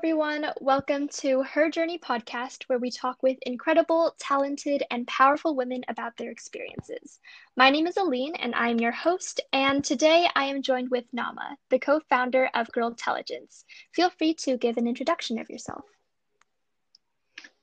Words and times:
everyone. 0.00 0.46
Welcome 0.62 1.08
to 1.18 1.42
Her 1.42 1.68
Journey 1.68 1.98
podcast, 1.98 2.62
where 2.68 2.78
we 2.78 2.90
talk 2.90 3.22
with 3.22 3.36
incredible, 3.42 4.14
talented, 4.18 4.82
and 4.90 5.06
powerful 5.06 5.54
women 5.54 5.82
about 5.88 6.16
their 6.16 6.30
experiences. 6.30 7.20
My 7.54 7.68
name 7.68 7.86
is 7.86 7.98
Aline, 7.98 8.34
and 8.36 8.54
I 8.54 8.70
am 8.70 8.78
your 8.80 8.92
host. 8.92 9.40
And 9.52 9.84
today 9.84 10.26
I 10.34 10.44
am 10.44 10.62
joined 10.62 10.90
with 10.90 11.04
Nama, 11.12 11.58
the 11.68 11.78
co 11.78 12.00
founder 12.00 12.48
of 12.54 12.72
Girltelligence. 12.72 13.66
Feel 13.92 14.08
free 14.08 14.32
to 14.36 14.56
give 14.56 14.78
an 14.78 14.86
introduction 14.88 15.38
of 15.38 15.50
yourself. 15.50 15.84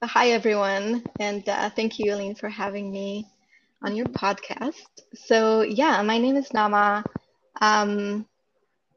Hi, 0.03 0.29
everyone. 0.29 1.03
And 1.19 1.47
uh, 1.49 1.69
thank 1.71 1.97
you, 1.99 2.13
Aline, 2.13 2.35
for 2.35 2.49
having 2.49 2.91
me 2.91 3.25
on 3.83 3.95
your 3.95 4.05
podcast. 4.07 4.85
So, 5.15 5.61
yeah, 5.61 6.01
my 6.03 6.19
name 6.19 6.35
is 6.35 6.53
Nama. 6.53 7.03
Um, 7.61 8.27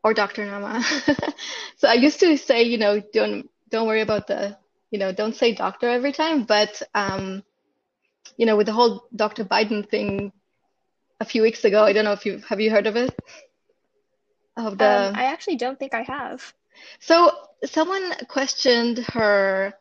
or 0.03 0.15
Dr. 0.15 0.45
Nama. 0.47 0.83
so 1.77 1.89
I 1.89 1.95
used 1.95 2.21
to 2.21 2.37
say, 2.37 2.63
you 2.63 2.79
know, 2.79 3.01
don't 3.13 3.49
don't 3.71 3.87
worry 3.87 4.01
about 4.01 4.27
the, 4.27 4.57
you 4.91 4.99
know, 4.99 5.13
don't 5.13 5.37
say 5.37 5.55
doctor 5.55 5.89
every 5.89 6.13
time. 6.13 6.45
But 6.45 6.83
um, 6.95 7.43
you 8.37 8.47
know, 8.47 8.57
with 8.57 8.67
the 8.67 8.73
whole 8.73 9.05
Dr. 9.15 9.45
Biden 9.45 9.89
thing 9.89 10.33
a 11.21 11.25
few 11.25 11.43
weeks 11.43 11.65
ago, 11.65 11.85
I 11.85 11.93
don't 11.93 12.05
know 12.05 12.13
if 12.13 12.25
you 12.25 12.39
have 12.49 12.61
you 12.61 12.71
heard 12.71 12.87
of 12.87 12.97
it. 12.97 13.15
Of 14.57 14.79
the 14.79 15.09
um, 15.09 15.15
I 15.15 15.25
actually 15.25 15.57
don't 15.57 15.79
think 15.79 15.95
I 15.95 16.03
have. 16.03 16.53
So 16.99 17.31
someone 17.65 18.13
questioned 18.29 18.99
her 19.13 19.75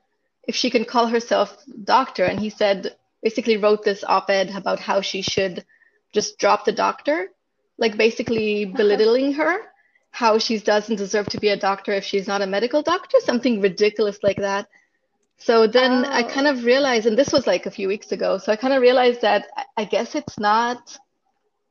if 0.43 0.55
she 0.55 0.69
can 0.69 0.85
call 0.85 1.07
herself 1.07 1.57
doctor, 1.83 2.25
and 2.25 2.39
he 2.39 2.49
said 2.49 2.95
basically 3.21 3.57
wrote 3.57 3.83
this 3.83 4.03
op-ed 4.03 4.49
about 4.55 4.79
how 4.79 5.01
she 5.01 5.21
should 5.21 5.65
just 6.13 6.39
drop 6.39 6.65
the 6.65 6.71
doctor, 6.71 7.29
like 7.77 7.97
basically 7.97 8.65
belittling 8.79 9.33
her 9.33 9.68
how 10.11 10.37
she 10.37 10.59
doesn't 10.59 10.95
deserve 10.95 11.27
to 11.27 11.39
be 11.39 11.49
a 11.49 11.57
doctor 11.57 11.91
if 11.93 12.03
she's 12.03 12.27
not 12.27 12.41
a 12.41 12.47
medical 12.47 12.81
doctor, 12.81 13.17
something 13.23 13.61
ridiculous 13.61 14.19
like 14.23 14.37
that. 14.37 14.67
So 15.37 15.67
then 15.67 16.05
oh. 16.05 16.11
I 16.11 16.23
kind 16.23 16.47
of 16.47 16.65
realized, 16.65 17.05
and 17.05 17.17
this 17.17 17.31
was 17.31 17.47
like 17.47 17.65
a 17.65 17.71
few 17.71 17.87
weeks 17.87 18.11
ago, 18.11 18.37
so 18.37 18.51
I 18.51 18.55
kind 18.55 18.73
of 18.73 18.81
realized 18.81 19.21
that 19.21 19.47
I 19.77 19.85
guess 19.85 20.13
it's 20.13 20.37
not, 20.37 20.97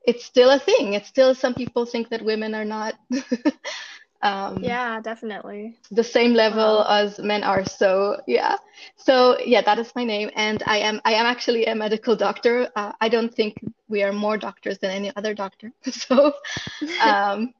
it's 0.06 0.24
still 0.24 0.50
a 0.50 0.58
thing. 0.58 0.94
It's 0.94 1.08
still 1.08 1.34
some 1.34 1.54
people 1.54 1.84
think 1.84 2.08
that 2.08 2.24
women 2.24 2.54
are 2.54 2.64
not. 2.64 2.94
um, 4.22 4.64
yeah, 4.64 5.00
definitely. 5.02 5.76
The 5.90 6.02
same 6.02 6.32
level 6.32 6.78
wow. 6.78 6.86
as 6.88 7.18
men 7.18 7.44
are. 7.44 7.66
So 7.66 8.22
yeah, 8.26 8.56
so 8.96 9.38
yeah, 9.44 9.60
that 9.60 9.78
is 9.78 9.92
my 9.94 10.04
name, 10.04 10.30
and 10.34 10.62
I 10.66 10.78
am 10.78 11.02
I 11.04 11.12
am 11.12 11.26
actually 11.26 11.66
a 11.66 11.74
medical 11.74 12.16
doctor. 12.16 12.70
Uh, 12.74 12.92
I 13.02 13.10
don't 13.10 13.34
think 13.34 13.60
we 13.88 14.02
are 14.02 14.12
more 14.12 14.38
doctors 14.38 14.78
than 14.78 14.90
any 14.90 15.14
other 15.14 15.34
doctor. 15.34 15.72
so 15.90 16.32
um, 17.02 17.52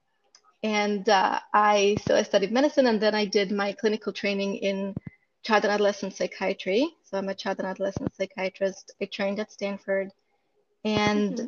and 0.69 1.09
uh, 1.09 1.41
I 1.55 1.97
so 2.07 2.15
I 2.15 2.23
studied 2.23 2.53
medicine, 2.53 2.87
and 2.87 3.01
then 3.01 3.15
I 3.15 3.25
did 3.25 3.51
my 3.51 3.73
clinical 3.73 4.13
training 4.13 4.57
in 4.57 4.95
child 5.43 5.65
and 5.65 5.73
adolescent 5.73 6.15
psychiatry. 6.15 6.95
So 7.05 7.17
I'm 7.17 7.31
a 7.31 7.35
child 7.35 7.59
and 7.61 7.69
adolescent 7.69 8.15
psychiatrist. 8.15 8.93
I 9.01 9.07
trained 9.07 9.41
at 9.41 9.51
Stanford, 9.51 10.11
and 10.85 11.33
mm-hmm. 11.33 11.47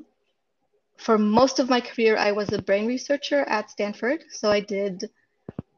for 0.97 1.19
most 1.19 1.59
of 1.59 1.69
my 1.69 1.83
career, 1.83 2.17
I 2.17 2.33
was 2.33 2.51
a 2.53 2.63
brain 2.63 2.87
researcher 2.87 3.41
at 3.43 3.71
Stanford. 3.71 4.25
So 4.31 4.51
I 4.51 4.61
did 4.61 5.11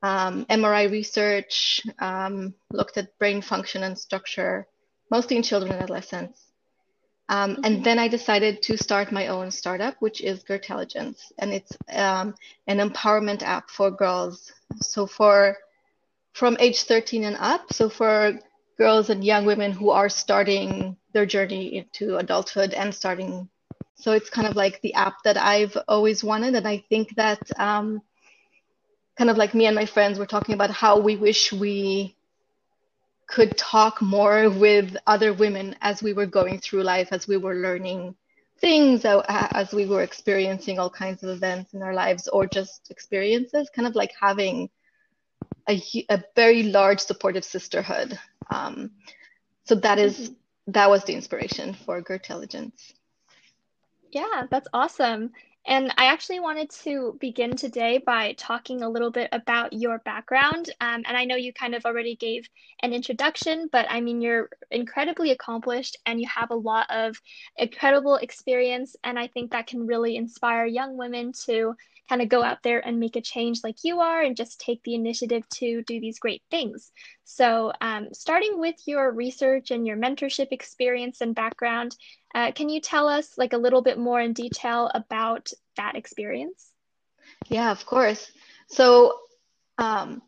um, 0.04 0.46
MRI 0.46 0.88
research, 0.90 1.82
um, 1.98 2.54
looked 2.70 2.96
at 2.96 3.18
brain 3.18 3.42
function 3.42 3.82
and 3.82 3.98
structure, 3.98 4.68
mostly 5.10 5.36
in 5.36 5.42
children 5.42 5.72
and 5.72 5.82
adolescents. 5.82 6.41
Um, 7.32 7.56
and 7.64 7.76
mm-hmm. 7.76 7.82
then 7.84 7.98
I 7.98 8.08
decided 8.08 8.60
to 8.64 8.76
start 8.76 9.10
my 9.10 9.28
own 9.28 9.50
startup, 9.50 9.94
which 10.00 10.20
is 10.20 10.42
Girltelligence, 10.42 11.32
and 11.38 11.50
it's 11.50 11.72
um, 11.90 12.34
an 12.66 12.76
empowerment 12.78 13.42
app 13.42 13.70
for 13.70 13.90
girls. 13.90 14.52
So 14.82 15.06
for 15.06 15.56
from 16.34 16.58
age 16.60 16.82
13 16.82 17.24
and 17.24 17.36
up, 17.40 17.72
so 17.72 17.88
for 17.88 18.38
girls 18.76 19.08
and 19.08 19.24
young 19.24 19.46
women 19.46 19.72
who 19.72 19.88
are 19.88 20.10
starting 20.10 20.94
their 21.14 21.24
journey 21.24 21.78
into 21.78 22.18
adulthood 22.18 22.74
and 22.74 22.94
starting. 22.94 23.48
So 23.94 24.12
it's 24.12 24.28
kind 24.28 24.46
of 24.46 24.54
like 24.54 24.82
the 24.82 24.92
app 24.92 25.22
that 25.24 25.38
I've 25.38 25.78
always 25.88 26.22
wanted, 26.22 26.54
and 26.54 26.68
I 26.68 26.84
think 26.90 27.14
that 27.16 27.40
um, 27.58 28.02
kind 29.16 29.30
of 29.30 29.38
like 29.38 29.54
me 29.54 29.64
and 29.64 29.74
my 29.74 29.86
friends 29.86 30.18
were 30.18 30.26
talking 30.26 30.54
about 30.54 30.70
how 30.70 31.00
we 31.00 31.16
wish 31.16 31.50
we 31.50 32.14
could 33.32 33.56
talk 33.56 34.02
more 34.02 34.50
with 34.50 34.94
other 35.06 35.32
women 35.32 35.74
as 35.80 36.02
we 36.02 36.12
were 36.12 36.26
going 36.26 36.58
through 36.58 36.82
life, 36.82 37.08
as 37.12 37.26
we 37.26 37.38
were 37.38 37.54
learning 37.54 38.14
things, 38.58 39.06
as 39.06 39.72
we 39.72 39.86
were 39.86 40.02
experiencing 40.02 40.78
all 40.78 40.90
kinds 40.90 41.22
of 41.22 41.30
events 41.30 41.72
in 41.72 41.82
our 41.82 41.94
lives 41.94 42.28
or 42.28 42.46
just 42.46 42.90
experiences, 42.90 43.70
kind 43.74 43.88
of 43.88 43.94
like 43.94 44.12
having 44.20 44.68
a, 45.66 45.82
a 46.10 46.22
very 46.36 46.64
large 46.64 47.00
supportive 47.00 47.44
sisterhood. 47.44 48.18
Um, 48.50 48.90
so 49.64 49.76
that 49.76 49.98
is, 49.98 50.14
mm-hmm. 50.14 50.72
that 50.72 50.90
was 50.90 51.02
the 51.04 51.14
inspiration 51.14 51.72
for 51.72 52.02
Girltelligence. 52.02 52.92
Yeah, 54.10 54.42
that's 54.50 54.68
awesome. 54.74 55.32
And 55.64 55.94
I 55.96 56.06
actually 56.06 56.40
wanted 56.40 56.70
to 56.82 57.16
begin 57.20 57.56
today 57.56 58.02
by 58.04 58.32
talking 58.32 58.82
a 58.82 58.88
little 58.88 59.12
bit 59.12 59.28
about 59.30 59.72
your 59.72 60.00
background. 60.00 60.70
Um, 60.80 61.02
and 61.06 61.16
I 61.16 61.24
know 61.24 61.36
you 61.36 61.52
kind 61.52 61.74
of 61.76 61.84
already 61.84 62.16
gave 62.16 62.48
an 62.82 62.92
introduction, 62.92 63.68
but 63.70 63.86
I 63.88 64.00
mean, 64.00 64.20
you're 64.20 64.48
incredibly 64.72 65.30
accomplished 65.30 65.96
and 66.04 66.20
you 66.20 66.26
have 66.34 66.50
a 66.50 66.56
lot 66.56 66.90
of 66.90 67.16
incredible 67.56 68.16
experience. 68.16 68.96
And 69.04 69.18
I 69.18 69.28
think 69.28 69.52
that 69.52 69.68
can 69.68 69.86
really 69.86 70.16
inspire 70.16 70.66
young 70.66 70.96
women 70.96 71.32
to 71.46 71.74
kind 72.12 72.20
of 72.20 72.28
go 72.28 72.42
out 72.42 72.62
there 72.62 72.86
and 72.86 73.00
make 73.00 73.16
a 73.16 73.22
change 73.22 73.60
like 73.64 73.76
you 73.84 74.00
are 74.00 74.20
and 74.20 74.36
just 74.36 74.60
take 74.60 74.82
the 74.82 74.94
initiative 74.94 75.48
to 75.48 75.82
do 75.84 75.98
these 75.98 76.18
great 76.18 76.42
things. 76.50 76.92
So, 77.24 77.72
um, 77.80 78.08
starting 78.12 78.60
with 78.60 78.74
your 78.84 79.10
research 79.10 79.70
and 79.70 79.86
your 79.86 79.96
mentorship 79.96 80.48
experience 80.50 81.22
and 81.22 81.34
background, 81.34 81.96
uh, 82.34 82.52
can 82.52 82.68
you 82.68 82.82
tell 82.82 83.08
us 83.08 83.38
like 83.38 83.54
a 83.54 83.56
little 83.64 83.80
bit 83.80 83.98
more 83.98 84.20
in 84.20 84.34
detail 84.34 84.90
about 84.94 85.52
that 85.78 85.96
experience? 85.96 86.70
Yeah, 87.48 87.70
of 87.70 87.86
course. 87.86 88.30
So, 88.68 89.18
um, 89.78 90.20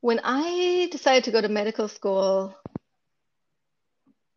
when 0.00 0.20
I 0.24 0.88
decided 0.90 1.24
to 1.24 1.32
go 1.32 1.42
to 1.42 1.50
medical 1.50 1.88
school, 1.88 2.56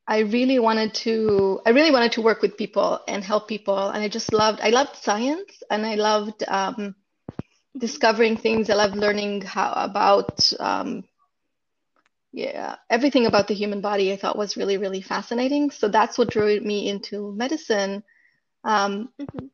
I 0.09 0.21
really 0.21 0.57
wanted 0.57 0.95
to 1.05 1.61
I 1.67 1.69
really 1.69 1.91
wanted 1.91 2.13
to 2.13 2.23
work 2.23 2.41
with 2.41 2.57
people 2.57 2.99
and 3.07 3.23
help 3.23 3.47
people 3.47 3.89
and 3.89 4.03
I 4.03 4.07
just 4.09 4.33
loved 4.33 4.59
I 4.59 4.71
loved 4.71 4.95
science 4.95 5.61
and 5.69 5.85
I 5.85 5.95
loved 5.95 6.43
um, 6.47 6.95
discovering 7.77 8.35
things 8.35 8.71
I 8.71 8.73
loved 8.73 8.95
learning 8.95 9.41
how 9.41 9.71
about 9.71 10.51
um, 10.59 11.03
yeah 12.31 12.77
everything 12.89 13.27
about 13.27 13.47
the 13.47 13.53
human 13.53 13.81
body 13.81 14.11
I 14.11 14.15
thought 14.17 14.35
was 14.35 14.57
really 14.57 14.77
really 14.77 15.01
fascinating. 15.01 15.69
So 15.69 15.87
that's 15.87 16.17
what 16.17 16.31
drew 16.31 16.59
me 16.59 16.89
into 16.89 17.31
medicine. 17.33 18.03
Um, 18.63 19.09
mm-hmm. 19.21 19.45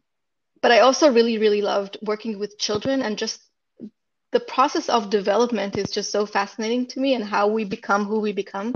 but 0.62 0.72
I 0.72 0.80
also 0.80 1.12
really 1.12 1.38
really 1.38 1.64
loved 1.64 1.98
working 2.02 2.40
with 2.40 2.58
children 2.58 3.02
and 3.02 3.18
just 3.18 3.42
the 4.32 4.40
process 4.40 4.88
of 4.88 5.10
development 5.10 5.78
is 5.78 5.92
just 5.92 6.14
so 6.14 6.26
fascinating 6.26 6.88
to 6.88 7.02
me 7.02 7.14
and 7.14 7.26
how 7.26 7.48
we 7.48 7.66
become 7.66 8.06
who 8.06 8.22
we 8.22 8.32
become 8.32 8.74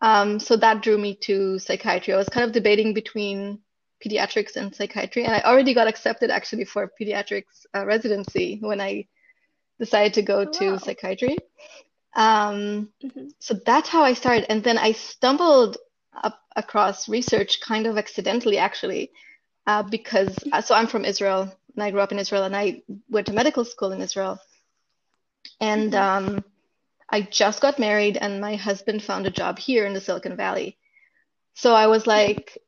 um, 0.00 0.38
so 0.38 0.56
that 0.56 0.82
drew 0.82 0.98
me 0.98 1.14
to 1.22 1.58
psychiatry. 1.58 2.14
I 2.14 2.16
was 2.16 2.28
kind 2.28 2.46
of 2.46 2.52
debating 2.52 2.94
between 2.94 3.60
pediatrics 4.04 4.56
and 4.56 4.74
psychiatry, 4.74 5.24
and 5.24 5.34
I 5.34 5.40
already 5.40 5.74
got 5.74 5.88
accepted 5.88 6.30
actually 6.30 6.64
for 6.64 6.90
pediatrics 7.00 7.66
uh, 7.74 7.84
residency 7.84 8.58
when 8.60 8.80
I 8.80 9.06
decided 9.78 10.14
to 10.14 10.22
go 10.22 10.40
oh, 10.40 10.50
to 10.52 10.70
wow. 10.72 10.76
psychiatry. 10.78 11.38
Um, 12.14 12.90
mm-hmm. 13.02 13.28
So 13.38 13.54
that's 13.66 13.88
how 13.88 14.02
I 14.02 14.14
started, 14.14 14.46
and 14.50 14.62
then 14.62 14.78
I 14.78 14.92
stumbled 14.92 15.78
up 16.14 16.40
across 16.56 17.08
research 17.08 17.60
kind 17.60 17.86
of 17.86 17.98
accidentally, 17.98 18.58
actually, 18.58 19.10
uh, 19.66 19.82
because 19.82 20.36
uh, 20.52 20.60
so 20.60 20.74
I'm 20.74 20.86
from 20.86 21.04
Israel, 21.04 21.52
and 21.74 21.82
I 21.82 21.90
grew 21.90 22.00
up 22.00 22.12
in 22.12 22.18
Israel, 22.18 22.44
and 22.44 22.56
I 22.56 22.82
went 23.10 23.26
to 23.26 23.32
medical 23.32 23.64
school 23.64 23.92
in 23.92 24.00
Israel, 24.00 24.38
and 25.60 25.92
mm-hmm. 25.92 26.36
um, 26.36 26.44
I 27.10 27.22
just 27.22 27.60
got 27.60 27.78
married 27.78 28.16
and 28.16 28.40
my 28.40 28.56
husband 28.56 29.02
found 29.02 29.26
a 29.26 29.30
job 29.30 29.58
here 29.58 29.86
in 29.86 29.94
the 29.94 30.00
Silicon 30.00 30.36
Valley. 30.36 30.76
So 31.54 31.74
I 31.74 31.86
was 31.86 32.06
like, 32.06 32.58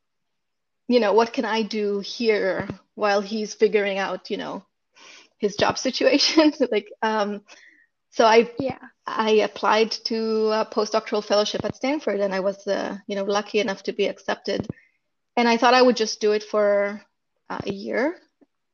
you 0.89 0.99
know, 0.99 1.13
what 1.13 1.33
can 1.33 1.45
I 1.45 1.63
do 1.63 2.01
here 2.01 2.69
while 2.95 3.21
he's 3.21 3.55
figuring 3.55 3.99
out, 3.99 4.31
you 4.31 4.37
know, 4.37 4.65
his 5.39 5.57
job 5.57 5.79
situation? 5.87 6.53
like, 6.71 6.91
um, 7.03 7.43
so 8.11 8.25
I 8.25 8.51
yeah 8.59 8.79
I 9.07 9.31
applied 9.31 9.93
to 10.05 10.51
a 10.51 10.67
postdoctoral 10.67 11.25
fellowship 11.25 11.65
at 11.65 11.77
Stanford, 11.77 12.21
and 12.21 12.35
I 12.35 12.41
was 12.41 12.67
uh, 12.67 12.99
you 13.07 13.17
know 13.17 13.25
lucky 13.25 13.61
enough 13.61 13.83
to 13.85 13.93
be 13.93 14.07
accepted. 14.07 14.69
And 15.37 15.49
I 15.49 15.57
thought 15.57 15.75
I 15.75 15.83
would 15.83 15.97
just 15.97 16.21
do 16.21 16.33
it 16.33 16.43
for 16.43 17.01
uh, 17.49 17.61
a 17.65 17.73
year, 17.73 18.17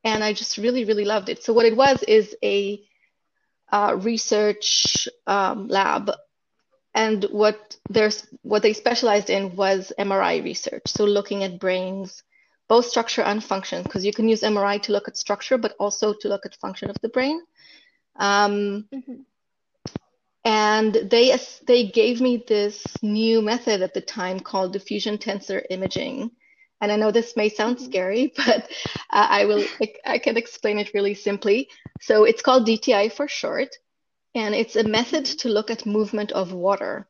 and 0.05 0.25
I 0.25 0.33
just 0.33 0.57
really 0.57 0.85
really 0.85 1.05
loved 1.05 1.29
it. 1.29 1.43
So 1.45 1.53
what 1.53 1.67
it 1.67 1.77
was 1.77 2.03
is 2.03 2.35
a 2.43 2.83
uh, 3.71 3.97
research 4.01 5.09
um, 5.27 5.69
lab, 5.69 6.11
and 6.95 7.25
what 7.25 7.77
there's 7.91 8.27
what 8.43 8.63
they 8.63 8.73
specialized 8.73 9.31
in 9.31 9.57
was 9.57 9.93
MRI 9.99 10.43
research. 10.43 10.83
So 10.87 11.05
looking 11.05 11.45
at 11.45 11.61
brains, 11.61 12.23
both 12.69 12.87
structure 12.87 13.23
and 13.23 13.43
function, 13.43 13.83
because 13.83 14.05
you 14.05 14.13
can 14.13 14.29
use 14.29 14.43
MRI 14.43 14.83
to 14.83 14.93
look 14.93 15.09
at 15.09 15.17
structure, 15.17 15.59
but 15.59 15.75
also 15.79 16.15
to 16.21 16.29
look 16.29 16.47
at 16.47 16.57
function 16.57 16.91
of 16.91 16.97
the 17.03 17.09
brain. 17.09 17.41
Um, 18.17 18.87
mm-hmm. 18.93 19.15
and 20.45 20.95
they 20.95 21.39
they 21.67 21.87
gave 21.89 22.21
me 22.21 22.45
this 22.49 22.83
new 23.03 23.43
method 23.43 23.83
at 23.83 23.93
the 23.93 24.01
time 24.01 24.41
called 24.41 24.73
diffusion 24.73 25.19
tensor 25.19 25.62
imaging 25.69 26.31
and 26.81 26.93
i 26.93 26.96
know 26.96 27.11
this 27.11 27.37
may 27.37 27.49
sound 27.49 27.76
mm-hmm. 27.76 27.87
scary 27.87 28.32
but 28.37 28.70
uh, 29.11 29.26
i 29.31 29.44
will 29.44 29.64
i 30.05 30.19
can 30.19 30.37
explain 30.37 30.78
it 30.78 30.93
really 30.94 31.14
simply 31.14 31.69
so 32.00 32.25
it's 32.25 32.43
called 32.43 32.67
dti 32.67 33.12
for 33.12 33.28
short 33.28 33.76
and 34.34 34.55
it's 34.55 34.76
a 34.76 34.84
method 34.84 35.25
to 35.25 35.49
look 35.49 35.70
at 35.70 35.87
movement 35.87 36.32
of 36.32 36.52
water 36.52 37.06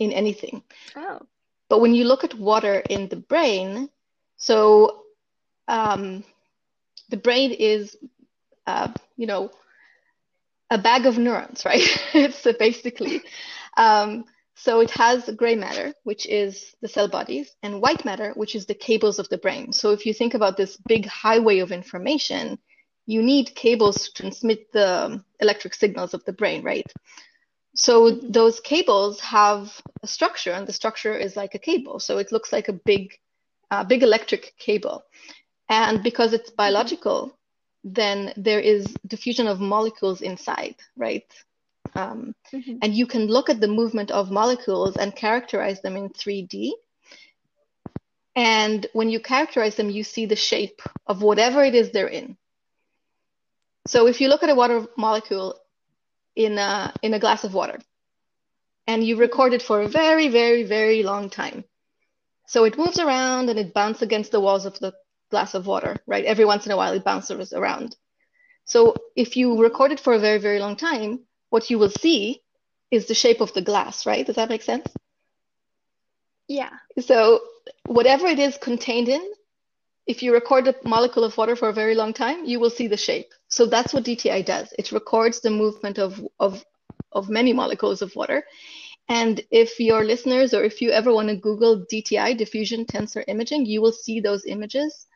in 0.00 0.12
anything 0.12 0.62
oh 0.96 1.20
but 1.68 1.80
when 1.80 1.94
you 1.94 2.04
look 2.04 2.24
at 2.24 2.34
water 2.34 2.82
in 2.90 3.08
the 3.08 3.16
brain 3.16 3.88
so 4.36 5.02
um, 5.68 6.22
the 7.08 7.16
brain 7.16 7.50
is 7.52 7.96
uh, 8.66 8.92
you 9.16 9.26
know 9.26 9.50
a 10.70 10.78
bag 10.78 11.06
of 11.06 11.18
neurons, 11.18 11.62
right? 11.66 11.82
it's 12.14 12.46
basically, 12.58 13.22
um, 13.76 14.24
so 14.56 14.80
it 14.80 14.90
has 14.90 15.28
gray 15.36 15.54
matter, 15.54 15.92
which 16.04 16.26
is 16.26 16.74
the 16.80 16.88
cell 16.88 17.08
bodies, 17.08 17.54
and 17.62 17.82
white 17.82 18.06
matter, 18.06 18.32
which 18.36 18.54
is 18.54 18.64
the 18.64 18.74
cables 18.74 19.18
of 19.18 19.28
the 19.28 19.36
brain. 19.36 19.70
So 19.70 19.90
if 19.90 20.06
you 20.06 20.14
think 20.14 20.32
about 20.32 20.56
this 20.56 20.78
big 20.88 21.06
highway 21.06 21.58
of 21.58 21.72
information, 21.72 22.58
you 23.04 23.22
need 23.22 23.54
cables 23.54 23.96
to 24.08 24.14
transmit 24.14 24.72
the 24.72 25.22
electric 25.40 25.74
signals 25.74 26.14
of 26.14 26.24
the 26.24 26.32
brain, 26.32 26.62
right? 26.62 26.90
So 27.74 28.10
those 28.10 28.58
cables 28.60 29.20
have 29.20 29.78
a 30.02 30.06
structure, 30.06 30.52
and 30.52 30.66
the 30.66 30.72
structure 30.72 31.14
is 31.14 31.36
like 31.36 31.54
a 31.54 31.58
cable. 31.58 32.00
So 32.00 32.16
it 32.16 32.32
looks 32.32 32.50
like 32.50 32.68
a 32.68 32.72
big, 32.72 33.12
uh, 33.70 33.84
big 33.84 34.02
electric 34.02 34.54
cable. 34.58 35.04
And 35.68 36.02
because 36.02 36.32
it's 36.32 36.50
biological, 36.50 37.36
then 37.84 38.32
there 38.38 38.60
is 38.60 38.86
diffusion 39.06 39.48
of 39.48 39.60
molecules 39.60 40.22
inside, 40.22 40.76
right? 40.96 41.30
Um, 41.94 42.34
mm-hmm. 42.52 42.78
And 42.82 42.94
you 42.94 43.06
can 43.06 43.26
look 43.26 43.48
at 43.48 43.60
the 43.60 43.68
movement 43.68 44.10
of 44.10 44.30
molecules 44.30 44.96
and 44.96 45.14
characterize 45.14 45.80
them 45.80 45.96
in 45.96 46.10
3D. 46.10 46.72
And 48.34 48.86
when 48.92 49.08
you 49.08 49.20
characterize 49.20 49.76
them, 49.76 49.90
you 49.90 50.04
see 50.04 50.26
the 50.26 50.36
shape 50.36 50.82
of 51.06 51.22
whatever 51.22 51.62
it 51.62 51.74
is 51.74 51.90
they're 51.90 52.08
in. 52.08 52.36
So 53.86 54.06
if 54.06 54.20
you 54.20 54.28
look 54.28 54.42
at 54.42 54.50
a 54.50 54.54
water 54.54 54.86
molecule 54.96 55.58
in 56.34 56.58
a, 56.58 56.92
in 57.02 57.14
a 57.14 57.18
glass 57.18 57.44
of 57.44 57.54
water, 57.54 57.78
and 58.86 59.02
you 59.02 59.16
record 59.16 59.52
it 59.52 59.62
for 59.62 59.80
a 59.80 59.88
very, 59.88 60.28
very, 60.28 60.64
very 60.64 61.02
long 61.02 61.30
time. 61.30 61.64
So 62.46 62.64
it 62.64 62.78
moves 62.78 62.98
around 62.98 63.48
and 63.48 63.58
it 63.58 63.74
bounces 63.74 64.02
against 64.02 64.32
the 64.32 64.40
walls 64.40 64.66
of 64.66 64.78
the 64.78 64.94
glass 65.30 65.54
of 65.54 65.66
water, 65.66 65.96
right? 66.06 66.24
Every 66.24 66.44
once 66.44 66.66
in 66.66 66.72
a 66.72 66.76
while 66.76 66.92
it 66.92 67.04
bounces 67.04 67.52
around. 67.52 67.96
So 68.64 68.94
if 69.16 69.36
you 69.36 69.60
record 69.60 69.92
it 69.92 70.00
for 70.00 70.14
a 70.14 70.18
very, 70.18 70.38
very 70.38 70.58
long 70.58 70.76
time, 70.76 71.20
what 71.50 71.70
you 71.70 71.78
will 71.78 71.90
see 71.90 72.42
is 72.90 73.06
the 73.06 73.14
shape 73.14 73.40
of 73.40 73.52
the 73.52 73.62
glass, 73.62 74.06
right? 74.06 74.26
Does 74.26 74.36
that 74.36 74.48
make 74.48 74.62
sense? 74.62 74.86
Yeah. 76.48 76.70
So 77.00 77.40
whatever 77.86 78.26
it 78.26 78.38
is 78.38 78.56
contained 78.58 79.08
in, 79.08 79.32
if 80.06 80.22
you 80.22 80.32
record 80.32 80.68
a 80.68 80.74
molecule 80.84 81.24
of 81.24 81.36
water 81.36 81.56
for 81.56 81.68
a 81.68 81.72
very 81.72 81.96
long 81.96 82.12
time, 82.12 82.44
you 82.44 82.60
will 82.60 82.70
see 82.70 82.86
the 82.86 82.96
shape. 82.96 83.32
So 83.48 83.66
that's 83.66 83.92
what 83.92 84.04
DTI 84.04 84.44
does. 84.44 84.72
It 84.78 84.92
records 84.92 85.40
the 85.40 85.50
movement 85.50 85.98
of, 85.98 86.24
of, 86.38 86.64
of 87.10 87.28
many 87.28 87.52
molecules 87.52 88.02
of 88.02 88.14
water. 88.14 88.44
And 89.08 89.40
if 89.50 89.80
your 89.80 90.04
listeners 90.04 90.54
or 90.54 90.62
if 90.64 90.80
you 90.80 90.90
ever 90.90 91.12
want 91.12 91.28
to 91.28 91.36
Google 91.36 91.84
DTI, 91.92 92.36
diffusion 92.36 92.84
tensor 92.84 93.24
imaging, 93.26 93.66
you 93.66 93.80
will 93.80 93.92
see 93.92 94.20
those 94.20 94.44
images 94.46 95.06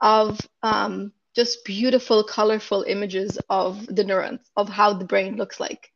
of 0.00 0.40
um, 0.62 1.12
just 1.36 1.64
beautiful, 1.66 2.24
colorful 2.24 2.82
images 2.84 3.38
of 3.50 3.86
the 3.94 4.02
neurons, 4.02 4.40
of 4.56 4.70
how 4.70 4.94
the 4.94 5.04
brain 5.04 5.36
looks 5.36 5.60
like. 5.60 5.92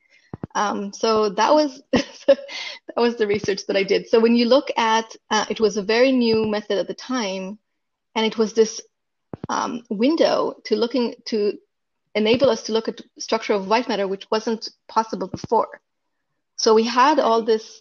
Um, 0.54 0.92
so 0.92 1.30
that 1.30 1.52
was 1.52 1.82
that 1.92 2.38
was 2.96 3.16
the 3.16 3.26
research 3.26 3.66
that 3.66 3.76
I 3.76 3.82
did. 3.82 4.06
So 4.08 4.20
when 4.20 4.36
you 4.36 4.44
look 4.44 4.70
at, 4.76 5.16
uh, 5.30 5.46
it 5.48 5.58
was 5.58 5.78
a 5.78 5.82
very 5.82 6.12
new 6.12 6.46
method 6.46 6.78
at 6.78 6.88
the 6.88 6.94
time, 6.94 7.58
and 8.14 8.26
it 8.26 8.36
was 8.36 8.52
this 8.52 8.82
um, 9.48 9.82
window 9.88 10.56
to 10.64 10.76
looking 10.76 11.14
to 11.26 11.58
enable 12.14 12.50
us 12.50 12.64
to 12.64 12.72
look 12.72 12.88
at 12.88 13.00
structure 13.18 13.54
of 13.54 13.66
white 13.66 13.88
matter, 13.88 14.06
which 14.06 14.30
wasn't 14.30 14.68
possible 14.88 15.28
before. 15.28 15.80
So 16.56 16.74
we 16.74 16.84
had 16.84 17.18
all 17.18 17.42
this 17.42 17.80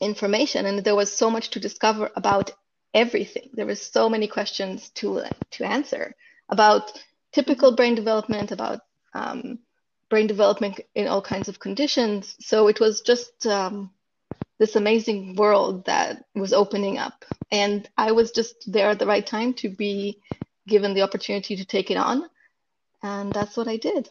information, 0.00 0.66
and 0.66 0.84
there 0.84 0.94
was 0.94 1.12
so 1.12 1.30
much 1.30 1.50
to 1.50 1.60
discover 1.60 2.10
about 2.14 2.52
everything. 2.94 3.50
There 3.54 3.66
were 3.66 3.74
so 3.74 4.08
many 4.08 4.28
questions 4.28 4.90
to 4.90 5.24
to 5.50 5.64
answer 5.64 6.14
about 6.48 6.92
typical 7.32 7.74
brain 7.74 7.94
development, 7.94 8.52
about 8.52 8.80
um, 9.14 9.58
brain 10.08 10.26
development 10.26 10.80
in 10.94 11.06
all 11.06 11.22
kinds 11.22 11.48
of 11.48 11.58
conditions. 11.58 12.34
So 12.40 12.68
it 12.68 12.80
was 12.80 13.02
just 13.02 13.46
um, 13.46 13.90
this 14.58 14.76
amazing 14.76 15.36
world 15.36 15.86
that 15.86 16.24
was 16.34 16.52
opening 16.52 16.98
up, 16.98 17.24
and 17.50 17.88
I 17.96 18.12
was 18.12 18.30
just 18.30 18.70
there 18.70 18.90
at 18.90 18.98
the 18.98 19.06
right 19.06 19.26
time 19.26 19.54
to 19.54 19.68
be 19.68 20.20
given 20.66 20.94
the 20.94 21.02
opportunity 21.02 21.56
to 21.56 21.64
take 21.64 21.90
it 21.90 21.96
on, 21.96 22.28
and 23.02 23.32
that's 23.32 23.56
what 23.56 23.68
I 23.68 23.76
did. 23.76 24.10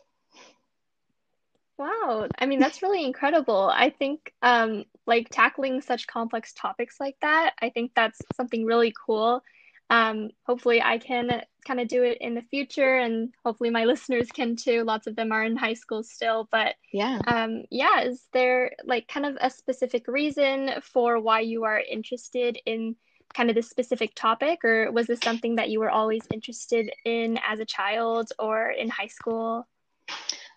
Wow. 1.77 2.27
I 2.39 2.47
mean, 2.47 2.59
that's 2.59 2.81
really 2.81 3.05
incredible. 3.05 3.71
I 3.71 3.91
think 3.91 4.33
um, 4.41 4.85
like 5.05 5.27
tackling 5.29 5.81
such 5.81 6.07
complex 6.07 6.51
topics 6.53 6.99
like 6.99 7.17
that, 7.21 7.53
I 7.61 7.69
think 7.69 7.91
that's 7.95 8.19
something 8.35 8.65
really 8.65 8.93
cool. 9.05 9.43
Um, 9.89 10.29
hopefully, 10.45 10.81
I 10.81 10.97
can 10.97 11.43
kind 11.65 11.79
of 11.79 11.87
do 11.87 12.03
it 12.03 12.17
in 12.19 12.35
the 12.35 12.41
future, 12.41 12.97
and 12.97 13.33
hopefully, 13.43 13.69
my 13.69 13.85
listeners 13.91 14.29
can 14.31 14.55
too. 14.55 14.83
Lots 14.83 15.07
of 15.07 15.15
them 15.15 15.31
are 15.31 15.43
in 15.43 15.55
high 15.55 15.73
school 15.73 16.03
still, 16.03 16.47
but 16.51 16.75
yeah, 16.91 17.19
um, 17.27 17.63
yeah. 17.71 18.01
Is 18.01 18.27
there 18.33 18.71
like 18.83 19.07
kind 19.07 19.25
of 19.25 19.37
a 19.39 19.49
specific 19.49 20.07
reason 20.07 20.71
for 20.81 21.19
why 21.19 21.41
you 21.41 21.63
are 21.63 21.79
interested 21.79 22.59
in 22.65 22.95
kind 23.33 23.49
of 23.49 23.55
this 23.55 23.69
specific 23.69 24.13
topic, 24.15 24.63
or 24.63 24.91
was 24.91 25.07
this 25.07 25.19
something 25.21 25.55
that 25.55 25.69
you 25.69 25.79
were 25.79 25.89
always 25.89 26.23
interested 26.33 26.91
in 27.05 27.39
as 27.47 27.59
a 27.59 27.65
child 27.65 28.31
or 28.39 28.69
in 28.69 28.89
high 28.89 29.07
school? 29.07 29.67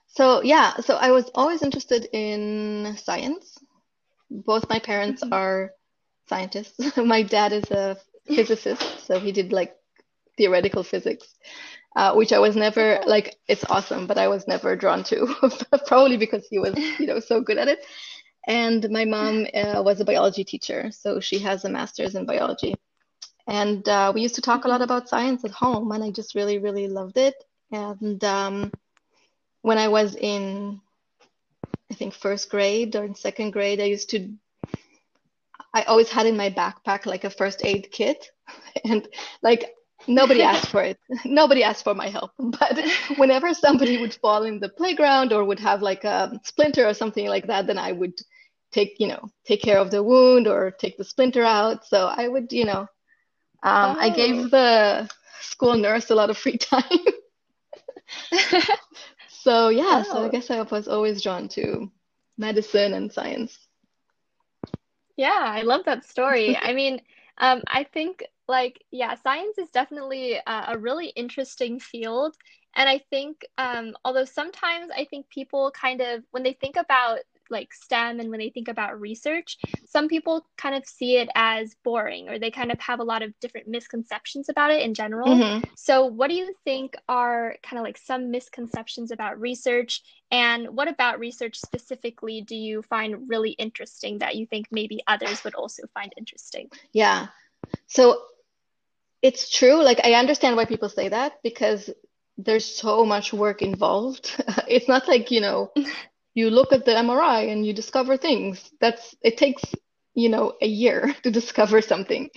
So 0.09 0.43
yeah, 0.43 0.77
so 0.79 0.97
I 0.97 1.13
was 1.13 1.31
always 1.35 1.63
interested 1.63 2.09
in 2.13 2.97
science. 2.97 3.57
Both 4.29 4.69
my 4.69 4.79
parents 4.79 5.23
mm-hmm. 5.23 5.33
are 5.33 5.71
scientists. 6.29 6.97
my 6.97 7.23
dad 7.23 7.53
is 7.53 7.71
a 7.71 7.97
physicist, 8.27 9.07
so 9.07 9.19
he 9.19 9.33
did 9.33 9.53
like 9.53 9.77
theoretical 10.37 10.83
physics, 10.83 11.35
uh, 11.97 12.15
which 12.15 12.33
I 12.33 12.39
was 12.39 12.57
never 12.57 13.01
like. 13.07 13.37
It's 13.49 13.65
awesome, 13.65 14.07
but 14.07 14.19
I 14.19 14.29
was 14.29 14.47
never 14.47 14.77
drawn 14.77 15.05
to, 15.05 15.35
probably 15.87 16.17
because 16.17 16.47
he 16.49 16.59
was, 16.59 16.75
you 16.99 17.07
know, 17.07 17.21
so 17.21 17.41
good 17.41 17.59
at 17.59 17.69
it. 17.69 17.85
And 18.47 18.89
my 18.91 19.05
mom 19.05 19.47
uh, 19.55 19.83
was 19.85 20.01
a 20.01 20.05
biology 20.05 20.45
teacher, 20.45 20.91
so 20.91 21.21
she 21.21 21.39
has 21.41 21.65
a 21.65 21.69
master's 21.69 22.15
in 22.15 22.27
biology. 22.27 22.75
And 23.47 23.87
uh, 23.89 24.13
we 24.15 24.23
used 24.23 24.37
to 24.37 24.41
talk 24.41 24.65
a 24.65 24.69
lot 24.69 24.77
mm-hmm. 24.77 24.85
about 24.85 25.09
science 25.09 25.45
at 25.45 25.51
home, 25.51 25.93
and 25.93 26.03
I 26.03 26.11
just 26.11 26.35
really, 26.35 26.59
really 26.59 26.89
loved 26.89 27.19
it. 27.19 27.35
And 27.73 28.23
um, 28.25 28.73
when 29.63 29.79
I 29.79 29.89
was 29.89 30.15
in, 30.17 30.81
I 31.91 31.95
think, 31.95 32.15
first 32.15 32.51
grade 32.51 32.97
or 32.97 33.05
in 33.05 33.15
second 33.15 33.51
grade, 33.51 33.81
I 33.81 33.85
used 33.85 34.11
to, 34.11 34.33
I 35.73 35.83
always 35.83 36.11
had 36.11 36.27
in 36.27 36.37
my 36.37 36.51
backpack 36.51 37.07
like 37.07 37.25
a 37.25 37.31
first 37.31 37.65
aid 37.65 37.89
kit. 37.91 38.31
And 38.85 39.07
like 39.43 39.73
nobody 40.07 40.43
asked 40.43 40.69
for 40.69 40.83
it. 40.83 40.99
Nobody 41.25 41.63
asked 41.63 41.85
for 41.85 41.95
my 41.95 42.09
help. 42.09 42.33
But 42.39 42.79
whenever 43.17 43.55
somebody 43.55 43.99
would 44.01 44.15
fall 44.15 44.45
in 44.45 44.61
the 44.61 44.69
playground 44.69 45.33
or 45.33 45.45
would 45.45 45.61
have 45.61 45.83
like 45.83 46.05
a 46.05 46.39
splinter 46.45 46.87
or 46.87 46.95
something 46.95 47.27
like 47.27 47.47
that, 47.47 47.67
then 47.67 47.79
I 47.79 47.93
would 47.93 48.15
take, 48.73 48.97
you 48.99 49.09
know, 49.09 49.29
take 49.45 49.63
care 49.63 49.79
of 49.79 49.91
the 49.91 50.03
wound 50.03 50.47
or 50.47 50.71
take 50.71 50.97
the 50.97 51.05
splinter 51.05 51.45
out. 51.45 51.87
So 51.87 52.07
I 52.07 52.29
would, 52.29 52.53
you 52.53 52.65
know, 52.65 52.81
um, 53.63 53.97
oh. 53.97 54.01
I 54.01 54.11
gave 54.11 54.37
oh. 54.47 54.49
the 54.49 55.09
school 55.41 55.77
nurse 55.77 56.11
a 56.11 56.15
lot 56.15 56.31
of 56.31 56.39
free 56.39 56.59
time. 56.59 57.05
So 59.43 59.71
yeah, 59.71 60.05
oh. 60.07 60.13
so 60.13 60.25
I 60.27 60.29
guess 60.29 60.51
I 60.51 60.61
was 60.61 60.87
always 60.87 61.23
drawn 61.23 61.49
to 61.51 61.91
medicine 62.37 62.93
and 62.93 63.11
science. 63.11 63.59
Yeah, 65.21 65.37
I 65.39 65.63
love 65.63 65.85
that 65.85 66.05
story. 66.05 66.57
I 66.61 66.73
mean, 66.73 67.01
um, 67.39 67.63
I 67.69 67.85
think 67.85 68.25
like 68.49 68.83
yeah, 68.91 69.15
science 69.15 69.59
is 69.59 69.71
definitely 69.71 70.35
a, 70.35 70.65
a 70.69 70.79
really 70.79 71.09
interesting 71.09 71.79
field, 71.81 72.37
and 72.75 72.89
I 72.89 72.99
think 73.11 73.47
um, 73.59 73.95
although 74.05 74.25
sometimes 74.25 74.91
I 74.97 75.05
think 75.05 75.29
people 75.29 75.73
kind 75.73 76.01
of 76.01 76.25
when 76.31 76.43
they 76.43 76.55
think 76.55 76.77
about 76.77 77.21
like 77.51 77.73
STEM 77.73 78.21
and 78.21 78.31
when 78.31 78.39
they 78.39 78.51
think 78.51 78.69
about 78.69 79.01
research, 79.01 79.59
some 79.87 80.09
people 80.09 80.47
kind 80.57 80.75
of 80.75 80.85
see 80.87 81.17
it 81.17 81.29
as 81.35 81.75
boring 81.85 82.29
or 82.29 82.39
they 82.39 82.51
kind 82.51 82.71
of 82.71 82.79
have 82.81 83.01
a 83.01 83.05
lot 83.05 83.23
of 83.23 83.39
different 83.41 83.69
misconceptions 83.69 84.49
about 84.49 84.71
it 84.71 84.83
in 84.83 84.95
general. 84.95 85.29
Mm-hmm. 85.29 85.65
So, 85.77 86.07
what 86.07 86.29
do 86.29 86.35
you 86.35 86.55
think 86.65 86.95
are 87.09 87.57
kind 87.63 87.79
of 87.79 87.85
like 87.85 87.99
some 87.99 88.31
misconceptions 88.31 89.11
about 89.11 89.41
research? 89.41 90.03
And 90.31 90.77
what 90.77 90.89
about 90.89 91.19
research 91.19 91.59
specifically 91.59 92.43
do 92.43 92.55
you 92.55 92.83
find 92.83 93.29
really 93.29 93.51
interesting 93.51 94.19
that 94.19 94.37
you 94.37 94.47
think 94.47 94.67
maybe 94.71 95.03
others 95.07 95.43
would 95.45 95.55
also 95.55 95.83
find 95.95 96.13
interesting? 96.17 96.69
Yeah. 96.93 97.29
So, 97.87 98.23
it's 99.23 99.51
true. 99.51 99.83
Like, 99.83 100.01
I 100.05 100.15
understand 100.15 100.57
why 100.57 100.65
people 100.65 100.89
say 100.89 101.09
that 101.09 101.43
because 101.43 101.91
there's 102.45 102.65
so 102.65 103.05
much 103.05 103.33
work 103.33 103.63
involved. 103.63 104.35
it's 104.69 104.89
not 104.89 105.09
like, 105.09 105.31
you 105.31 105.41
know, 105.41 105.73
you 106.35 106.51
look 106.51 106.73
at 106.73 106.85
the 106.85 106.93
MRI 106.93 107.51
and 107.51 107.67
you 107.67 107.73
discover 107.73 108.17
things. 108.17 108.71
That's 108.81 109.15
it 109.23 109.37
takes 109.37 109.63
you 110.15 110.29
know 110.29 110.55
a 110.61 110.67
year 110.67 111.15
to 111.23 111.31
discover 111.31 111.81
something. 111.83 112.31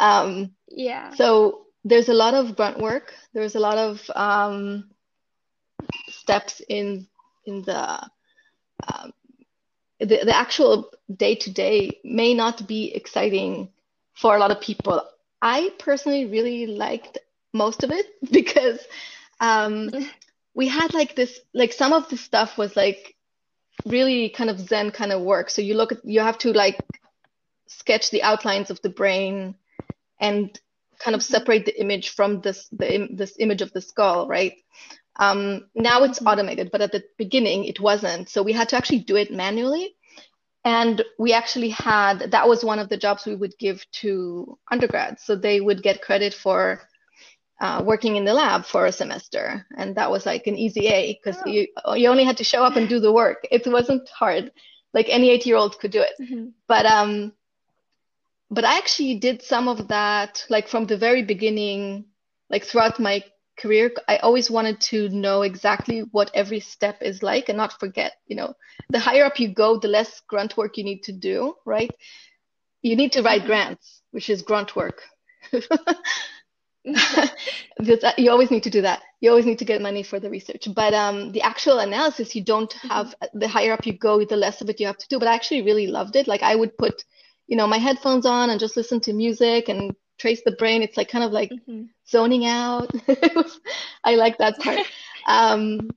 Um, 0.00 0.52
yeah. 0.68 1.14
So 1.14 1.66
there's 1.84 2.08
a 2.08 2.14
lot 2.14 2.34
of 2.34 2.56
grunt 2.56 2.78
work. 2.78 3.12
There's 3.32 3.54
a 3.54 3.60
lot 3.60 3.78
of 3.78 4.10
um, 4.14 4.90
steps 6.08 6.60
in 6.68 7.06
in 7.44 7.62
the 7.62 8.10
um, 8.86 9.12
the, 10.00 10.06
the 10.24 10.36
actual 10.36 10.90
day 11.14 11.34
to 11.36 11.50
day 11.50 12.00
may 12.04 12.34
not 12.34 12.66
be 12.66 12.92
exciting 12.94 13.70
for 14.14 14.36
a 14.36 14.38
lot 14.38 14.50
of 14.50 14.60
people. 14.60 15.02
I 15.40 15.70
personally 15.78 16.26
really 16.26 16.66
liked 16.66 17.18
most 17.52 17.82
of 17.82 17.90
it 17.90 18.06
because 18.30 18.80
um, 19.40 19.90
we 20.54 20.68
had 20.68 20.94
like 20.94 21.14
this, 21.16 21.40
like 21.54 21.72
some 21.72 21.92
of 21.92 22.08
the 22.08 22.16
stuff 22.16 22.58
was 22.58 22.76
like 22.76 23.15
really 23.86 24.28
kind 24.30 24.50
of 24.50 24.60
Zen 24.60 24.90
kind 24.90 25.12
of 25.12 25.22
work. 25.22 25.48
So 25.48 25.62
you 25.62 25.74
look 25.74 25.92
at, 25.92 26.04
you 26.04 26.20
have 26.20 26.38
to 26.38 26.52
like 26.52 26.78
sketch 27.68 28.10
the 28.10 28.22
outlines 28.22 28.70
of 28.70 28.82
the 28.82 28.90
brain 28.90 29.54
and 30.20 30.58
kind 30.98 31.14
of 31.14 31.22
separate 31.22 31.64
the 31.64 31.80
image 31.80 32.10
from 32.10 32.40
this 32.40 32.68
the 32.72 33.08
this 33.12 33.36
image 33.38 33.62
of 33.62 33.72
the 33.72 33.80
skull, 33.80 34.26
right? 34.28 34.54
Um, 35.18 35.68
now 35.74 36.02
it's 36.02 36.18
mm-hmm. 36.18 36.28
automated, 36.28 36.70
but 36.70 36.82
at 36.82 36.92
the 36.92 37.04
beginning 37.16 37.64
it 37.64 37.80
wasn't. 37.80 38.28
So 38.28 38.42
we 38.42 38.52
had 38.52 38.68
to 38.70 38.76
actually 38.76 39.00
do 39.00 39.16
it 39.16 39.32
manually. 39.32 39.94
And 40.64 41.04
we 41.16 41.32
actually 41.32 41.68
had 41.68 42.32
that 42.32 42.48
was 42.48 42.64
one 42.64 42.80
of 42.80 42.88
the 42.88 42.96
jobs 42.96 43.24
we 43.24 43.36
would 43.36 43.56
give 43.58 43.84
to 44.02 44.58
undergrads. 44.70 45.22
So 45.22 45.36
they 45.36 45.60
would 45.60 45.82
get 45.82 46.02
credit 46.02 46.34
for 46.34 46.80
uh, 47.60 47.82
working 47.84 48.16
in 48.16 48.24
the 48.24 48.34
lab 48.34 48.64
for 48.66 48.86
a 48.86 48.92
semester. 48.92 49.66
And 49.76 49.96
that 49.96 50.10
was 50.10 50.26
like 50.26 50.46
an 50.46 50.56
easy 50.56 50.88
A 50.88 51.18
because 51.22 51.40
oh. 51.44 51.48
you, 51.50 51.66
you 51.94 52.08
only 52.08 52.24
had 52.24 52.36
to 52.38 52.44
show 52.44 52.62
up 52.62 52.76
and 52.76 52.88
do 52.88 53.00
the 53.00 53.12
work. 53.12 53.46
It 53.50 53.66
wasn't 53.66 54.08
hard. 54.08 54.52
Like 54.92 55.08
any 55.08 55.30
eight 55.30 55.46
year 55.46 55.56
old 55.56 55.78
could 55.78 55.90
do 55.90 56.02
it. 56.02 56.12
Mm-hmm. 56.20 56.48
But 56.68 56.86
um, 56.86 57.32
but 58.50 58.64
I 58.64 58.78
actually 58.78 59.18
did 59.18 59.42
some 59.42 59.68
of 59.68 59.88
that 59.88 60.44
like 60.48 60.68
from 60.68 60.86
the 60.86 60.96
very 60.96 61.22
beginning, 61.22 62.06
like 62.48 62.64
throughout 62.64 63.00
my 63.00 63.22
career. 63.58 63.90
I 64.08 64.18
always 64.18 64.50
wanted 64.50 64.80
to 64.92 65.08
know 65.08 65.42
exactly 65.42 66.00
what 66.12 66.30
every 66.34 66.60
step 66.60 67.02
is 67.02 67.22
like 67.22 67.48
and 67.48 67.56
not 67.56 67.78
forget, 67.80 68.12
you 68.26 68.36
know, 68.36 68.54
the 68.90 68.98
higher 68.98 69.24
up 69.24 69.40
you 69.40 69.48
go, 69.48 69.78
the 69.78 69.88
less 69.88 70.20
grunt 70.28 70.56
work 70.56 70.76
you 70.76 70.84
need 70.84 71.02
to 71.04 71.12
do, 71.12 71.54
right? 71.64 71.90
You 72.82 72.96
need 72.96 73.12
to 73.12 73.22
write 73.22 73.46
grants, 73.46 74.02
which 74.10 74.30
is 74.30 74.42
grunt 74.42 74.76
work. 74.76 75.02
you 78.16 78.30
always 78.30 78.50
need 78.50 78.62
to 78.62 78.70
do 78.70 78.82
that. 78.82 79.02
You 79.20 79.30
always 79.30 79.46
need 79.46 79.58
to 79.58 79.64
get 79.64 79.82
money 79.82 80.02
for 80.02 80.20
the 80.20 80.30
research. 80.30 80.68
But 80.74 80.94
um, 80.94 81.32
the 81.32 81.42
actual 81.42 81.80
analysis, 81.80 82.34
you 82.34 82.44
don't 82.44 82.72
have, 82.74 83.14
the 83.34 83.48
higher 83.48 83.72
up 83.72 83.86
you 83.86 83.92
go, 83.92 84.24
the 84.24 84.36
less 84.36 84.60
of 84.60 84.70
it 84.70 84.80
you 84.80 84.86
have 84.86 84.98
to 84.98 85.08
do. 85.08 85.18
But 85.18 85.28
I 85.28 85.34
actually 85.34 85.62
really 85.62 85.88
loved 85.88 86.16
it. 86.16 86.28
Like 86.28 86.42
I 86.42 86.54
would 86.54 86.78
put 86.78 87.04
you 87.46 87.56
know 87.56 87.66
my 87.66 87.78
headphones 87.78 88.26
on 88.26 88.50
and 88.50 88.60
just 88.60 88.76
listen 88.76 89.00
to 89.00 89.12
music 89.12 89.68
and 89.68 89.94
trace 90.18 90.42
the 90.44 90.52
brain 90.52 90.82
it's 90.82 90.96
like 90.96 91.08
kind 91.08 91.24
of 91.24 91.32
like 91.32 91.50
mm-hmm. 91.50 91.84
zoning 92.08 92.46
out 92.46 92.90
i 94.04 94.14
like 94.14 94.38
that 94.38 94.58
part 94.58 94.80
um, 95.26 95.90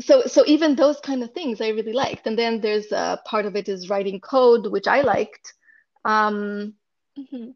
so 0.00 0.22
so 0.22 0.44
even 0.46 0.76
those 0.76 1.00
kind 1.00 1.22
of 1.22 1.32
things 1.32 1.60
i 1.60 1.68
really 1.68 1.92
liked 1.92 2.26
and 2.26 2.38
then 2.38 2.60
there's 2.60 2.92
a 2.92 3.20
part 3.24 3.46
of 3.46 3.56
it 3.56 3.68
is 3.68 3.88
writing 3.88 4.20
code 4.20 4.66
which 4.66 4.86
i 4.86 5.00
liked 5.00 5.54
um, 6.04 6.74
mm-hmm. 7.18 7.50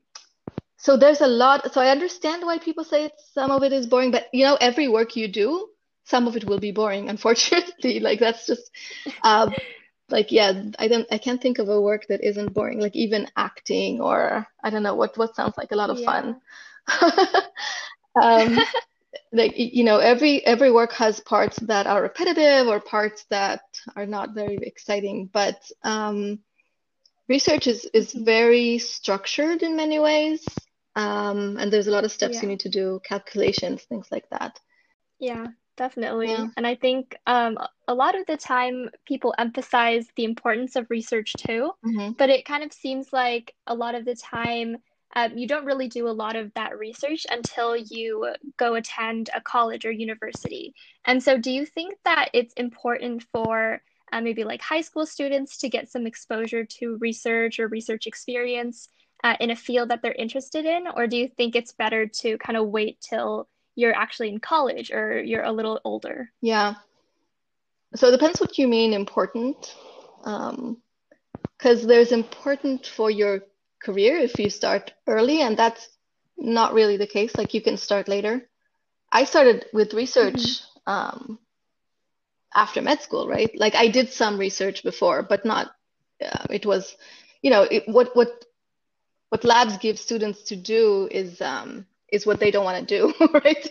So 0.84 0.98
there's 0.98 1.22
a 1.22 1.26
lot 1.26 1.72
so 1.72 1.80
i 1.80 1.88
understand 1.88 2.44
why 2.44 2.58
people 2.58 2.84
say 2.84 3.04
it's, 3.04 3.32
some 3.32 3.50
of 3.50 3.62
it 3.62 3.72
is 3.72 3.86
boring 3.86 4.10
but 4.10 4.26
you 4.32 4.44
know 4.44 4.56
every 4.60 4.86
work 4.86 5.16
you 5.16 5.26
do 5.26 5.66
some 6.04 6.26
of 6.26 6.36
it 6.36 6.44
will 6.44 6.60
be 6.60 6.72
boring 6.72 7.08
unfortunately 7.14 8.00
like 8.00 8.20
that's 8.20 8.46
just 8.46 8.70
uh, 9.22 9.50
like 10.10 10.30
yeah 10.30 10.52
i 10.78 10.86
don't 10.86 11.06
i 11.10 11.18
can't 11.18 11.40
think 11.40 11.58
of 11.58 11.68
a 11.68 11.80
work 11.80 12.06
that 12.08 12.22
isn't 12.22 12.52
boring 12.52 12.78
like 12.80 12.94
even 12.94 13.26
acting 13.36 14.00
or 14.00 14.46
i 14.62 14.70
don't 14.70 14.82
know 14.82 14.94
what 14.94 15.16
what 15.16 15.34
sounds 15.34 15.56
like 15.56 15.72
a 15.72 15.76
lot 15.76 15.90
of 15.90 15.98
yeah. 15.98 16.10
fun 16.10 16.40
um 18.22 18.58
like 19.32 19.54
you 19.56 19.84
know 19.84 19.98
every 19.98 20.44
every 20.44 20.70
work 20.70 20.92
has 20.92 21.18
parts 21.20 21.56
that 21.60 21.86
are 21.86 22.02
repetitive 22.02 22.66
or 22.68 22.78
parts 22.78 23.24
that 23.30 23.62
are 23.96 24.06
not 24.06 24.34
very 24.34 24.58
exciting 24.62 25.30
but 25.32 25.58
um 25.82 26.38
research 27.28 27.66
is 27.66 27.86
is 27.94 28.12
mm-hmm. 28.12 28.24
very 28.24 28.78
structured 28.78 29.62
in 29.62 29.76
many 29.76 29.98
ways 29.98 30.44
um 30.96 31.56
and 31.58 31.72
there's 31.72 31.86
a 31.86 31.90
lot 31.90 32.04
of 32.04 32.12
steps 32.12 32.36
yeah. 32.36 32.42
you 32.42 32.48
need 32.48 32.60
to 32.60 32.68
do 32.68 33.00
calculations 33.04 33.82
things 33.84 34.08
like 34.10 34.28
that 34.30 34.58
yeah 35.18 35.46
Definitely. 35.76 36.28
Yeah. 36.28 36.48
And 36.56 36.66
I 36.66 36.76
think 36.76 37.16
um, 37.26 37.58
a 37.88 37.94
lot 37.94 38.18
of 38.18 38.26
the 38.26 38.36
time 38.36 38.90
people 39.06 39.34
emphasize 39.38 40.06
the 40.16 40.24
importance 40.24 40.76
of 40.76 40.86
research 40.88 41.32
too, 41.36 41.72
mm-hmm. 41.84 42.12
but 42.12 42.30
it 42.30 42.44
kind 42.44 42.62
of 42.62 42.72
seems 42.72 43.12
like 43.12 43.54
a 43.66 43.74
lot 43.74 43.94
of 43.94 44.04
the 44.04 44.14
time 44.14 44.76
um, 45.16 45.36
you 45.38 45.46
don't 45.46 45.64
really 45.64 45.88
do 45.88 46.08
a 46.08 46.10
lot 46.10 46.34
of 46.34 46.52
that 46.54 46.76
research 46.76 47.24
until 47.30 47.76
you 47.76 48.34
go 48.56 48.74
attend 48.74 49.30
a 49.34 49.40
college 49.40 49.84
or 49.84 49.92
university. 49.92 50.74
And 51.04 51.22
so, 51.22 51.38
do 51.38 51.52
you 51.52 51.66
think 51.66 51.96
that 52.04 52.30
it's 52.32 52.52
important 52.54 53.24
for 53.32 53.80
uh, 54.12 54.20
maybe 54.20 54.42
like 54.42 54.60
high 54.60 54.80
school 54.80 55.06
students 55.06 55.58
to 55.58 55.68
get 55.68 55.88
some 55.88 56.06
exposure 56.06 56.64
to 56.64 56.98
research 57.00 57.60
or 57.60 57.68
research 57.68 58.06
experience 58.06 58.88
uh, 59.24 59.36
in 59.40 59.50
a 59.50 59.56
field 59.56 59.88
that 59.88 60.02
they're 60.02 60.12
interested 60.12 60.64
in? 60.64 60.86
Or 60.94 61.08
do 61.08 61.16
you 61.16 61.26
think 61.26 61.56
it's 61.56 61.72
better 61.72 62.06
to 62.06 62.38
kind 62.38 62.56
of 62.56 62.68
wait 62.68 63.00
till 63.00 63.48
you're 63.74 63.94
actually 63.94 64.28
in 64.28 64.38
college 64.38 64.90
or 64.90 65.22
you're 65.22 65.42
a 65.42 65.52
little 65.52 65.80
older. 65.84 66.30
Yeah. 66.40 66.74
So 67.94 68.08
it 68.08 68.12
depends 68.12 68.40
what 68.40 68.58
you 68.58 68.68
mean 68.68 68.92
important. 68.92 69.74
Um 70.24 70.78
because 71.58 71.82
um, 71.82 71.88
there's 71.88 72.12
important 72.12 72.86
for 72.86 73.10
your 73.10 73.42
career 73.82 74.16
if 74.16 74.38
you 74.38 74.50
start 74.50 74.92
early, 75.06 75.40
and 75.42 75.56
that's 75.56 75.88
not 76.36 76.72
really 76.72 76.96
the 76.96 77.06
case. 77.06 77.36
Like 77.36 77.54
you 77.54 77.60
can 77.60 77.76
start 77.76 78.08
later. 78.08 78.48
I 79.12 79.24
started 79.24 79.66
with 79.72 79.94
research 79.94 80.34
mm-hmm. 80.42 80.90
um, 80.92 81.38
after 82.54 82.82
med 82.82 83.02
school, 83.02 83.28
right? 83.28 83.50
Like 83.56 83.74
I 83.74 83.88
did 83.88 84.12
some 84.12 84.38
research 84.38 84.82
before, 84.82 85.22
but 85.22 85.44
not. 85.44 85.70
Uh, 86.20 86.46
it 86.50 86.66
was, 86.66 86.96
you 87.42 87.50
know, 87.50 87.62
it, 87.62 87.84
what 87.86 88.16
what 88.16 88.43
what 89.34 89.42
labs 89.42 89.76
give 89.78 89.98
students 89.98 90.42
to 90.44 90.54
do 90.54 91.08
is 91.10 91.40
um, 91.40 91.84
is 92.12 92.24
what 92.24 92.38
they 92.38 92.52
don't 92.52 92.64
want 92.64 92.78
to 92.78 92.98
do, 92.98 93.12
right? 93.34 93.68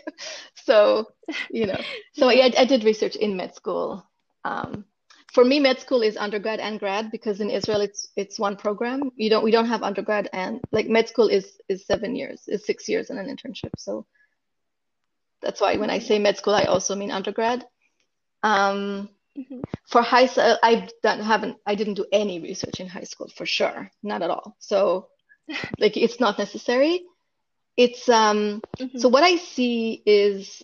So, 0.56 1.08
you 1.50 1.68
know, 1.68 1.80
so 2.12 2.28
I, 2.28 2.52
I 2.58 2.66
did 2.66 2.84
research 2.84 3.16
in 3.16 3.38
med 3.38 3.56
school. 3.56 4.06
Um, 4.44 4.84
for 5.32 5.46
me, 5.46 5.62
med 5.62 5.80
school 5.80 6.02
is 6.02 6.18
undergrad 6.18 6.60
and 6.60 6.82
grad 6.82 7.12
because 7.12 7.40
in 7.40 7.50
Israel 7.50 7.80
it's 7.80 8.10
it's 8.18 8.38
one 8.38 8.58
program. 8.58 9.12
You 9.16 9.30
don't 9.30 9.46
we 9.46 9.52
don't 9.52 9.68
have 9.68 9.84
undergrad 9.84 10.28
and 10.34 10.60
like 10.74 10.90
med 10.90 11.08
school 11.08 11.30
is 11.30 11.46
is 11.70 11.86
seven 11.86 12.14
years, 12.14 12.42
is 12.50 12.66
six 12.66 12.90
years 12.90 13.10
and 13.10 13.18
an 13.18 13.34
internship. 13.34 13.72
So 13.78 14.06
that's 15.42 15.62
why 15.62 15.78
when 15.78 15.90
I 15.90 16.00
say 16.00 16.20
med 16.20 16.36
school, 16.36 16.56
I 16.56 16.66
also 16.66 16.94
mean 16.94 17.10
undergrad. 17.10 17.64
Um, 18.44 19.08
mm-hmm. 19.38 19.62
For 19.88 20.02
high 20.02 20.26
school, 20.26 20.58
done 21.02 21.22
haven't 21.22 21.56
I 21.66 21.76
didn't 21.76 21.94
do 22.02 22.06
any 22.12 22.42
research 22.42 22.82
in 22.82 22.88
high 22.90 23.08
school 23.08 23.30
for 23.38 23.46
sure, 23.46 23.90
not 24.04 24.22
at 24.22 24.30
all. 24.30 24.58
So 24.60 25.08
like 25.80 25.98
it's 25.98 26.20
not 26.20 26.38
necessary 26.38 27.04
it's 27.78 28.08
um 28.10 28.62
mm-hmm. 28.80 28.98
so 28.98 29.10
what 29.10 29.24
i 29.24 29.36
see 29.36 30.02
is 30.06 30.64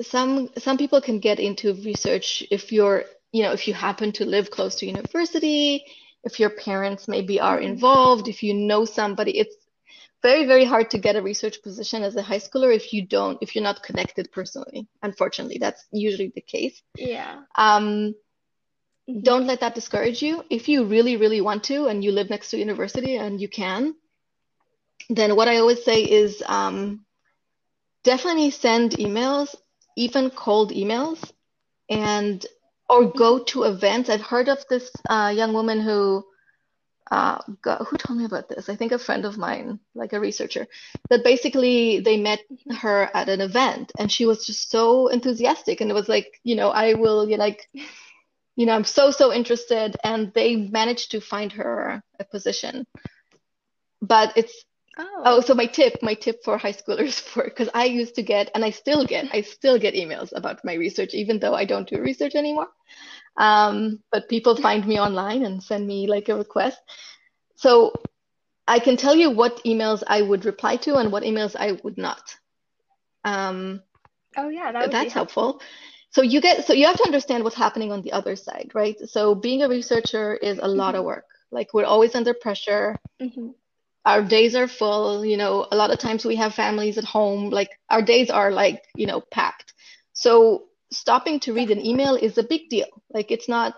some 0.00 0.48
some 0.58 0.76
people 0.76 1.00
can 1.00 1.20
get 1.20 1.38
into 1.38 1.74
research 1.74 2.42
if 2.50 2.72
you're 2.72 3.04
you 3.32 3.42
know 3.42 3.52
if 3.52 3.68
you 3.68 3.74
happen 3.74 4.12
to 4.12 4.24
live 4.24 4.50
close 4.50 4.76
to 4.76 4.86
university 4.86 5.84
if 6.24 6.40
your 6.40 6.50
parents 6.50 7.06
maybe 7.06 7.38
are 7.38 7.58
mm-hmm. 7.58 7.72
involved 7.72 8.28
if 8.28 8.42
you 8.42 8.54
know 8.54 8.84
somebody 8.84 9.38
it's 9.38 9.56
very 10.22 10.46
very 10.46 10.64
hard 10.64 10.90
to 10.90 10.98
get 10.98 11.16
a 11.16 11.22
research 11.22 11.62
position 11.62 12.02
as 12.02 12.16
a 12.16 12.22
high 12.22 12.38
schooler 12.38 12.74
if 12.74 12.92
you 12.92 13.06
don't 13.06 13.38
if 13.42 13.54
you're 13.54 13.62
not 13.62 13.82
connected 13.82 14.32
personally 14.32 14.86
unfortunately 15.02 15.58
that's 15.58 15.84
usually 15.92 16.32
the 16.34 16.40
case 16.40 16.82
yeah 16.96 17.42
um. 17.56 18.14
Don't 19.22 19.46
let 19.46 19.60
that 19.60 19.74
discourage 19.74 20.22
you 20.22 20.44
if 20.50 20.68
you 20.68 20.84
really 20.84 21.16
really 21.16 21.40
want 21.40 21.64
to 21.64 21.86
and 21.86 22.02
you 22.02 22.10
live 22.10 22.30
next 22.30 22.50
to 22.50 22.58
university 22.58 23.16
and 23.16 23.40
you 23.40 23.48
can 23.48 23.94
then 25.10 25.36
what 25.36 25.48
I 25.48 25.58
always 25.58 25.84
say 25.84 26.02
is 26.02 26.42
um, 26.46 27.04
definitely 28.02 28.50
send 28.50 28.92
emails, 28.92 29.54
even 29.96 30.30
cold 30.30 30.72
emails, 30.72 31.32
and 31.90 32.44
or 32.88 33.10
go 33.10 33.38
to 33.44 33.64
events. 33.64 34.10
I've 34.10 34.22
heard 34.22 34.48
of 34.48 34.64
this 34.68 34.90
uh, 35.08 35.32
young 35.34 35.52
woman 35.52 35.80
who 35.80 36.24
uh, 37.10 37.38
got, 37.62 37.86
who 37.86 37.96
told 37.96 38.18
me 38.18 38.24
about 38.24 38.48
this? 38.48 38.68
I 38.68 38.76
think 38.76 38.92
a 38.92 38.98
friend 38.98 39.24
of 39.24 39.36
mine, 39.36 39.78
like 39.94 40.12
a 40.12 40.20
researcher, 40.20 40.66
that 41.10 41.24
basically 41.24 42.00
they 42.00 42.16
met 42.16 42.40
her 42.78 43.10
at 43.14 43.28
an 43.28 43.40
event 43.40 43.92
and 43.98 44.10
she 44.10 44.26
was 44.26 44.46
just 44.46 44.70
so 44.70 45.08
enthusiastic 45.08 45.80
and 45.80 45.90
it 45.90 45.94
was 45.94 46.08
like, 46.08 46.40
you 46.44 46.56
know, 46.56 46.70
I 46.70 46.94
will 46.94 47.28
you 47.28 47.36
like, 47.36 47.68
you 48.56 48.66
know, 48.66 48.74
I'm 48.74 48.84
so 48.84 49.10
so 49.10 49.32
interested, 49.32 49.96
and 50.04 50.32
they 50.34 50.56
managed 50.56 51.10
to 51.12 51.20
find 51.20 51.52
her 51.52 52.02
a 52.18 52.24
position. 52.24 52.86
But 54.00 54.32
it's 54.36 54.64
Oh. 54.96 55.22
oh, 55.24 55.40
so 55.40 55.54
my 55.54 55.66
tip, 55.66 56.02
my 56.02 56.14
tip 56.14 56.44
for 56.44 56.56
high 56.56 56.72
schoolers 56.72 57.20
for 57.20 57.44
because 57.44 57.68
I 57.74 57.86
used 57.86 58.14
to 58.16 58.22
get 58.22 58.50
and 58.54 58.64
I 58.64 58.70
still 58.70 59.04
get, 59.04 59.26
I 59.32 59.40
still 59.40 59.78
get 59.78 59.94
emails 59.94 60.32
about 60.34 60.64
my 60.64 60.74
research, 60.74 61.14
even 61.14 61.38
though 61.40 61.54
I 61.54 61.64
don't 61.64 61.88
do 61.88 62.00
research 62.00 62.34
anymore. 62.34 62.68
Um, 63.36 64.00
but 64.12 64.28
people 64.28 64.56
find 64.56 64.86
me 64.86 65.00
online 65.00 65.44
and 65.44 65.62
send 65.62 65.86
me 65.86 66.06
like 66.06 66.28
a 66.28 66.36
request. 66.36 66.78
So 67.56 68.08
I 68.68 68.78
can 68.78 68.96
tell 68.96 69.16
you 69.16 69.30
what 69.30 69.64
emails 69.64 70.02
I 70.06 70.22
would 70.22 70.44
reply 70.44 70.76
to 70.76 70.96
and 70.96 71.10
what 71.10 71.24
emails 71.24 71.56
I 71.58 71.72
would 71.82 71.98
not. 71.98 72.22
Um, 73.24 73.82
oh 74.36 74.48
yeah, 74.48 74.70
that 74.72 74.90
that's 74.92 75.12
helpful. 75.12 75.44
helpful. 75.44 75.62
So 76.14 76.22
you 76.22 76.40
get 76.40 76.66
so 76.66 76.72
you 76.72 76.86
have 76.86 76.96
to 76.96 77.04
understand 77.04 77.42
what's 77.42 77.56
happening 77.56 77.90
on 77.92 78.02
the 78.02 78.12
other 78.12 78.36
side, 78.36 78.70
right? 78.74 78.96
So 79.08 79.34
being 79.34 79.62
a 79.62 79.68
researcher 79.68 80.34
is 80.34 80.58
a 80.58 80.68
lot 80.68 80.94
mm-hmm. 80.94 81.00
of 81.00 81.04
work. 81.04 81.26
Like 81.50 81.74
we're 81.74 81.84
always 81.84 82.14
under 82.14 82.34
pressure. 82.34 82.96
Mm-hmm 83.20 83.50
our 84.04 84.22
days 84.22 84.54
are 84.54 84.68
full 84.68 85.24
you 85.24 85.36
know 85.36 85.66
a 85.70 85.76
lot 85.76 85.90
of 85.90 85.98
times 85.98 86.24
we 86.24 86.36
have 86.36 86.54
families 86.54 86.98
at 86.98 87.04
home 87.04 87.50
like 87.50 87.70
our 87.90 88.02
days 88.02 88.30
are 88.30 88.50
like 88.50 88.82
you 88.94 89.06
know 89.06 89.20
packed 89.30 89.72
so 90.12 90.64
stopping 90.90 91.40
to 91.40 91.52
read 91.52 91.70
an 91.70 91.84
email 91.84 92.14
is 92.14 92.38
a 92.38 92.42
big 92.42 92.68
deal 92.68 92.86
like 93.10 93.30
it's 93.30 93.48
not 93.48 93.74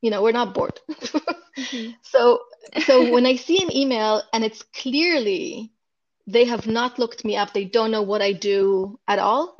you 0.00 0.10
know 0.10 0.22
we're 0.22 0.32
not 0.32 0.54
bored 0.54 0.80
mm-hmm. 0.90 1.90
so 2.02 2.40
so 2.84 3.12
when 3.12 3.26
i 3.26 3.36
see 3.36 3.62
an 3.62 3.74
email 3.74 4.22
and 4.32 4.44
it's 4.44 4.62
clearly 4.74 5.72
they 6.26 6.44
have 6.44 6.66
not 6.66 6.98
looked 6.98 7.24
me 7.24 7.36
up 7.36 7.52
they 7.52 7.64
don't 7.64 7.90
know 7.90 8.02
what 8.02 8.22
i 8.22 8.32
do 8.32 8.98
at 9.06 9.18
all 9.18 9.56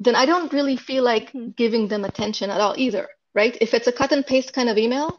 then 0.00 0.14
i 0.14 0.26
don't 0.26 0.52
really 0.52 0.76
feel 0.76 1.04
like 1.04 1.28
mm-hmm. 1.32 1.50
giving 1.50 1.88
them 1.88 2.04
attention 2.04 2.50
at 2.50 2.60
all 2.60 2.74
either 2.76 3.08
right 3.34 3.56
if 3.60 3.74
it's 3.74 3.86
a 3.86 3.92
cut 3.92 4.12
and 4.12 4.26
paste 4.26 4.52
kind 4.52 4.68
of 4.68 4.78
email 4.78 5.16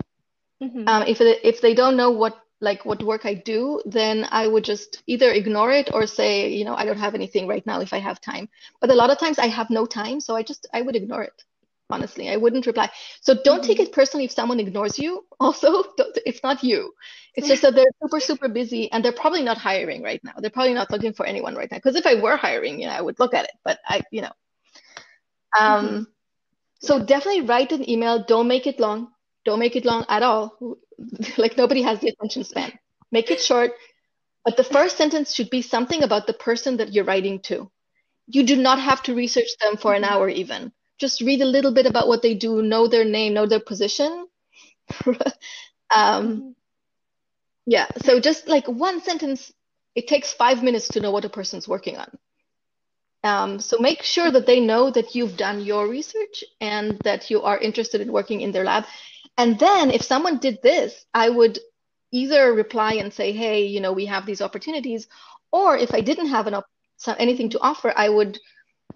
mm-hmm. 0.62 0.88
um, 0.88 1.04
if 1.04 1.22
it, 1.22 1.40
if 1.44 1.62
they 1.62 1.74
don't 1.74 1.98
know 1.98 2.12
what 2.12 2.38
like 2.62 2.86
what 2.86 3.02
work 3.04 3.26
I 3.26 3.34
do, 3.34 3.82
then 3.86 4.28
I 4.32 4.48
would 4.48 4.64
just 4.64 5.02
either 5.08 5.32
ignore 5.32 5.72
it 5.72 5.94
or 5.94 6.06
say, 6.06 6.50
you 6.50 6.66
know, 6.66 6.76
I 6.76 6.86
don't 6.86 6.98
have 6.98 7.16
anything 7.16 7.48
right 7.48 7.66
now 7.66 7.80
if 7.80 7.94
I 7.94 8.00
have 8.00 8.20
time. 8.20 8.50
But 8.82 8.92
a 8.92 8.96
lot 8.96 9.12
of 9.12 9.18
times 9.18 9.40
I 9.40 9.48
have 9.48 9.70
no 9.70 9.86
time, 9.86 10.20
so 10.20 10.36
I 10.36 10.44
just 10.44 10.68
I 10.74 10.82
would 10.82 10.96
ignore 10.96 11.24
it. 11.24 11.44
Honestly, 11.92 12.30
I 12.30 12.36
wouldn't 12.36 12.68
reply. 12.68 12.90
So 13.22 13.34
don't 13.34 13.62
mm-hmm. 13.62 13.68
take 13.68 13.80
it 13.80 13.92
personally 13.92 14.26
if 14.26 14.32
someone 14.32 14.60
ignores 14.60 15.00
you. 15.00 15.26
Also, 15.40 15.84
it's 16.26 16.44
not 16.44 16.64
you. 16.64 16.94
It's 17.34 17.48
just 17.48 17.62
that 17.62 17.74
they're 17.74 17.86
super 18.04 18.20
super 18.20 18.50
busy 18.50 18.92
and 18.92 19.04
they're 19.04 19.14
probably 19.14 19.42
not 19.42 19.58
hiring 19.58 20.04
right 20.04 20.22
now. 20.24 20.34
They're 20.38 20.52
probably 20.52 20.74
not 20.74 20.92
looking 20.92 21.14
for 21.14 21.26
anyone 21.26 21.56
right 21.56 21.72
now. 21.72 21.78
Because 21.78 21.96
if 21.96 22.06
I 22.06 22.16
were 22.16 22.36
hiring, 22.36 22.82
you 22.82 22.88
know, 22.88 22.94
I 22.94 23.02
would 23.02 23.20
look 23.20 23.34
at 23.34 23.46
it. 23.46 23.52
But 23.64 23.80
I, 23.88 24.02
you 24.12 24.22
know, 24.22 24.32
um, 25.58 25.88
mm-hmm. 25.88 26.04
so 26.80 27.04
definitely 27.04 27.42
write 27.42 27.72
an 27.72 27.90
email. 27.90 28.24
Don't 28.24 28.48
make 28.48 28.68
it 28.68 28.80
long. 28.80 29.12
Don't 29.46 29.60
make 29.60 29.76
it 29.76 29.86
long 29.86 30.06
at 30.10 30.22
all 30.24 30.78
like 31.38 31.58
nobody 31.58 31.82
has 31.82 32.00
the 32.00 32.10
attention 32.10 32.44
span. 32.44 32.78
Make 33.12 33.32
it 33.32 33.42
short, 33.42 33.72
but 34.46 34.58
the 34.58 34.64
first 34.64 34.98
sentence 34.98 35.34
should 35.34 35.50
be 35.50 35.62
something 35.62 36.04
about 36.04 36.28
the 36.28 36.34
person 36.34 36.78
that 36.78 36.94
you're 36.94 37.06
writing 37.06 37.40
to. 37.44 37.70
You 38.28 38.46
do 38.46 38.56
not 38.56 38.80
have 38.80 39.02
to 39.04 39.16
research 39.16 39.50
them 39.62 39.78
for 39.78 39.94
an 39.94 40.04
hour 40.04 40.30
even. 40.30 40.72
Just 41.00 41.22
read 41.22 41.42
a 41.42 41.46
little 41.46 41.74
bit 41.74 41.86
about 41.86 42.08
what 42.08 42.22
they 42.22 42.36
do, 42.36 42.62
know 42.62 42.88
their 42.88 43.06
name, 43.06 43.34
know 43.34 43.48
their 43.48 43.60
position. 43.60 44.28
um, 45.96 46.56
yeah, 47.66 47.88
so 48.04 48.20
just 48.20 48.48
like 48.48 48.68
one 48.68 49.02
sentence, 49.02 49.52
it 49.96 50.08
takes 50.08 50.34
five 50.34 50.62
minutes 50.62 50.90
to 50.90 51.00
know 51.00 51.12
what 51.12 51.26
a 51.26 51.30
person's 51.30 51.68
working 51.68 51.98
on. 51.98 52.10
Um, 53.24 53.60
so 53.60 53.78
make 53.80 54.02
sure 54.04 54.32
that 54.32 54.46
they 54.46 54.62
know 54.62 54.90
that 54.92 55.14
you've 55.14 55.36
done 55.36 55.60
your 55.60 55.88
research 55.88 56.44
and 56.62 56.98
that 57.00 57.30
you 57.30 57.42
are 57.42 57.58
interested 57.58 58.00
in 58.00 58.14
working 58.14 58.42
in 58.42 58.52
their 58.54 58.64
lab 58.64 58.86
and 59.40 59.58
then 59.58 59.90
if 59.90 60.04
someone 60.04 60.38
did 60.40 60.62
this, 60.62 61.06
I 61.14 61.30
would 61.30 61.60
either 62.12 62.52
reply 62.52 62.96
and 62.96 63.14
say, 63.14 63.32
hey, 63.32 63.66
you 63.66 63.80
know, 63.80 63.94
we 63.94 64.06
have 64.06 64.26
these 64.26 64.42
opportunities. 64.42 65.08
Or 65.54 65.78
if 65.78 65.94
I 65.94 66.02
didn't 66.02 66.28
have 66.28 66.46
an 66.48 66.56
op- 66.56 66.68
anything 67.18 67.50
to 67.52 67.60
offer, 67.62 67.94
I 67.96 68.10
would 68.10 68.38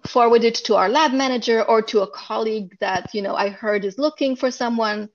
forward 0.06 0.44
it 0.44 0.56
to 0.66 0.74
our 0.74 0.90
lab 0.90 1.12
manager 1.12 1.62
or 1.62 1.80
to 1.80 2.02
a 2.02 2.10
colleague 2.10 2.76
that, 2.80 3.14
you 3.14 3.22
know, 3.22 3.34
I 3.34 3.48
heard 3.48 3.86
is 3.86 3.96
looking 3.96 4.36
for 4.36 4.50
someone. 4.50 5.08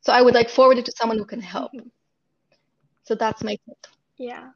So 0.00 0.14
I 0.14 0.22
would 0.22 0.32
like 0.32 0.48
forward 0.48 0.78
it 0.78 0.86
to 0.86 0.94
someone 0.96 1.18
who 1.18 1.26
can 1.26 1.42
help. 1.42 1.72
Mm-hmm. 1.74 1.88
So 3.02 3.14
that's 3.16 3.44
my 3.44 3.58
tip. 3.66 3.86
Yeah. 4.16 4.52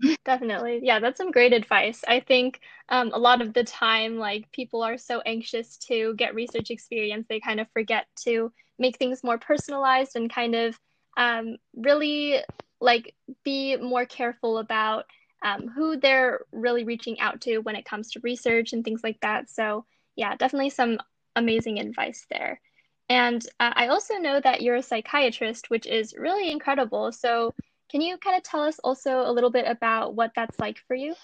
Definitely. 0.24 0.80
Yeah, 0.82 1.00
that's 1.00 1.18
some 1.18 1.30
great 1.30 1.52
advice. 1.52 2.02
I 2.06 2.20
think 2.20 2.60
um, 2.88 3.10
a 3.12 3.18
lot 3.18 3.42
of 3.42 3.52
the 3.52 3.64
time, 3.64 4.16
like 4.18 4.50
people 4.52 4.82
are 4.82 4.98
so 4.98 5.20
anxious 5.26 5.76
to 5.88 6.14
get 6.14 6.34
research 6.34 6.70
experience, 6.70 7.26
they 7.28 7.40
kind 7.40 7.60
of 7.60 7.66
forget 7.72 8.06
to 8.24 8.52
make 8.78 8.96
things 8.96 9.24
more 9.24 9.38
personalized 9.38 10.12
and 10.14 10.32
kind 10.32 10.54
of 10.54 10.78
um, 11.16 11.56
really 11.76 12.36
like 12.80 13.14
be 13.44 13.76
more 13.76 14.06
careful 14.06 14.58
about 14.58 15.04
um, 15.44 15.66
who 15.68 15.96
they're 15.96 16.40
really 16.52 16.84
reaching 16.84 17.18
out 17.18 17.40
to 17.40 17.58
when 17.58 17.74
it 17.74 17.84
comes 17.84 18.12
to 18.12 18.20
research 18.22 18.72
and 18.72 18.84
things 18.84 19.00
like 19.02 19.18
that. 19.22 19.50
So, 19.50 19.84
yeah, 20.14 20.36
definitely 20.36 20.70
some 20.70 20.98
amazing 21.34 21.80
advice 21.80 22.24
there. 22.30 22.60
And 23.08 23.44
uh, 23.58 23.72
I 23.74 23.88
also 23.88 24.14
know 24.18 24.40
that 24.40 24.60
you're 24.62 24.76
a 24.76 24.82
psychiatrist, 24.82 25.70
which 25.70 25.86
is 25.86 26.14
really 26.16 26.50
incredible. 26.50 27.10
So, 27.10 27.54
can 27.90 28.00
you 28.00 28.18
kind 28.18 28.36
of 28.36 28.42
tell 28.42 28.62
us 28.62 28.78
also 28.84 29.20
a 29.20 29.32
little 29.32 29.50
bit 29.50 29.66
about 29.66 30.14
what 30.14 30.32
that's 30.36 30.60
like 30.60 30.78
for 30.86 30.94
you? 30.94 31.14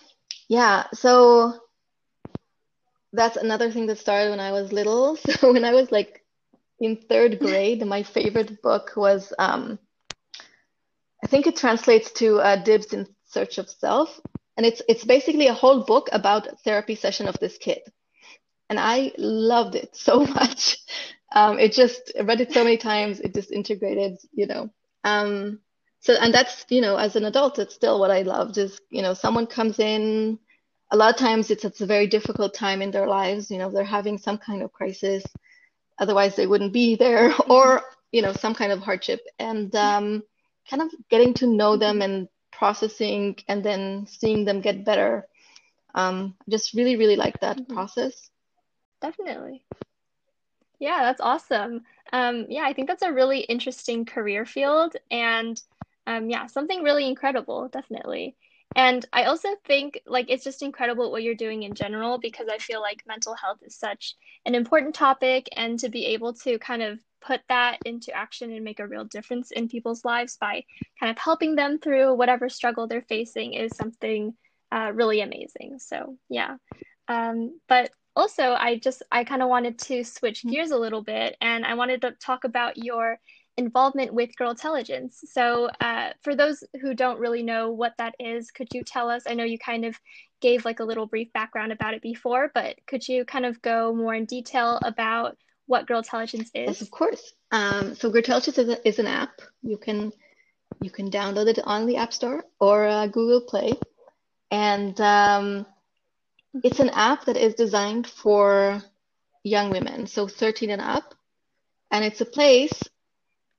Yeah, 0.48 0.86
so 0.92 1.60
that's 3.12 3.36
another 3.36 3.70
thing 3.70 3.86
that 3.86 3.98
started 3.98 4.30
when 4.30 4.40
I 4.40 4.52
was 4.52 4.72
little. 4.72 5.16
So, 5.16 5.52
when 5.52 5.64
I 5.64 5.72
was 5.72 5.90
like 5.92 6.24
in 6.80 6.96
third 6.96 7.38
grade, 7.38 7.86
my 7.86 8.02
favorite 8.02 8.60
book 8.62 8.92
was, 8.96 9.32
um, 9.38 9.78
I 11.22 11.26
think 11.26 11.46
it 11.46 11.56
translates 11.56 12.12
to 12.14 12.38
uh, 12.40 12.56
Dibs 12.56 12.92
in 12.92 13.06
Search 13.26 13.58
of 13.58 13.70
Self. 13.70 14.20
And 14.56 14.66
it's, 14.66 14.82
it's 14.88 15.04
basically 15.04 15.48
a 15.48 15.54
whole 15.54 15.84
book 15.84 16.08
about 16.12 16.60
therapy 16.62 16.94
session 16.94 17.26
of 17.28 17.38
this 17.40 17.58
kid. 17.58 17.80
And 18.70 18.78
I 18.78 19.12
loved 19.18 19.74
it 19.74 19.96
so 19.96 20.24
much. 20.24 20.78
Um, 21.34 21.58
it 21.58 21.72
just 21.72 22.12
I 22.18 22.22
read 22.22 22.40
it 22.40 22.52
so 22.52 22.62
many 22.62 22.76
times. 22.76 23.20
It 23.20 23.34
just 23.34 23.50
integrated, 23.50 24.18
you 24.32 24.46
know. 24.46 24.70
Um, 25.02 25.60
so, 26.04 26.14
and 26.14 26.32
that's, 26.32 26.64
you 26.68 26.80
know, 26.80 26.96
as 26.96 27.16
an 27.16 27.24
adult, 27.24 27.58
it's 27.58 27.74
still 27.74 27.98
what 27.98 28.10
I 28.10 28.22
loved 28.22 28.58
is, 28.58 28.80
you 28.90 29.02
know, 29.02 29.14
someone 29.14 29.46
comes 29.46 29.78
in, 29.78 30.38
a 30.90 30.96
lot 30.96 31.12
of 31.12 31.18
times 31.18 31.50
it's, 31.50 31.64
it's 31.64 31.80
a 31.80 31.86
very 31.86 32.06
difficult 32.06 32.54
time 32.54 32.82
in 32.82 32.90
their 32.90 33.08
lives. 33.08 33.50
You 33.50 33.58
know, 33.58 33.70
they're 33.70 33.84
having 33.84 34.18
some 34.18 34.38
kind 34.38 34.62
of 34.62 34.72
crisis 34.72 35.24
otherwise 35.98 36.36
they 36.36 36.46
wouldn't 36.46 36.72
be 36.72 36.96
there 36.96 37.32
or 37.48 37.82
you 38.12 38.22
know 38.22 38.32
some 38.32 38.54
kind 38.54 38.72
of 38.72 38.80
hardship. 38.80 39.20
And 39.38 39.74
um, 39.74 40.22
kind 40.68 40.82
of 40.82 40.88
getting 41.10 41.34
to 41.34 41.46
know 41.46 41.76
them 41.76 42.02
and 42.02 42.28
processing 42.52 43.36
and 43.48 43.64
then 43.64 44.06
seeing 44.08 44.44
them 44.44 44.60
get 44.60 44.84
better 44.84 45.26
um, 45.94 46.34
just 46.48 46.74
really 46.74 46.96
really 46.96 47.16
like 47.16 47.40
that 47.40 47.58
mm-hmm. 47.58 47.74
process. 47.74 48.30
Definitely. 49.00 49.64
Yeah 50.78 51.02
that's 51.02 51.20
awesome. 51.20 51.82
Um, 52.12 52.46
yeah 52.48 52.64
i 52.64 52.72
think 52.72 52.86
that's 52.86 53.02
a 53.02 53.12
really 53.12 53.40
interesting 53.40 54.04
career 54.04 54.44
field 54.44 54.94
and 55.10 55.60
um, 56.06 56.30
yeah 56.30 56.46
something 56.46 56.82
really 56.82 57.06
incredible 57.06 57.68
definitely 57.68 58.36
and 58.76 59.06
I 59.12 59.24
also 59.24 59.50
think 59.66 60.00
like 60.06 60.26
it's 60.28 60.42
just 60.42 60.62
incredible 60.62 61.12
what 61.12 61.22
you're 61.22 61.34
doing 61.34 61.62
in 61.62 61.74
general 61.74 62.18
because 62.18 62.48
I 62.50 62.58
feel 62.58 62.80
like 62.80 63.04
mental 63.06 63.34
health 63.34 63.58
is 63.62 63.76
such 63.76 64.16
an 64.46 64.54
important 64.54 64.94
topic 64.94 65.48
and 65.56 65.78
to 65.78 65.88
be 65.88 66.06
able 66.06 66.32
to 66.34 66.58
kind 66.58 66.82
of 66.82 66.98
put 67.20 67.40
that 67.48 67.78
into 67.84 68.12
action 68.12 68.52
and 68.52 68.64
make 68.64 68.80
a 68.80 68.86
real 68.86 69.04
difference 69.04 69.50
in 69.52 69.68
people's 69.68 70.04
lives 70.04 70.36
by 70.40 70.64
kind 70.98 71.10
of 71.10 71.18
helping 71.18 71.54
them 71.54 71.78
through 71.78 72.14
whatever 72.14 72.48
struggle 72.48 72.86
they're 72.86 73.02
facing 73.02 73.54
is 73.54 73.76
something 73.76 74.34
uh, 74.72 74.90
really 74.92 75.20
amazing. 75.20 75.78
So 75.78 76.16
yeah. 76.28 76.56
Um, 77.06 77.60
but 77.68 77.90
also 78.16 78.54
I 78.54 78.78
just 78.78 79.02
I 79.10 79.24
kind 79.24 79.42
of 79.42 79.48
wanted 79.48 79.78
to 79.80 80.04
switch 80.04 80.40
mm-hmm. 80.40 80.50
gears 80.50 80.70
a 80.70 80.78
little 80.78 81.02
bit 81.02 81.36
and 81.40 81.64
I 81.64 81.74
wanted 81.74 82.00
to 82.02 82.12
talk 82.12 82.44
about 82.44 82.76
your 82.76 83.18
involvement 83.56 84.12
with 84.12 84.36
Girltelligence. 84.36 85.22
So, 85.32 85.68
uh, 85.80 86.10
for 86.22 86.34
those 86.34 86.64
who 86.80 86.94
don't 86.94 87.20
really 87.20 87.42
know 87.42 87.70
what 87.70 87.94
that 87.98 88.14
is, 88.18 88.50
could 88.50 88.68
you 88.72 88.82
tell 88.82 89.08
us? 89.08 89.24
I 89.26 89.34
know 89.34 89.44
you 89.44 89.58
kind 89.58 89.84
of 89.84 89.98
gave 90.40 90.64
like 90.64 90.80
a 90.80 90.84
little 90.84 91.06
brief 91.06 91.32
background 91.32 91.72
about 91.72 91.94
it 91.94 92.02
before, 92.02 92.50
but 92.54 92.76
could 92.86 93.06
you 93.06 93.24
kind 93.24 93.46
of 93.46 93.62
go 93.62 93.94
more 93.94 94.14
in 94.14 94.24
detail 94.24 94.78
about 94.84 95.36
what 95.66 95.86
Girltelligence 95.86 96.50
is? 96.54 96.66
Yes, 96.66 96.82
of 96.82 96.90
course. 96.90 97.32
Um, 97.50 97.94
so, 97.94 98.10
Girltelligence 98.10 98.58
is, 98.58 98.68
a, 98.68 98.88
is, 98.88 98.98
an 98.98 99.06
app. 99.06 99.40
You 99.62 99.76
can 99.76 100.12
you 100.80 100.90
can 100.90 101.10
download 101.10 101.46
it 101.46 101.60
on 101.62 101.86
the 101.86 101.96
App 101.96 102.12
Store 102.12 102.44
or 102.60 102.86
uh, 102.86 103.06
Google 103.06 103.42
Play, 103.42 103.74
and 104.50 105.00
um, 105.00 105.66
it's 106.62 106.80
an 106.80 106.90
app 106.90 107.26
that 107.26 107.36
is 107.36 107.54
designed 107.54 108.06
for 108.06 108.82
young 109.44 109.70
women, 109.70 110.06
so 110.06 110.26
13 110.26 110.70
and 110.70 110.82
up, 110.82 111.14
and 111.90 112.04
it's 112.04 112.20
a 112.20 112.26
place 112.26 112.82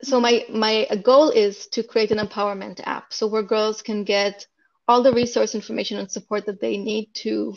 so 0.02 0.20
my 0.20 0.46
my 0.50 0.88
goal 1.04 1.30
is 1.30 1.68
to 1.68 1.84
create 1.84 2.12
an 2.12 2.20
empowerment 2.26 2.82
app 2.86 3.14
so 3.14 3.28
where 3.28 3.44
girls 3.44 3.82
can 3.82 4.04
get 4.04 4.48
all 4.88 5.02
the 5.04 5.14
resource 5.14 5.56
information 5.56 5.98
and 5.98 6.12
support 6.12 6.46
that 6.46 6.62
they 6.62 6.78
need 6.78 7.10
to 7.14 7.56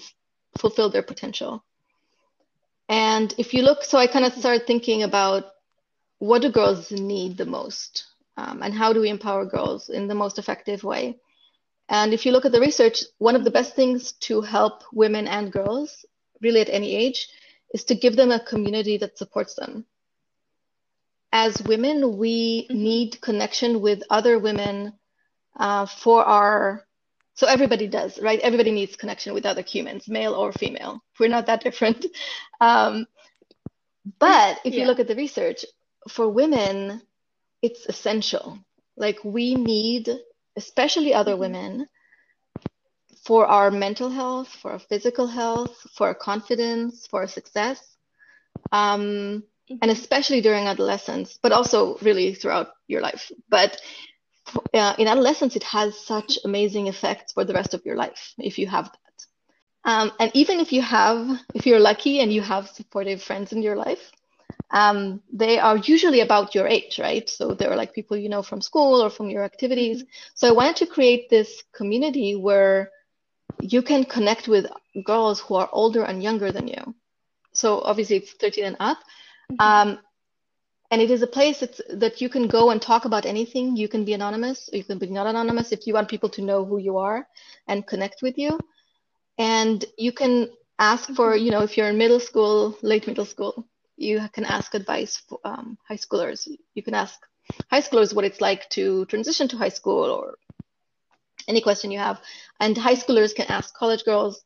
fulfill 0.58 0.90
their 0.90 1.02
potential 1.02 1.64
and 2.88 3.34
if 3.38 3.52
you 3.54 3.62
look 3.62 3.84
so 3.84 3.98
i 3.98 4.06
kind 4.06 4.24
of 4.24 4.32
started 4.32 4.66
thinking 4.66 5.02
about 5.02 5.44
what 6.18 6.42
do 6.42 6.50
girls 6.50 6.90
need 6.92 7.36
the 7.36 7.46
most 7.46 8.04
um, 8.36 8.62
and 8.62 8.74
how 8.74 8.92
do 8.92 9.00
we 9.00 9.08
empower 9.10 9.44
girls 9.44 9.88
in 9.90 10.08
the 10.08 10.14
most 10.14 10.38
effective 10.38 10.84
way 10.84 11.16
And 11.88 12.12
if 12.12 12.26
you 12.26 12.32
look 12.32 12.44
at 12.44 12.52
the 12.52 12.60
research, 12.60 13.02
one 13.18 13.34
of 13.34 13.44
the 13.44 13.50
best 13.50 13.74
things 13.74 14.12
to 14.28 14.42
help 14.42 14.82
women 14.92 15.26
and 15.26 15.52
girls, 15.52 16.04
really 16.42 16.60
at 16.60 16.68
any 16.68 16.94
age, 16.94 17.28
is 17.74 17.84
to 17.84 17.94
give 17.94 18.16
them 18.16 18.30
a 18.30 18.44
community 18.44 18.98
that 18.98 19.16
supports 19.16 19.54
them. 19.54 19.86
As 21.32 21.60
women, 21.62 22.16
we 22.16 22.66
mm-hmm. 22.70 22.82
need 22.82 23.20
connection 23.20 23.80
with 23.80 24.02
other 24.10 24.38
women 24.38 24.94
uh, 25.58 25.86
for 25.86 26.24
our 26.24 26.84
so 27.34 27.46
everybody 27.46 27.86
does 27.86 28.20
right 28.20 28.40
everybody 28.40 28.72
needs 28.72 28.96
connection 28.96 29.32
with 29.32 29.46
other 29.46 29.62
humans 29.62 30.08
male 30.08 30.34
or 30.34 30.52
female 30.52 31.02
we're 31.18 31.28
not 31.28 31.46
that 31.46 31.62
different 31.62 32.04
um, 32.60 33.06
but 34.18 34.58
if 34.64 34.74
yeah. 34.74 34.80
you 34.80 34.86
look 34.86 35.00
at 35.00 35.08
the 35.08 35.14
research 35.14 35.64
for 36.08 36.28
women 36.28 37.00
it's 37.62 37.86
essential 37.86 38.58
like 38.96 39.18
we 39.24 39.54
need 39.54 40.08
especially 40.56 41.14
other 41.14 41.32
mm-hmm. 41.32 41.40
women 41.40 41.86
for 43.24 43.46
our 43.46 43.70
mental 43.70 44.10
health 44.10 44.48
for 44.48 44.72
our 44.72 44.78
physical 44.78 45.26
health 45.26 45.76
for 45.94 46.08
our 46.08 46.14
confidence 46.14 47.06
for 47.06 47.20
our 47.20 47.28
success 47.28 47.96
um, 48.72 49.44
and 49.82 49.90
especially 49.90 50.40
during 50.40 50.66
adolescence 50.66 51.38
but 51.42 51.52
also 51.52 51.96
really 51.98 52.34
throughout 52.34 52.68
your 52.86 53.00
life 53.00 53.30
but 53.48 53.80
uh, 54.74 54.94
in 54.98 55.08
adolescence, 55.08 55.56
it 55.56 55.62
has 55.64 55.98
such 55.98 56.38
amazing 56.44 56.86
effects 56.86 57.32
for 57.32 57.44
the 57.44 57.52
rest 57.52 57.74
of 57.74 57.84
your 57.84 57.96
life 57.96 58.34
if 58.38 58.58
you 58.58 58.66
have 58.66 58.86
that. 58.86 59.26
Um, 59.84 60.12
and 60.18 60.30
even 60.34 60.60
if 60.60 60.72
you 60.72 60.82
have, 60.82 61.40
if 61.54 61.66
you're 61.66 61.80
lucky 61.80 62.20
and 62.20 62.32
you 62.32 62.42
have 62.42 62.68
supportive 62.68 63.22
friends 63.22 63.52
in 63.52 63.62
your 63.62 63.76
life, 63.76 64.10
um, 64.70 65.22
they 65.32 65.58
are 65.58 65.78
usually 65.78 66.20
about 66.20 66.54
your 66.54 66.66
age, 66.66 66.98
right? 66.98 67.28
So 67.28 67.54
they're 67.54 67.76
like 67.76 67.94
people 67.94 68.16
you 68.16 68.28
know 68.28 68.42
from 68.42 68.60
school 68.60 69.02
or 69.02 69.08
from 69.08 69.30
your 69.30 69.44
activities. 69.44 70.04
So 70.34 70.48
I 70.48 70.52
wanted 70.52 70.76
to 70.76 70.86
create 70.86 71.30
this 71.30 71.62
community 71.72 72.36
where 72.36 72.90
you 73.60 73.82
can 73.82 74.04
connect 74.04 74.46
with 74.46 74.66
girls 75.04 75.40
who 75.40 75.54
are 75.54 75.70
older 75.72 76.02
and 76.02 76.22
younger 76.22 76.52
than 76.52 76.68
you. 76.68 76.94
So 77.54 77.80
obviously 77.80 78.16
it's 78.16 78.32
13 78.32 78.64
and 78.64 78.76
up. 78.78 78.98
Mm-hmm. 79.50 79.60
Um, 79.60 79.98
and 80.90 81.02
it 81.02 81.10
is 81.10 81.22
a 81.22 81.26
place 81.26 81.60
that 81.90 82.20
you 82.20 82.28
can 82.28 82.48
go 82.48 82.70
and 82.70 82.80
talk 82.80 83.04
about 83.04 83.26
anything. 83.26 83.76
You 83.76 83.88
can 83.88 84.04
be 84.04 84.14
anonymous, 84.14 84.68
or 84.72 84.76
you 84.78 84.84
can 84.84 84.98
be 84.98 85.06
not 85.06 85.26
anonymous 85.26 85.72
if 85.72 85.86
you 85.86 85.94
want 85.94 86.08
people 86.08 86.30
to 86.30 86.42
know 86.42 86.64
who 86.64 86.78
you 86.78 86.96
are 86.98 87.26
and 87.66 87.86
connect 87.86 88.22
with 88.22 88.38
you. 88.38 88.58
And 89.38 89.84
you 89.98 90.12
can 90.12 90.48
ask 90.78 91.10
for, 91.14 91.36
you 91.36 91.50
know, 91.50 91.62
if 91.62 91.76
you're 91.76 91.88
in 91.88 91.98
middle 91.98 92.20
school, 92.20 92.76
late 92.82 93.06
middle 93.06 93.26
school, 93.26 93.66
you 93.96 94.20
can 94.32 94.44
ask 94.44 94.74
advice 94.74 95.16
for 95.28 95.38
um, 95.44 95.76
high 95.86 95.96
schoolers. 95.96 96.48
You 96.74 96.82
can 96.82 96.94
ask 96.94 97.18
high 97.70 97.80
schoolers 97.82 98.14
what 98.14 98.24
it's 98.24 98.40
like 98.40 98.68
to 98.70 99.04
transition 99.06 99.48
to 99.48 99.56
high 99.58 99.68
school 99.68 100.04
or 100.04 100.38
any 101.48 101.60
question 101.60 101.90
you 101.90 101.98
have. 101.98 102.20
And 102.60 102.76
high 102.76 102.94
schoolers 102.94 103.34
can 103.34 103.46
ask 103.48 103.74
college 103.74 104.04
girls. 104.04 104.42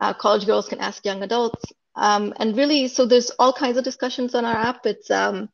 Uh, 0.00 0.14
college 0.14 0.46
girls 0.46 0.68
can 0.68 0.80
ask 0.80 1.04
young 1.04 1.22
adults. 1.22 1.64
Um, 1.94 2.32
and 2.38 2.56
really, 2.56 2.88
so 2.88 3.06
there's 3.06 3.30
all 3.38 3.52
kinds 3.52 3.76
of 3.76 3.84
discussions 3.84 4.34
on 4.34 4.44
our 4.44 4.56
app. 4.56 4.86
It's 4.86 5.10
um, 5.10 5.48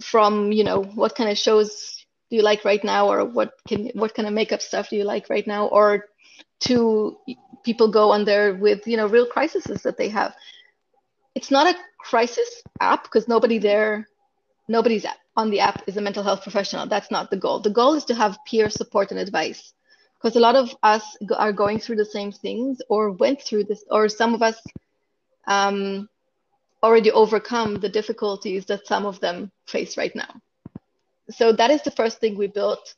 from 0.00 0.52
you 0.52 0.64
know 0.64 0.82
what 0.82 1.14
kind 1.14 1.30
of 1.30 1.38
shows 1.38 2.04
do 2.30 2.36
you 2.36 2.42
like 2.42 2.64
right 2.64 2.82
now 2.84 3.08
or 3.08 3.24
what 3.24 3.52
can 3.66 3.90
what 3.94 4.14
kind 4.14 4.26
of 4.26 4.34
makeup 4.34 4.60
stuff 4.60 4.90
do 4.90 4.96
you 4.96 5.04
like 5.04 5.30
right 5.30 5.46
now 5.46 5.66
or 5.66 6.06
to 6.60 7.16
people 7.64 7.90
go 7.90 8.10
on 8.10 8.24
there 8.24 8.54
with 8.54 8.86
you 8.86 8.96
know 8.96 9.06
real 9.06 9.26
crises 9.26 9.64
that 9.82 9.96
they 9.96 10.08
have. 10.08 10.34
It's 11.34 11.50
not 11.50 11.66
a 11.66 11.78
crisis 11.98 12.62
app 12.80 13.04
because 13.04 13.28
nobody 13.28 13.58
there 13.58 14.08
nobody's 14.68 15.06
on 15.36 15.50
the 15.50 15.60
app 15.60 15.82
is 15.86 15.96
a 15.96 16.00
mental 16.00 16.22
health 16.22 16.42
professional. 16.42 16.86
That's 16.86 17.10
not 17.10 17.30
the 17.30 17.36
goal. 17.36 17.60
The 17.60 17.70
goal 17.70 17.94
is 17.94 18.04
to 18.06 18.14
have 18.14 18.38
peer 18.46 18.70
support 18.70 19.10
and 19.10 19.20
advice 19.20 19.72
because 20.14 20.36
a 20.36 20.40
lot 20.40 20.56
of 20.56 20.74
us 20.82 21.16
are 21.36 21.52
going 21.52 21.80
through 21.80 21.96
the 21.96 22.04
same 22.04 22.32
things 22.32 22.80
or 22.88 23.10
went 23.10 23.42
through 23.42 23.64
this 23.64 23.84
or 23.90 24.08
some 24.08 24.32
of 24.34 24.42
us 24.42 24.60
um, 25.46 26.08
already 26.82 27.10
overcome 27.10 27.76
the 27.76 27.88
difficulties 27.88 28.66
that 28.66 28.86
some 28.86 29.06
of 29.06 29.20
them 29.20 29.50
face 29.66 29.96
right 29.96 30.14
now. 30.14 30.40
So 31.30 31.52
that 31.52 31.70
is 31.70 31.82
the 31.82 31.90
first 31.90 32.20
thing 32.20 32.36
we 32.36 32.46
built. 32.46 32.94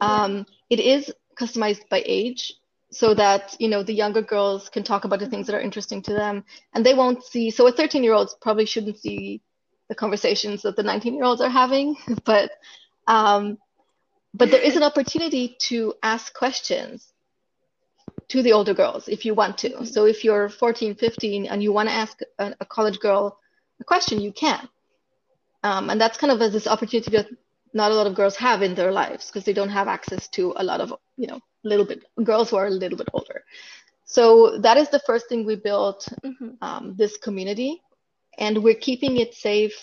Um, 0.00 0.46
it 0.70 0.78
is 0.78 1.12
customized 1.38 1.88
by 1.88 2.02
age 2.06 2.52
so 2.90 3.14
that 3.14 3.56
you 3.58 3.68
know 3.68 3.82
the 3.82 3.92
younger 3.92 4.22
girls 4.22 4.68
can 4.68 4.82
talk 4.82 5.04
about 5.04 5.18
the 5.18 5.28
things 5.28 5.46
that 5.46 5.56
are 5.56 5.60
interesting 5.60 6.00
to 6.02 6.12
them 6.12 6.44
and 6.72 6.86
they 6.86 6.94
won't 6.94 7.24
see 7.24 7.50
so 7.50 7.66
a 7.66 7.72
13 7.72 8.02
year 8.02 8.14
olds 8.14 8.36
probably 8.40 8.64
shouldn't 8.64 8.98
see 8.98 9.42
the 9.88 9.94
conversations 9.94 10.62
that 10.62 10.76
the 10.76 10.82
19 10.82 11.14
year 11.14 11.24
olds 11.24 11.40
are 11.40 11.50
having 11.50 11.96
but 12.24 12.52
um, 13.08 13.58
but 14.34 14.50
there 14.50 14.60
is 14.62 14.76
an 14.76 14.82
opportunity 14.82 15.56
to 15.58 15.94
ask 16.02 16.32
questions 16.34 17.12
to 18.28 18.42
the 18.42 18.52
older 18.52 18.74
girls 18.74 19.08
if 19.08 19.24
you 19.24 19.34
want 19.34 19.58
to. 19.58 19.86
So 19.86 20.04
if 20.04 20.24
you're 20.24 20.48
14, 20.48 20.94
15 20.94 21.46
and 21.46 21.62
you 21.62 21.72
want 21.72 21.88
to 21.88 21.94
ask 21.94 22.18
a, 22.38 22.54
a, 22.60 22.66
college 22.66 22.98
girl 22.98 23.38
a 23.80 23.84
question, 23.84 24.20
you 24.20 24.32
can. 24.32 24.68
Um, 25.62 25.90
and 25.90 26.00
that's 26.00 26.18
kind 26.18 26.32
of 26.32 26.40
as 26.42 26.52
this 26.52 26.66
opportunity 26.66 27.10
that 27.12 27.28
not 27.72 27.92
a 27.92 27.94
lot 27.94 28.06
of 28.06 28.14
girls 28.14 28.36
have 28.36 28.62
in 28.62 28.74
their 28.74 28.92
lives 28.92 29.26
because 29.26 29.44
they 29.44 29.52
don't 29.52 29.68
have 29.68 29.88
access 29.88 30.28
to 30.28 30.52
a 30.56 30.64
lot 30.64 30.80
of, 30.80 30.94
you 31.16 31.26
know, 31.26 31.40
little 31.62 31.84
bit 31.84 32.04
girls 32.22 32.50
who 32.50 32.56
are 32.56 32.66
a 32.66 32.70
little 32.70 32.98
bit 32.98 33.08
older. 33.12 33.44
So 34.04 34.58
that 34.58 34.76
is 34.76 34.88
the 34.88 35.00
first 35.00 35.28
thing 35.28 35.44
we 35.44 35.56
built 35.56 36.08
mm-hmm. 36.24 36.50
um, 36.62 36.94
this 36.96 37.16
community, 37.18 37.82
and 38.38 38.62
we're 38.62 38.74
keeping 38.74 39.16
it 39.16 39.34
safe. 39.34 39.76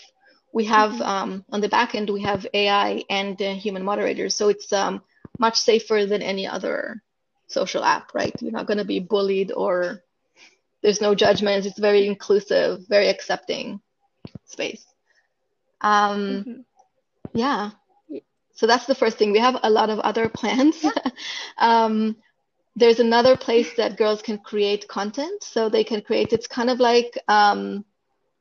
We 0.53 0.63
have 0.65 0.91
mm-hmm. 0.91 1.01
um, 1.01 1.45
on 1.51 1.59
the 1.61 1.69
back 1.69 1.93
end 1.93 2.09
we 2.09 2.21
have 2.21 2.47
AI 2.53 3.03
and 3.09 3.39
uh, 3.41 3.53
human 3.53 3.83
moderators, 3.83 4.33
so 4.33 4.47
it's 4.47 4.71
um, 4.71 5.01
much 5.39 5.59
safer 5.59 6.05
than 6.05 6.21
any 6.21 6.47
other 6.47 7.03
social 7.53 7.83
app, 7.83 8.13
right? 8.13 8.33
You're 8.41 8.51
not 8.51 8.67
going 8.67 8.79
to 8.79 8.85
be 8.85 8.99
bullied 8.99 9.51
or 9.51 10.03
there's 10.81 11.01
no 11.01 11.15
judgment. 11.15 11.65
It's 11.65 11.79
very 11.79 12.05
inclusive, 12.05 12.85
very 12.87 13.07
accepting 13.07 13.79
space. 14.45 14.85
Um, 15.81 16.19
mm-hmm. 16.19 16.61
Yeah. 17.33 17.71
So 18.53 18.67
that's 18.67 18.85
the 18.85 18.95
first 18.95 19.17
thing. 19.17 19.31
We 19.31 19.39
have 19.39 19.59
a 19.63 19.69
lot 19.69 19.89
of 19.89 19.99
other 19.99 20.29
plans. 20.29 20.85
um, 21.57 22.15
there's 22.75 22.99
another 22.99 23.35
place 23.37 23.73
that 23.77 23.97
girls 23.97 24.21
can 24.21 24.37
create 24.39 24.87
content. 24.87 25.43
So 25.43 25.69
they 25.69 25.83
can 25.83 26.01
create, 26.01 26.33
it's 26.33 26.47
kind 26.47 26.69
of 26.69 26.79
like 26.79 27.17
um, 27.27 27.85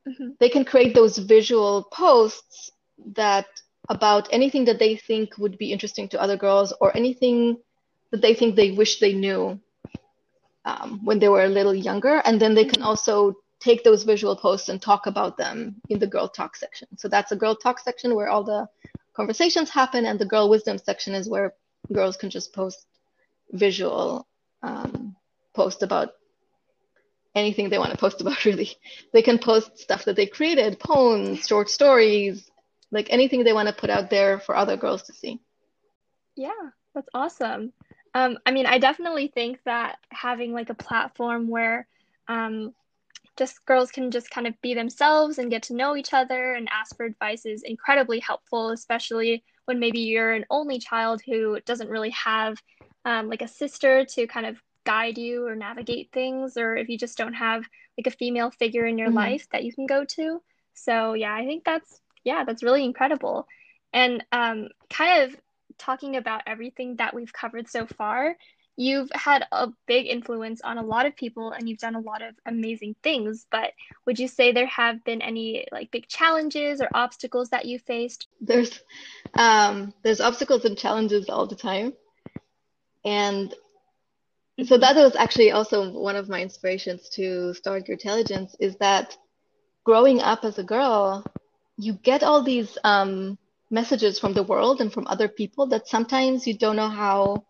mm-hmm. 0.07 0.29
they 0.39 0.49
can 0.49 0.65
create 0.65 0.93
those 0.93 1.17
visual 1.17 1.83
posts 1.91 2.71
that 3.15 3.47
about 3.89 4.29
anything 4.31 4.65
that 4.65 4.79
they 4.79 4.95
think 4.95 5.37
would 5.37 5.57
be 5.57 5.71
interesting 5.71 6.07
to 6.09 6.21
other 6.21 6.37
girls 6.37 6.73
or 6.79 6.95
anything 6.95 7.57
that 8.13 8.21
they 8.21 8.35
think 8.35 8.55
they 8.55 8.69
wish 8.69 8.99
they 8.99 9.13
knew 9.13 9.59
um, 10.65 10.99
when 11.03 11.17
they 11.17 11.29
were 11.29 11.45
a 11.45 11.49
little 11.49 11.73
younger. 11.73 12.21
And 12.23 12.39
then 12.39 12.53
they 12.53 12.63
can 12.63 12.83
also 12.83 13.33
take 13.59 13.83
those 13.83 14.03
visual 14.03 14.35
posts 14.35 14.69
and 14.69 14.79
talk 14.79 15.07
about 15.07 15.35
them 15.35 15.81
in 15.89 15.97
the 15.97 16.05
girl 16.05 16.29
talk 16.29 16.55
section. 16.55 16.87
So 16.95 17.07
that's 17.07 17.31
a 17.31 17.35
girl 17.35 17.55
talk 17.55 17.79
section 17.79 18.13
where 18.13 18.29
all 18.29 18.43
the 18.43 18.67
conversations 19.15 19.71
happen, 19.71 20.05
and 20.05 20.19
the 20.19 20.27
girl 20.27 20.47
wisdom 20.47 20.77
section 20.77 21.15
is 21.15 21.27
where 21.27 21.55
girls 21.91 22.15
can 22.15 22.29
just 22.29 22.53
post 22.53 22.85
visual 23.51 24.27
um, 24.61 25.15
post 25.55 25.81
about 25.81 26.11
anything 27.33 27.69
they 27.69 27.79
want 27.79 27.91
to 27.91 27.97
post 27.97 28.21
about 28.21 28.45
really 28.45 28.69
they 29.11 29.23
can 29.23 29.39
post 29.39 29.79
stuff 29.79 30.05
that 30.05 30.15
they 30.15 30.25
created 30.25 30.79
poems 30.79 31.45
short 31.47 31.69
stories 31.69 32.49
like 32.91 33.07
anything 33.09 33.43
they 33.43 33.53
want 33.53 33.67
to 33.67 33.73
put 33.73 33.89
out 33.89 34.09
there 34.09 34.39
for 34.39 34.55
other 34.55 34.77
girls 34.77 35.03
to 35.03 35.13
see 35.13 35.39
yeah 36.35 36.69
that's 36.93 37.09
awesome 37.13 37.73
um, 38.13 38.37
I 38.45 38.51
mean, 38.51 38.65
I 38.65 38.77
definitely 38.77 39.27
think 39.27 39.59
that 39.65 39.97
having 40.09 40.53
like 40.53 40.69
a 40.69 40.75
platform 40.75 41.47
where 41.47 41.87
um, 42.27 42.73
just 43.37 43.65
girls 43.65 43.91
can 43.91 44.11
just 44.11 44.29
kind 44.29 44.45
of 44.45 44.59
be 44.61 44.73
themselves 44.73 45.39
and 45.39 45.49
get 45.49 45.63
to 45.63 45.75
know 45.75 45.95
each 45.95 46.13
other 46.13 46.53
and 46.53 46.69
ask 46.71 46.95
for 46.95 47.05
advice 47.05 47.45
is 47.45 47.63
incredibly 47.63 48.19
helpful, 48.19 48.69
especially 48.69 49.43
when 49.65 49.79
maybe 49.79 49.99
you're 49.99 50.33
an 50.33 50.45
only 50.49 50.77
child 50.77 51.21
who 51.25 51.59
doesn't 51.65 51.89
really 51.89 52.11
have 52.11 52.61
um, 53.05 53.29
like 53.29 53.41
a 53.41 53.47
sister 53.47 54.05
to 54.05 54.27
kind 54.27 54.45
of 54.45 54.61
guide 54.85 55.17
you 55.17 55.47
or 55.47 55.55
navigate 55.55 56.11
things, 56.11 56.57
or 56.57 56.75
if 56.75 56.89
you 56.89 56.97
just 56.97 57.17
don't 57.17 57.33
have 57.33 57.65
like 57.97 58.07
a 58.07 58.17
female 58.17 58.51
figure 58.51 58.85
in 58.85 58.97
your 58.97 59.07
mm-hmm. 59.07 59.17
life 59.17 59.47
that 59.51 59.63
you 59.63 59.73
can 59.73 59.87
go 59.87 60.05
to. 60.05 60.41
So 60.73 61.13
yeah, 61.13 61.33
I 61.33 61.45
think 61.45 61.63
that's 61.63 62.01
yeah, 62.23 62.43
that's 62.43 62.63
really 62.63 62.83
incredible. 62.83 63.47
And 63.91 64.23
um, 64.31 64.69
kind 64.89 65.23
of 65.23 65.35
talking 65.77 66.15
about 66.15 66.41
everything 66.47 66.95
that 66.97 67.13
we've 67.13 67.33
covered 67.33 67.69
so 67.69 67.85
far, 67.85 68.35
you've 68.75 69.09
had 69.13 69.45
a 69.51 69.69
big 69.87 70.07
influence 70.07 70.61
on 70.61 70.77
a 70.77 70.83
lot 70.83 71.05
of 71.05 71.15
people 71.15 71.51
and 71.51 71.69
you've 71.69 71.79
done 71.79 71.95
a 71.95 71.99
lot 71.99 72.21
of 72.21 72.35
amazing 72.45 72.95
things. 73.03 73.45
But 73.51 73.71
would 74.05 74.19
you 74.19 74.27
say 74.27 74.51
there 74.51 74.67
have 74.67 75.03
been 75.03 75.21
any 75.21 75.67
like 75.71 75.91
big 75.91 76.07
challenges 76.07 76.81
or 76.81 76.89
obstacles 76.93 77.49
that 77.49 77.65
you 77.65 77.79
faced? 77.79 78.27
There's 78.41 78.79
um 79.35 79.93
there's 80.03 80.21
obstacles 80.21 80.65
and 80.65 80.77
challenges 80.77 81.29
all 81.29 81.47
the 81.47 81.55
time. 81.55 81.93
And 83.05 83.53
so 84.65 84.77
that 84.77 84.95
was 84.95 85.15
actually 85.15 85.51
also 85.51 85.91
one 85.91 86.15
of 86.15 86.29
my 86.29 86.41
inspirations 86.41 87.09
to 87.09 87.53
start 87.53 87.85
Girltelligence 87.85 88.55
is 88.59 88.75
that 88.77 89.15
growing 89.83 90.21
up 90.21 90.43
as 90.45 90.57
a 90.57 90.63
girl 90.63 91.23
you 91.77 91.93
get 91.93 92.23
all 92.23 92.43
these 92.43 92.77
um 92.83 93.37
messages 93.73 94.19
from 94.19 94.33
the 94.33 94.43
world 94.43 94.81
and 94.81 94.93
from 94.93 95.07
other 95.07 95.27
people 95.29 95.67
that 95.67 95.87
sometimes 95.87 96.47
you 96.47 96.57
don't 96.57 96.77
know 96.77 96.89
how 96.89 97.45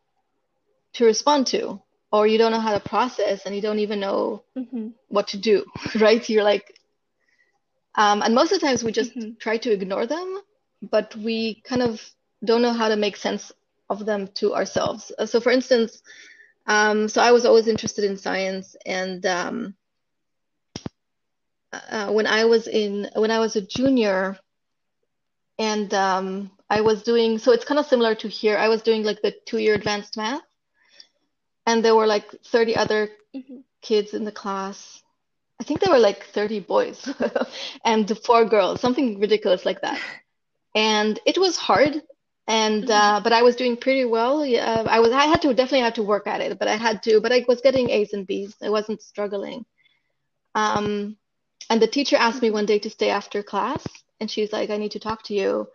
to 0.94 1.06
respond 1.06 1.48
to 1.48 1.82
or 2.12 2.28
you 2.28 2.38
don't 2.38 2.52
know 2.52 2.60
how 2.60 2.74
to 2.74 2.80
process 2.80 3.46
and 3.46 3.56
you 3.56 3.62
don't 3.62 3.80
even 3.80 4.00
know 4.00 4.44
Mm-hmm. 4.58 4.88
what 5.10 5.28
to 5.30 5.38
do 5.38 5.66
right 6.00 6.30
you're 6.30 6.44
like 6.44 6.74
um, 7.96 8.22
and 8.22 8.36
most 8.36 8.52
of 8.52 8.60
the 8.60 8.66
times 8.66 8.84
we 8.84 8.92
just 8.92 9.14
Mm-hmm. 9.16 9.32
try 9.40 9.58
to 9.58 9.72
ignore 9.72 10.06
them 10.08 10.38
but 10.82 11.16
we 11.16 11.62
kind 11.68 11.82
of 11.82 12.02
don't 12.46 12.62
know 12.62 12.74
how 12.74 12.90
to 12.90 12.96
make 12.98 13.18
sense 13.18 13.52
of 13.90 14.06
them 14.06 14.28
to 14.36 14.54
ourselves 14.56 15.12
Uh, 15.18 15.26
so 15.26 15.40
for 15.40 15.52
instance 15.52 16.02
um, 16.68 17.08
so 17.10 17.22
i 17.22 17.32
was 17.32 17.46
always 17.46 17.68
interested 17.68 18.04
in 18.06 18.18
science 18.18 18.76
and 18.86 19.26
um, 19.26 19.76
uh, 21.74 22.10
when 22.12 22.28
i 22.28 22.46
was 22.46 22.68
in 22.68 23.10
when 23.16 23.32
i 23.32 23.40
was 23.40 23.56
a 23.56 23.62
junior 23.62 24.38
and 25.60 25.94
um, 25.94 26.52
i 26.70 26.82
was 26.82 27.04
doing 27.04 27.38
so 27.38 27.52
it's 27.52 27.66
kind 27.66 27.80
of 27.80 27.86
similar 27.86 28.16
to 28.16 28.28
here 28.28 28.58
i 28.58 28.68
was 28.68 28.82
doing 28.82 29.04
like 29.04 29.22
the 29.22 29.34
two-year 29.46 29.76
advanced 29.76 30.18
math 30.18 30.42
and 31.66 31.84
there 31.84 31.96
were 31.96 32.08
like 32.08 32.30
30 32.46 32.76
other 32.76 33.10
Mm-hmm. 33.36 33.62
kids 33.82 34.14
in 34.14 34.24
the 34.26 34.32
class. 34.32 35.02
I 35.60 35.64
think 35.64 35.80
there 35.80 35.92
were 35.92 36.00
like 36.00 36.26
30 36.26 36.60
boys 36.60 37.08
and 37.86 38.10
four 38.26 38.46
girls, 38.46 38.82
something 38.82 39.20
ridiculous 39.20 39.66
like 39.66 39.82
that. 39.82 40.00
And 40.76 41.20
it 41.26 41.38
was 41.38 41.58
hard. 41.58 42.02
And 42.48 42.90
uh, 42.90 43.22
but 43.24 43.32
I 43.34 43.42
was 43.44 43.56
doing 43.56 43.78
pretty 43.78 44.06
well. 44.06 44.46
Yeah, 44.46 44.84
I 44.88 45.00
was 45.00 45.12
I 45.12 45.26
had 45.26 45.42
to 45.44 45.54
definitely 45.54 45.82
had 45.82 45.96
to 45.96 46.04
work 46.04 46.28
at 46.28 46.42
it, 46.42 46.60
but 46.60 46.68
I 46.68 46.76
had 46.76 47.02
to, 47.04 47.22
but 47.22 47.32
I 47.32 47.46
was 47.48 47.62
getting 47.62 47.90
A's 47.90 48.14
and 48.14 48.26
B's. 48.28 48.56
I 48.62 48.70
wasn't 48.70 49.02
struggling. 49.02 49.66
Um, 50.56 51.18
and 51.70 51.82
the 51.82 51.88
teacher 51.88 52.18
asked 52.18 52.42
me 52.42 52.52
one 52.52 52.66
day 52.66 52.80
to 52.80 52.90
stay 52.90 53.10
after 53.10 53.44
class, 53.44 53.86
and 54.24 54.32
she's 54.32 54.54
like, 54.54 54.70
I 54.70 54.78
need 54.78 54.92
to 54.92 55.00
talk 55.00 55.22
to 55.24 55.34
you. 55.34 55.68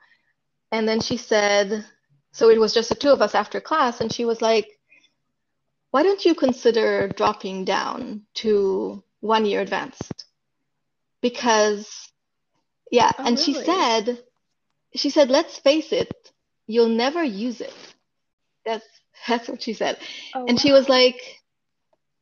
And 0.73 0.89
then 0.89 1.01
she 1.01 1.19
said, 1.19 1.85
so 2.33 2.49
it 2.49 2.59
was 2.59 2.73
just 2.73 2.89
the 2.89 2.95
two 2.95 3.11
of 3.11 3.21
us 3.21 3.35
after 3.35 3.61
class, 3.61 4.01
and 4.01 4.11
she 4.11 4.25
was 4.25 4.41
like, 4.41 4.67
why 5.91 6.03
don't 6.03 6.25
you 6.25 6.35
consider 6.35 7.09
dropping 7.09 7.67
down 7.67 8.23
to 8.37 9.05
one 9.21 9.45
year 9.45 9.61
advanced? 9.61 10.25
Because, 11.21 12.11
yeah, 12.91 13.13
Oh, 13.19 13.25
and 13.27 13.39
she 13.39 13.53
said, 13.53 14.19
she 14.95 15.11
said, 15.11 15.29
let's 15.29 15.59
face 15.59 15.93
it, 15.93 16.11
you'll 16.67 16.89
never 17.05 17.23
use 17.23 17.61
it. 17.61 17.75
That's 18.65 18.87
that's 19.27 19.47
what 19.49 19.63
she 19.63 19.75
said. 19.75 19.99
Oh, 20.35 20.47
And 20.49 20.59
she 20.59 20.73
was 20.73 20.89
like, 20.89 21.21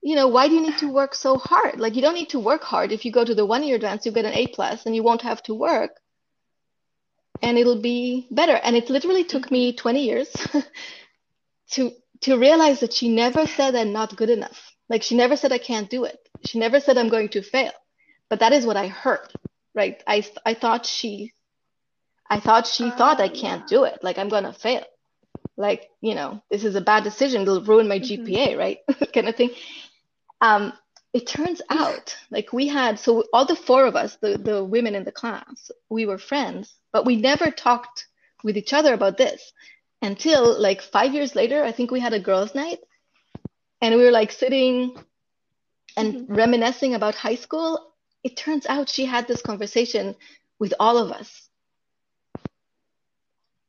you 0.03 0.17
know, 0.17 0.27
why 0.27 0.49
do 0.49 0.55
you 0.55 0.62
need 0.62 0.79
to 0.79 0.91
work 0.93 1.15
so 1.15 1.37
hard? 1.37 1.79
Like 1.79 1.95
you 1.95 2.03
don't 2.03 2.15
need 2.15 2.31
to 2.31 2.41
work 2.41 2.65
hard. 2.65 2.91
If 2.91 3.05
you 3.05 3.12
go 3.12 3.25
to 3.25 3.35
the 3.35 3.47
one 3.47 3.62
year 3.62 3.77
advanced, 3.77 4.07
you 4.07 4.12
get 4.12 4.25
an 4.25 4.35
A 4.35 4.49
plus 4.49 4.87
and 4.87 4.95
you 4.97 5.05
won't 5.05 5.23
have 5.23 5.43
to 5.45 5.55
work 5.55 6.01
and 7.42 7.59
it'll 7.59 7.81
be 7.83 8.29
better. 8.31 8.55
And 8.55 8.77
it 8.77 8.90
literally 8.90 9.25
took 9.25 9.51
me 9.51 9.72
20 9.75 10.05
years 10.05 10.29
to 11.72 11.92
to 12.22 12.38
realize 12.38 12.81
that 12.81 12.92
she 12.92 13.09
never 13.09 13.46
said 13.46 13.75
I'm 13.75 13.92
not 13.92 14.16
good 14.16 14.31
enough. 14.31 14.72
Like 14.88 15.03
she 15.03 15.16
never 15.16 15.37
said 15.37 15.53
I 15.53 15.59
can't 15.59 15.90
do 15.90 16.05
it. 16.05 16.18
She 16.44 16.59
never 16.59 16.81
said 16.81 16.96
I'm 16.99 17.09
going 17.09 17.29
to 17.31 17.42
fail. 17.42 17.72
But 18.29 18.40
that 18.40 18.53
is 18.53 18.66
what 18.66 18.77
I 18.77 18.88
heard, 18.88 19.29
right? 19.75 20.03
I 20.07 20.25
I 20.44 20.55
thought 20.55 20.87
she 20.87 21.33
I 22.31 22.40
thought 22.40 22.66
she 22.66 22.90
thought 22.90 23.20
I 23.20 23.29
can't 23.29 23.66
do 23.66 23.85
it. 23.85 23.99
Like 24.03 24.18
I'm 24.18 24.29
gonna 24.29 24.53
fail. 24.53 24.85
Like, 25.57 25.88
you 26.01 26.14
know, 26.14 26.42
this 26.51 26.64
is 26.64 26.75
a 26.77 26.81
bad 26.81 27.05
decision. 27.05 27.42
It'll 27.42 27.62
ruin 27.62 27.88
my 27.88 27.99
Mm-hmm. 28.01 28.01
GPA, 28.01 28.57
right? 28.59 28.79
Kind 29.14 29.29
of 29.29 29.37
thing. 29.37 29.51
Um, 30.40 30.72
it 31.12 31.27
turns 31.27 31.62
out, 31.71 32.16
like 32.31 32.53
we 32.53 32.69
had, 32.69 32.99
so 32.99 33.25
all 33.33 33.47
the 33.47 33.57
four 33.57 33.87
of 33.87 33.97
us, 33.97 34.16
the 34.16 34.38
the 34.38 34.64
women 34.64 34.95
in 34.95 35.05
the 35.05 35.12
class, 35.12 35.71
we 35.88 36.07
were 36.07 36.19
friends, 36.19 36.75
but 36.92 37.07
we 37.07 37.16
never 37.16 37.51
talked 37.51 38.07
with 38.45 38.57
each 38.57 38.73
other 38.73 38.95
about 38.95 39.16
this 39.19 39.53
until 40.03 40.61
like 40.61 40.83
five 40.83 41.14
years 41.14 41.35
later. 41.35 41.64
I 41.64 41.73
think 41.73 41.90
we 41.90 42.01
had 42.01 42.12
a 42.14 42.21
girls' 42.21 42.55
night, 42.55 42.81
and 43.81 43.95
we 43.97 44.05
were 44.05 44.11
like 44.12 44.33
sitting 44.33 44.97
and 45.97 46.16
Mm-hmm. 46.16 46.35
reminiscing 46.37 46.95
about 46.95 47.14
high 47.14 47.37
school. 47.37 47.92
It 48.23 48.37
turns 48.37 48.66
out 48.66 48.88
she 48.88 49.07
had 49.07 49.27
this 49.29 49.42
conversation 49.42 50.16
with 50.59 50.75
all 50.81 50.99
of 50.99 51.12
us. 51.12 51.49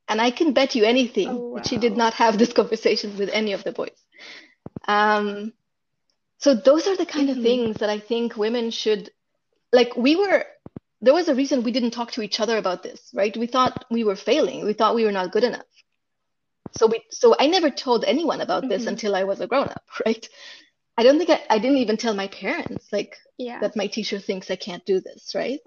And 0.08 0.22
I 0.22 0.32
can 0.32 0.54
bet 0.54 0.76
you 0.76 0.84
anything 0.86 1.32
Oh, 1.32 1.54
that 1.54 1.66
she 1.68 1.78
did 1.78 1.98
not 1.98 2.14
have 2.16 2.38
this 2.38 2.54
conversation 2.62 3.18
with 3.18 3.30
any 3.30 3.54
of 3.54 3.64
the 3.64 3.72
boys. 3.72 3.98
Um, 4.88 5.54
so 6.40 6.54
those 6.56 6.88
are 6.88 6.96
the 6.98 7.06
kind 7.06 7.30
of 7.30 7.38
Mm-hmm. 7.38 7.44
things 7.44 7.78
that 7.80 7.90
I 7.90 8.00
think 8.00 8.38
women 8.38 8.72
should, 8.72 9.12
like, 9.74 9.96
we 9.98 10.16
were, 10.16 10.46
there 11.02 11.14
was 11.14 11.30
a 11.30 11.36
reason 11.36 11.64
we 11.64 11.72
didn't 11.72 11.92
talk 11.92 12.12
to 12.14 12.22
each 12.22 12.40
other 12.40 12.58
about 12.58 12.84
this, 12.84 13.12
right? 13.14 13.36
We 13.36 13.48
thought 13.48 13.86
we 13.92 14.04
were 14.04 14.16
failing. 14.16 14.66
We 14.66 14.74
thought 14.74 14.96
we 14.96 15.06
were 15.06 15.12
not 15.12 15.32
good 15.32 15.44
enough. 15.44 15.66
So 16.74 16.88
we, 16.88 17.04
so 17.12 17.36
I 17.40 17.48
never 17.48 17.70
told 17.72 18.06
anyone 18.06 18.42
about 18.42 18.70
this 18.70 18.84
Mm-hmm. 18.84 18.88
until 18.88 19.16
I 19.16 19.24
was 19.24 19.42
a 19.42 19.48
grown 19.48 19.70
up, 19.70 19.84
right? 20.06 20.28
I 20.98 21.04
don't 21.04 21.18
think 21.18 21.30
I, 21.30 21.42
I 21.50 21.60
didn't 21.60 21.78
even 21.78 21.98
tell 21.98 22.14
my 22.16 22.28
parents, 22.28 22.88
like, 22.92 23.18
Yeah. 23.38 23.60
that 23.62 23.76
my 23.76 23.88
teacher 23.88 24.20
thinks 24.20 24.52
I 24.52 24.56
can't 24.58 24.86
do 24.86 25.00
this, 25.02 25.34
right? 25.36 25.60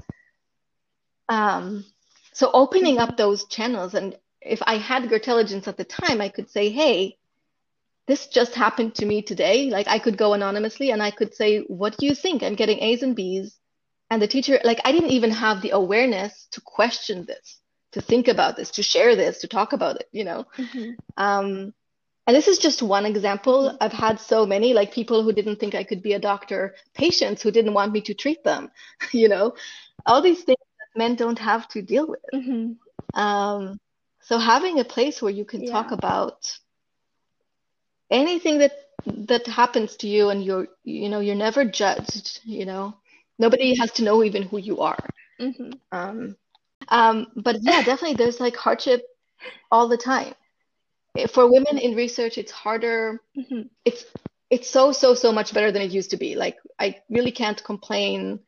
Um, 1.28 1.84
so 2.32 2.50
opening 2.52 2.98
up 2.98 3.16
those 3.16 3.46
channels, 3.46 3.94
and 3.94 4.18
if 4.40 4.62
I 4.66 4.78
had 4.78 5.08
Girltelligence 5.08 5.68
at 5.68 5.76
the 5.76 5.84
time, 5.84 6.20
I 6.20 6.28
could 6.28 6.50
say, 6.50 6.70
hey, 6.70 7.18
this 8.10 8.26
just 8.26 8.54
happened 8.54 8.94
to 8.96 9.06
me 9.06 9.22
today. 9.22 9.70
Like 9.70 9.88
I 9.88 9.98
could 9.98 10.16
go 10.16 10.32
anonymously 10.32 10.90
and 10.90 11.02
I 11.02 11.10
could 11.10 11.34
say, 11.34 11.60
what 11.60 11.96
do 11.98 12.06
you 12.06 12.14
think? 12.14 12.42
I'm 12.42 12.54
getting 12.54 12.80
A's 12.80 13.02
and 13.02 13.14
B's. 13.14 13.56
And 14.10 14.20
the 14.20 14.26
teacher, 14.26 14.58
like 14.64 14.80
I 14.84 14.92
didn't 14.92 15.10
even 15.10 15.30
have 15.30 15.62
the 15.62 15.70
awareness 15.70 16.48
to 16.52 16.60
question 16.60 17.24
this, 17.26 17.60
to 17.92 18.00
think 18.00 18.26
about 18.26 18.56
this, 18.56 18.70
to 18.72 18.82
share 18.82 19.14
this, 19.14 19.38
to 19.40 19.48
talk 19.48 19.72
about 19.72 19.96
it, 19.96 20.08
you 20.10 20.24
know? 20.24 20.46
Mm-hmm. 20.56 20.90
Um, 21.16 21.72
and 22.26 22.36
this 22.36 22.48
is 22.48 22.58
just 22.58 22.82
one 22.82 23.06
example. 23.06 23.76
I've 23.80 23.92
had 23.92 24.18
so 24.20 24.44
many, 24.44 24.74
like 24.74 24.92
people 24.92 25.22
who 25.22 25.32
didn't 25.32 25.56
think 25.56 25.74
I 25.74 25.84
could 25.84 26.02
be 26.02 26.14
a 26.14 26.18
doctor, 26.18 26.74
patients 26.94 27.42
who 27.42 27.50
didn't 27.50 27.74
want 27.74 27.92
me 27.92 28.00
to 28.02 28.14
treat 28.14 28.42
them, 28.42 28.70
you 29.12 29.28
know, 29.28 29.54
all 30.06 30.20
these 30.20 30.42
things 30.42 30.58
that 30.58 30.98
men 30.98 31.14
don't 31.14 31.38
have 31.38 31.68
to 31.68 31.82
deal 31.82 32.08
with. 32.08 32.20
Mm-hmm. 32.34 33.20
Um, 33.20 33.78
so 34.20 34.38
having 34.38 34.80
a 34.80 34.84
place 34.84 35.22
where 35.22 35.32
you 35.32 35.44
can 35.44 35.66
talk 35.66 35.92
about 35.92 36.58
anything 38.10 38.58
that 38.58 38.72
that 39.06 39.46
happens 39.46 39.96
to 39.96 40.08
you 40.08 40.30
and 40.30 40.44
you're, 40.44 40.68
you 40.84 41.08
know, 41.08 41.20
you're 41.20 41.34
never 41.34 41.64
judged, 41.64 42.40
you 42.44 42.66
know, 42.66 42.94
nobody 43.38 43.74
has 43.76 43.90
to 43.92 44.04
know 44.04 44.22
even 44.22 44.42
who 44.42 44.58
you 44.58 44.80
are. 44.80 44.98
Mm-hmm. 45.40 45.72
Um, 45.92 46.36
um, 46.88 47.26
but 47.36 47.56
yeah, 47.62 47.82
definitely 47.84 48.14
there's 48.16 48.40
like 48.40 48.56
hardship 48.56 49.02
all 49.70 49.88
the 49.88 49.96
time. 49.96 50.34
Eh, 51.16 51.26
For 51.26 51.50
women 51.50 51.78
in 51.78 51.94
research, 51.94 52.38
it's 52.38 52.52
harder. 52.52 53.20
Mm-hmm. 53.36 53.62
It's 53.84 54.04
it's 54.50 54.68
so 54.68 54.92
so 54.92 55.14
so 55.14 55.32
much 55.32 55.54
better 55.54 55.72
than 55.72 55.82
it 55.82 55.90
used 55.92 56.10
to 56.10 56.16
be. 56.16 56.34
Like 56.36 56.58
I 56.78 57.00
really 57.08 57.32
can't 57.32 57.62
complain 57.64 58.40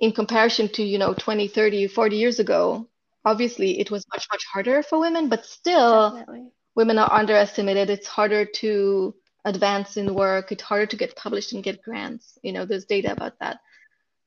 in 0.00 0.12
comparison 0.12 0.68
to, 0.70 0.82
you 0.82 0.98
know, 0.98 1.14
20, 1.14 1.48
30, 1.48 1.86
40 1.88 2.16
years 2.16 2.38
ago. 2.40 2.88
Obviously, 3.24 3.78
it 3.80 3.90
was 3.90 4.06
much 4.12 4.26
much 4.32 4.44
harder 4.52 4.82
for 4.82 4.98
women, 4.98 5.28
but 5.28 5.44
still 5.46 6.10
Definitely. 6.10 6.50
Women 6.74 6.98
are 6.98 7.12
underestimated. 7.12 7.90
It's 7.90 8.06
harder 8.06 8.44
to 8.44 9.14
advance 9.44 9.96
in 9.96 10.14
work. 10.14 10.52
It's 10.52 10.62
harder 10.62 10.86
to 10.86 10.96
get 10.96 11.16
published 11.16 11.52
and 11.52 11.62
get 11.62 11.82
grants. 11.82 12.38
You 12.42 12.52
know, 12.52 12.64
there's 12.64 12.84
data 12.84 13.12
about 13.12 13.38
that. 13.40 13.58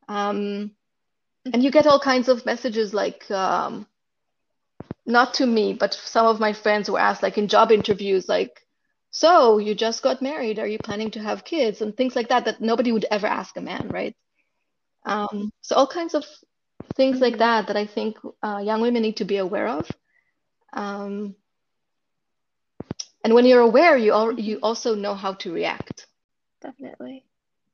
Um, 0.08 0.72
and 1.52 1.64
you 1.64 1.72
get 1.72 1.88
all 1.88 2.00
kinds 2.00 2.28
of 2.28 2.46
messages 2.46 2.94
like, 2.94 3.30
um, 3.32 3.88
not 5.06 5.36
to 5.36 5.46
me, 5.46 5.74
but 5.74 5.94
some 5.94 6.26
of 6.26 6.40
my 6.40 6.54
friends 6.54 6.90
were 6.90 7.00
asked, 7.00 7.24
like 7.24 7.38
in 7.38 7.48
job 7.48 7.72
interviews, 7.72 8.28
like, 8.28 8.62
so 9.12 9.60
you 9.60 9.76
just 9.76 10.02
got 10.02 10.22
married. 10.22 10.60
Are 10.60 10.68
you 10.68 10.78
planning 10.78 11.12
to 11.12 11.20
have 11.22 11.46
kids? 11.46 11.82
And 11.82 11.96
things 11.96 12.16
like 12.16 12.30
that, 12.30 12.46
that 12.46 12.60
nobody 12.60 12.92
would 12.92 13.06
ever 13.10 13.28
ask 13.28 13.56
a 13.56 13.62
man, 13.62 13.88
right? 13.88 14.16
Um, 15.06 15.54
so 15.62 15.76
all 15.76 15.88
kinds 15.88 16.16
of 16.16 16.26
things 16.96 17.22
like 17.22 17.38
that 17.38 17.68
that 17.68 17.78
I 17.78 17.86
think 17.86 18.18
uh, 18.44 18.62
young 18.64 18.82
women 18.82 19.04
need 19.04 19.18
to 19.18 19.26
be 19.26 19.38
aware 19.38 19.68
of. 19.68 19.90
Um, 20.74 21.36
and 23.26 23.34
when 23.34 23.48
you're 23.48 23.62
aware, 23.62 23.98
you 23.98 24.14
al 24.14 24.40
you 24.40 24.60
also 24.62 24.94
know 24.94 25.16
how 25.16 25.34
to 25.34 25.52
react. 25.52 26.06
Definitely. 26.62 27.26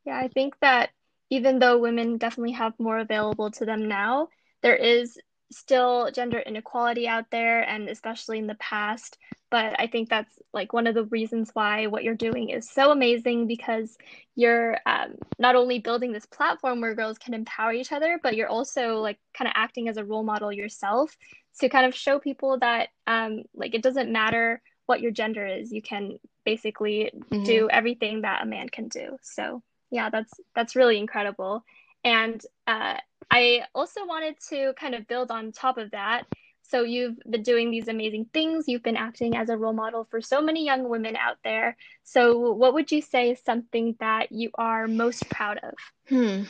Yeah, 0.05 0.17
I 0.17 0.29
think 0.29 0.55
that 0.61 0.91
even 1.29 1.59
though 1.59 1.77
women 1.77 2.17
definitely 2.17 2.53
have 2.53 2.73
more 2.79 2.99
available 2.99 3.51
to 3.51 3.65
them 3.65 3.89
now, 3.89 4.29
there 4.63 4.77
is 4.77 5.19
still 5.51 6.09
gender 6.15 6.39
inequality 6.39 7.05
out 7.05 7.25
there, 7.31 7.67
and 7.67 7.89
especially 7.89 8.37
in 8.37 8.47
the 8.47 8.55
past. 8.55 9.17
But 9.49 9.77
I 9.77 9.87
think 9.87 10.07
that's 10.07 10.39
like 10.53 10.71
one 10.71 10.87
of 10.87 10.95
the 10.95 11.03
reasons 11.03 11.51
why 11.53 11.87
what 11.87 12.05
you're 12.05 12.15
doing 12.15 12.47
is 12.49 12.69
so 12.69 12.89
amazing 12.89 13.47
because 13.47 13.97
you're 14.35 14.77
um, 14.85 15.15
not 15.37 15.57
only 15.57 15.79
building 15.79 16.13
this 16.13 16.25
platform 16.25 16.79
where 16.79 16.95
girls 16.95 17.17
can 17.17 17.33
empower 17.33 17.73
each 17.73 17.91
other, 17.91 18.21
but 18.23 18.37
you're 18.37 18.47
also 18.47 18.99
like 18.99 19.19
kind 19.37 19.49
of 19.49 19.53
acting 19.57 19.89
as 19.89 19.97
a 19.97 20.05
role 20.05 20.23
model 20.23 20.53
yourself 20.53 21.17
to 21.59 21.67
kind 21.67 21.85
of 21.85 21.93
show 21.93 22.19
people 22.19 22.57
that 22.59 22.87
um, 23.05 23.43
like 23.53 23.75
it 23.75 23.83
doesn't 23.83 24.09
matter 24.09 24.61
what 24.91 24.99
your 24.99 25.11
gender 25.21 25.45
is, 25.45 25.71
you 25.71 25.81
can 25.81 26.19
basically 26.43 26.97
Mhm. 27.31 27.45
do 27.45 27.69
everything 27.79 28.15
that 28.21 28.43
a 28.43 28.45
man 28.45 28.67
can 28.67 28.87
do. 28.89 29.17
So 29.21 29.63
yeah, 29.89 30.09
that's 30.09 30.33
that's 30.55 30.75
really 30.75 30.97
incredible. 30.97 31.63
And 32.03 32.39
uh, 32.67 32.97
I 33.39 33.63
also 33.73 34.05
wanted 34.05 34.35
to 34.49 34.73
kind 34.73 34.93
of 34.95 35.07
build 35.07 35.31
on 35.31 35.53
top 35.53 35.77
of 35.77 35.91
that. 35.91 36.25
So 36.63 36.83
you've 36.83 37.17
been 37.33 37.43
doing 37.43 37.71
these 37.71 37.87
amazing 37.87 38.25
things. 38.33 38.65
You've 38.67 38.83
been 38.89 38.97
acting 38.97 39.37
as 39.37 39.47
a 39.49 39.57
role 39.57 39.77
model 39.83 40.03
for 40.11 40.19
so 40.21 40.41
many 40.41 40.65
young 40.65 40.83
women 40.89 41.15
out 41.15 41.37
there. 41.43 41.77
So 42.03 42.51
what 42.61 42.73
would 42.73 42.91
you 42.91 43.01
say 43.01 43.31
is 43.31 43.39
something 43.51 43.95
that 43.99 44.31
you 44.31 44.51
are 44.55 44.87
most 44.87 45.29
proud 45.29 45.57
of? 45.69 45.73
Hmm. 46.09 46.43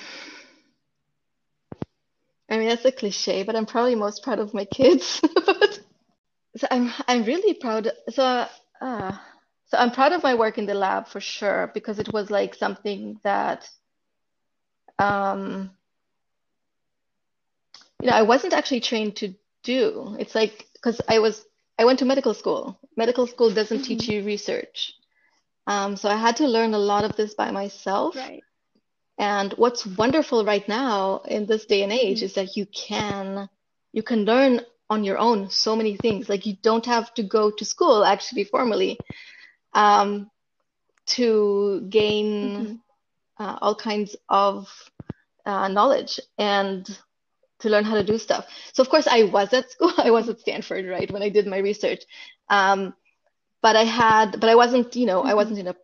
I 2.49 2.57
mean, 2.57 2.69
that's 2.69 2.85
a 2.85 2.91
cliche, 2.91 3.43
but 3.43 3.55
I'm 3.55 3.65
probably 3.65 3.95
most 3.95 4.23
proud 4.23 4.39
of 4.39 4.53
my 4.53 4.65
kids. 4.65 5.21
so 6.57 6.67
I'm 6.69 6.91
I'm 7.07 7.23
really 7.23 7.53
proud. 7.53 7.91
So 8.09 8.45
uh, 8.81 9.17
so 9.65 9.77
I'm 9.77 9.91
proud 9.91 10.11
of 10.11 10.23
my 10.23 10.35
work 10.35 10.57
in 10.57 10.65
the 10.65 10.73
lab 10.73 11.07
for 11.07 11.21
sure 11.21 11.71
because 11.73 11.99
it 11.99 12.11
was 12.11 12.29
like 12.29 12.55
something 12.55 13.19
that 13.23 13.69
um, 14.99 15.71
you 18.01 18.09
know 18.09 18.15
I 18.15 18.23
wasn't 18.23 18.53
actually 18.53 18.81
trained 18.81 19.15
to 19.17 19.33
do. 19.63 20.15
It's 20.19 20.35
like 20.35 20.67
because 20.73 21.01
I 21.07 21.19
was 21.19 21.45
I 21.79 21.85
went 21.85 21.99
to 21.99 22.05
medical 22.05 22.33
school. 22.33 22.79
Medical 22.97 23.27
school 23.27 23.53
doesn't 23.53 23.79
mm-hmm. 23.79 23.97
teach 23.97 24.09
you 24.09 24.23
research. 24.23 24.93
Um, 25.67 25.95
so 25.95 26.09
I 26.09 26.17
had 26.17 26.37
to 26.37 26.47
learn 26.47 26.73
a 26.73 26.79
lot 26.79 27.05
of 27.05 27.15
this 27.15 27.33
by 27.33 27.51
myself. 27.51 28.15
Right. 28.15 28.43
And 29.17 29.53
what's 29.53 29.85
wonderful 29.85 30.43
right 30.43 30.67
now 30.67 31.21
in 31.27 31.45
this 31.45 31.65
day 31.65 31.83
and 31.83 31.91
age 31.91 32.17
mm-hmm. 32.17 32.25
is 32.25 32.33
that 32.33 32.57
you 32.57 32.65
can 32.65 33.47
you 33.93 34.03
can 34.03 34.25
learn 34.25 34.61
on 34.91 35.05
your 35.05 35.17
own 35.17 35.49
so 35.49 35.73
many 35.73 35.95
things. 35.95 36.27
Like 36.27 36.45
you 36.45 36.57
don't 36.61 36.85
have 36.85 37.13
to 37.13 37.23
go 37.23 37.49
to 37.49 37.63
school 37.63 38.03
actually 38.03 38.43
formally 38.43 38.99
um, 39.73 40.29
to 41.15 41.87
gain 41.89 42.27
mm-hmm. 42.27 43.43
uh, 43.43 43.57
all 43.61 43.73
kinds 43.73 44.17
of 44.27 44.67
uh, 45.45 45.69
knowledge 45.69 46.19
and 46.37 46.85
to 47.59 47.69
learn 47.69 47.85
how 47.85 47.95
to 47.95 48.03
do 48.03 48.17
stuff. 48.17 48.45
So 48.73 48.83
of 48.83 48.89
course 48.89 49.07
I 49.07 49.23
was 49.23 49.53
at 49.53 49.71
school. 49.71 49.93
I 49.97 50.11
was 50.11 50.27
at 50.27 50.41
Stanford, 50.41 50.85
right, 50.85 51.09
when 51.09 51.23
I 51.23 51.29
did 51.29 51.47
my 51.47 51.59
research. 51.59 52.03
Um, 52.49 52.93
but 53.61 53.77
I 53.77 53.85
had, 53.85 54.41
but 54.41 54.49
I 54.49 54.55
wasn't, 54.55 54.93
you 54.97 55.05
know, 55.05 55.21
mm-hmm. 55.21 55.29
I 55.29 55.35
wasn't 55.35 55.59
in 55.59 55.67
a, 55.67 55.75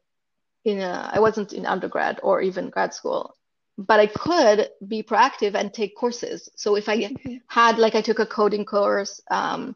in 0.65 0.82
a, 0.82 1.10
I 1.13 1.22
wasn't 1.22 1.54
in 1.54 1.65
undergrad 1.65 2.20
or 2.24 2.41
even 2.41 2.70
grad 2.70 2.93
school. 2.93 3.37
But 3.78 4.00
I 4.00 4.08
could 4.08 4.70
be 4.88 5.04
proactive 5.04 5.54
and 5.54 5.72
take 5.72 5.96
courses. 5.96 6.50
So 6.56 6.76
if 6.76 6.90
I 6.90 6.98
mm-hmm. 6.98 7.36
had, 7.48 7.78
like, 7.78 7.94
I 7.94 8.02
took 8.02 8.20
a 8.20 8.26
coding 8.26 8.66
course, 8.66 9.22
um, 9.30 9.76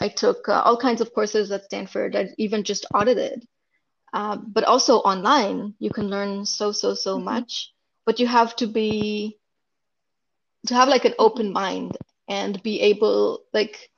I 0.00 0.08
took 0.08 0.48
uh, 0.48 0.62
all 0.64 0.76
kinds 0.76 1.00
of 1.00 1.12
courses 1.12 1.50
at 1.50 1.64
Stanford. 1.64 2.16
I 2.16 2.28
even 2.38 2.64
just 2.64 2.86
audited. 2.94 3.46
Uh, 4.12 4.36
but 4.36 4.64
also 4.64 4.98
online, 4.98 5.74
you 5.78 5.90
can 5.90 6.08
learn 6.08 6.44
so 6.44 6.72
so 6.72 6.94
so 6.94 7.16
mm-hmm. 7.16 7.24
much. 7.24 7.72
But 8.04 8.20
you 8.20 8.26
have 8.26 8.54
to 8.56 8.66
be 8.66 9.38
to 10.66 10.74
have 10.74 10.88
like 10.88 11.04
an 11.04 11.14
open 11.18 11.52
mind 11.52 11.96
and 12.28 12.62
be 12.62 12.80
able 12.80 13.44
like 13.52 13.90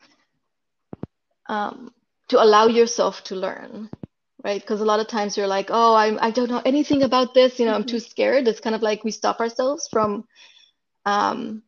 um, 1.47 1.93
to 2.29 2.43
allow 2.43 2.67
yourself 2.67 3.25
to 3.25 3.35
learn 3.37 3.91
right 4.45 4.61
because 4.61 4.81
a 4.81 4.85
lot 4.85 5.01
of 5.01 5.09
times 5.09 5.37
you're 5.37 5.47
like 5.47 5.69
oh 5.71 5.95
I'm, 5.95 6.19
i 6.21 6.31
don't 6.31 6.51
know 6.51 6.63
anything 6.65 7.03
about 7.03 7.35
this 7.35 7.59
you 7.59 7.67
know 7.67 7.75
i'm 7.75 7.85
too 7.85 7.97
mm-hmm. 7.97 8.11
scared 8.11 8.49
it's 8.49 8.61
kind 8.61 8.77
of 8.77 8.83
like 8.83 9.03
we 9.05 9.11
stop 9.11 9.41
ourselves 9.41 9.89
from 9.91 10.27
um, 11.07 11.63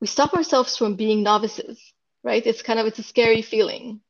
we 0.00 0.06
stop 0.06 0.34
ourselves 0.34 0.76
from 0.76 0.94
being 0.94 1.22
novices 1.22 1.80
right 2.22 2.46
it's 2.46 2.62
kind 2.62 2.78
of 2.78 2.86
it's 2.86 2.98
a 2.98 3.02
scary 3.02 3.42
feeling 3.42 4.00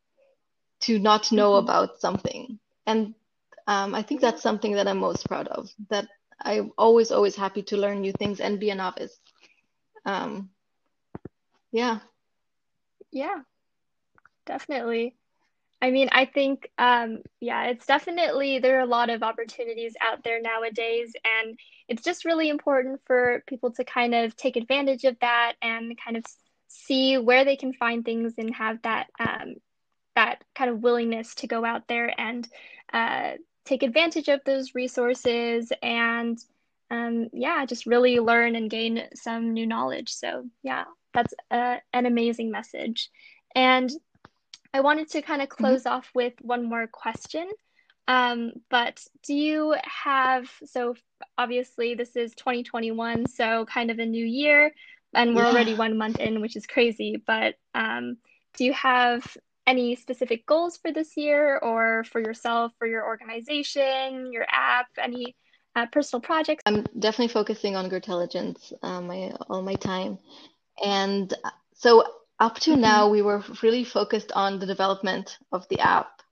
to 0.80 0.98
not 0.98 1.30
know 1.30 1.52
mm-hmm. 1.52 1.64
about 1.64 2.00
something 2.00 2.58
and 2.86 3.14
um, 3.66 3.94
i 3.94 4.02
think 4.02 4.20
that's 4.20 4.42
something 4.42 4.72
that 4.72 4.88
i'm 4.88 4.98
most 4.98 5.28
proud 5.28 5.48
of 5.48 5.68
that 5.90 6.08
i'm 6.40 6.72
always 6.78 7.10
always 7.10 7.36
happy 7.36 7.62
to 7.62 7.76
learn 7.76 8.00
new 8.00 8.12
things 8.12 8.40
and 8.40 8.58
be 8.60 8.70
a 8.70 8.74
novice 8.74 9.18
um, 10.06 10.50
yeah. 11.72 11.98
Yeah, 13.12 13.42
definitely. 14.46 15.16
I 15.86 15.92
mean, 15.92 16.08
I 16.10 16.24
think, 16.24 16.68
um, 16.78 17.22
yeah, 17.38 17.66
it's 17.66 17.86
definitely, 17.86 18.58
there 18.58 18.78
are 18.78 18.80
a 18.80 18.86
lot 18.86 19.08
of 19.08 19.22
opportunities 19.22 19.94
out 20.00 20.24
there 20.24 20.40
nowadays, 20.40 21.12
and 21.24 21.56
it's 21.86 22.02
just 22.02 22.24
really 22.24 22.48
important 22.48 23.00
for 23.06 23.44
people 23.46 23.70
to 23.70 23.84
kind 23.84 24.12
of 24.12 24.34
take 24.36 24.56
advantage 24.56 25.04
of 25.04 25.16
that 25.20 25.52
and 25.62 25.96
kind 26.04 26.16
of 26.16 26.24
see 26.66 27.18
where 27.18 27.44
they 27.44 27.54
can 27.54 27.72
find 27.72 28.04
things 28.04 28.34
and 28.36 28.52
have 28.52 28.82
that, 28.82 29.06
um, 29.20 29.54
that 30.16 30.42
kind 30.56 30.70
of 30.70 30.82
willingness 30.82 31.36
to 31.36 31.46
go 31.46 31.64
out 31.64 31.86
there 31.86 32.12
and 32.18 32.48
uh, 32.92 33.34
take 33.64 33.84
advantage 33.84 34.26
of 34.26 34.40
those 34.44 34.74
resources 34.74 35.70
and 35.84 36.36
um, 36.90 37.28
yeah, 37.32 37.64
just 37.64 37.86
really 37.86 38.18
learn 38.18 38.56
and 38.56 38.68
gain 38.68 39.04
some 39.14 39.52
new 39.52 39.68
knowledge. 39.68 40.12
So, 40.12 40.46
yeah, 40.64 40.82
that's 41.14 41.34
a, 41.52 41.76
an 41.92 42.06
amazing 42.06 42.50
message. 42.50 43.08
And 43.54 43.88
I 44.76 44.80
wanted 44.80 45.08
to 45.12 45.22
kind 45.22 45.40
of 45.40 45.48
mm-hmm. 45.48 45.64
close 45.64 45.84
mm-hmm. 45.84 45.96
off 45.96 46.10
with 46.14 46.34
one 46.42 46.68
more 46.68 46.86
question. 46.86 47.48
Um, 48.08 48.52
but 48.70 49.02
do 49.24 49.34
you 49.34 49.74
have, 49.84 50.48
so 50.64 50.94
obviously 51.38 51.94
this 51.94 52.14
is 52.14 52.34
2021, 52.34 53.26
so 53.26 53.64
kind 53.64 53.90
of 53.90 53.98
a 53.98 54.06
new 54.06 54.24
year, 54.24 54.72
and 55.14 55.34
we're 55.34 55.44
yeah. 55.44 55.50
already 55.50 55.74
one 55.74 55.96
month 55.96 56.20
in, 56.20 56.42
which 56.42 56.56
is 56.56 56.66
crazy. 56.66 57.22
But 57.26 57.54
um, 57.74 58.18
do 58.56 58.64
you 58.64 58.74
have 58.74 59.36
any 59.66 59.96
specific 59.96 60.44
goals 60.44 60.76
for 60.76 60.92
this 60.92 61.16
year 61.16 61.58
or 61.58 62.04
for 62.04 62.20
yourself, 62.20 62.72
for 62.78 62.86
your 62.86 63.06
organization, 63.06 64.30
your 64.30 64.46
app, 64.48 64.88
any 64.98 65.34
uh, 65.74 65.86
personal 65.86 66.20
projects? 66.20 66.62
I'm 66.66 66.84
definitely 66.98 67.32
focusing 67.32 67.76
on 67.76 67.88
Girltelligence 67.88 68.74
uh, 68.82 69.00
my 69.00 69.32
all 69.48 69.62
my 69.62 69.74
time, 69.74 70.18
and 70.84 71.32
uh, 71.44 71.50
so 71.74 72.04
up 72.38 72.58
to 72.60 72.72
mm-hmm. 72.72 72.80
now 72.80 73.08
we 73.08 73.22
were 73.22 73.42
really 73.62 73.84
focused 73.84 74.32
on 74.32 74.58
the 74.58 74.66
development 74.66 75.38
of 75.52 75.66
the 75.68 75.80
app, 75.80 76.22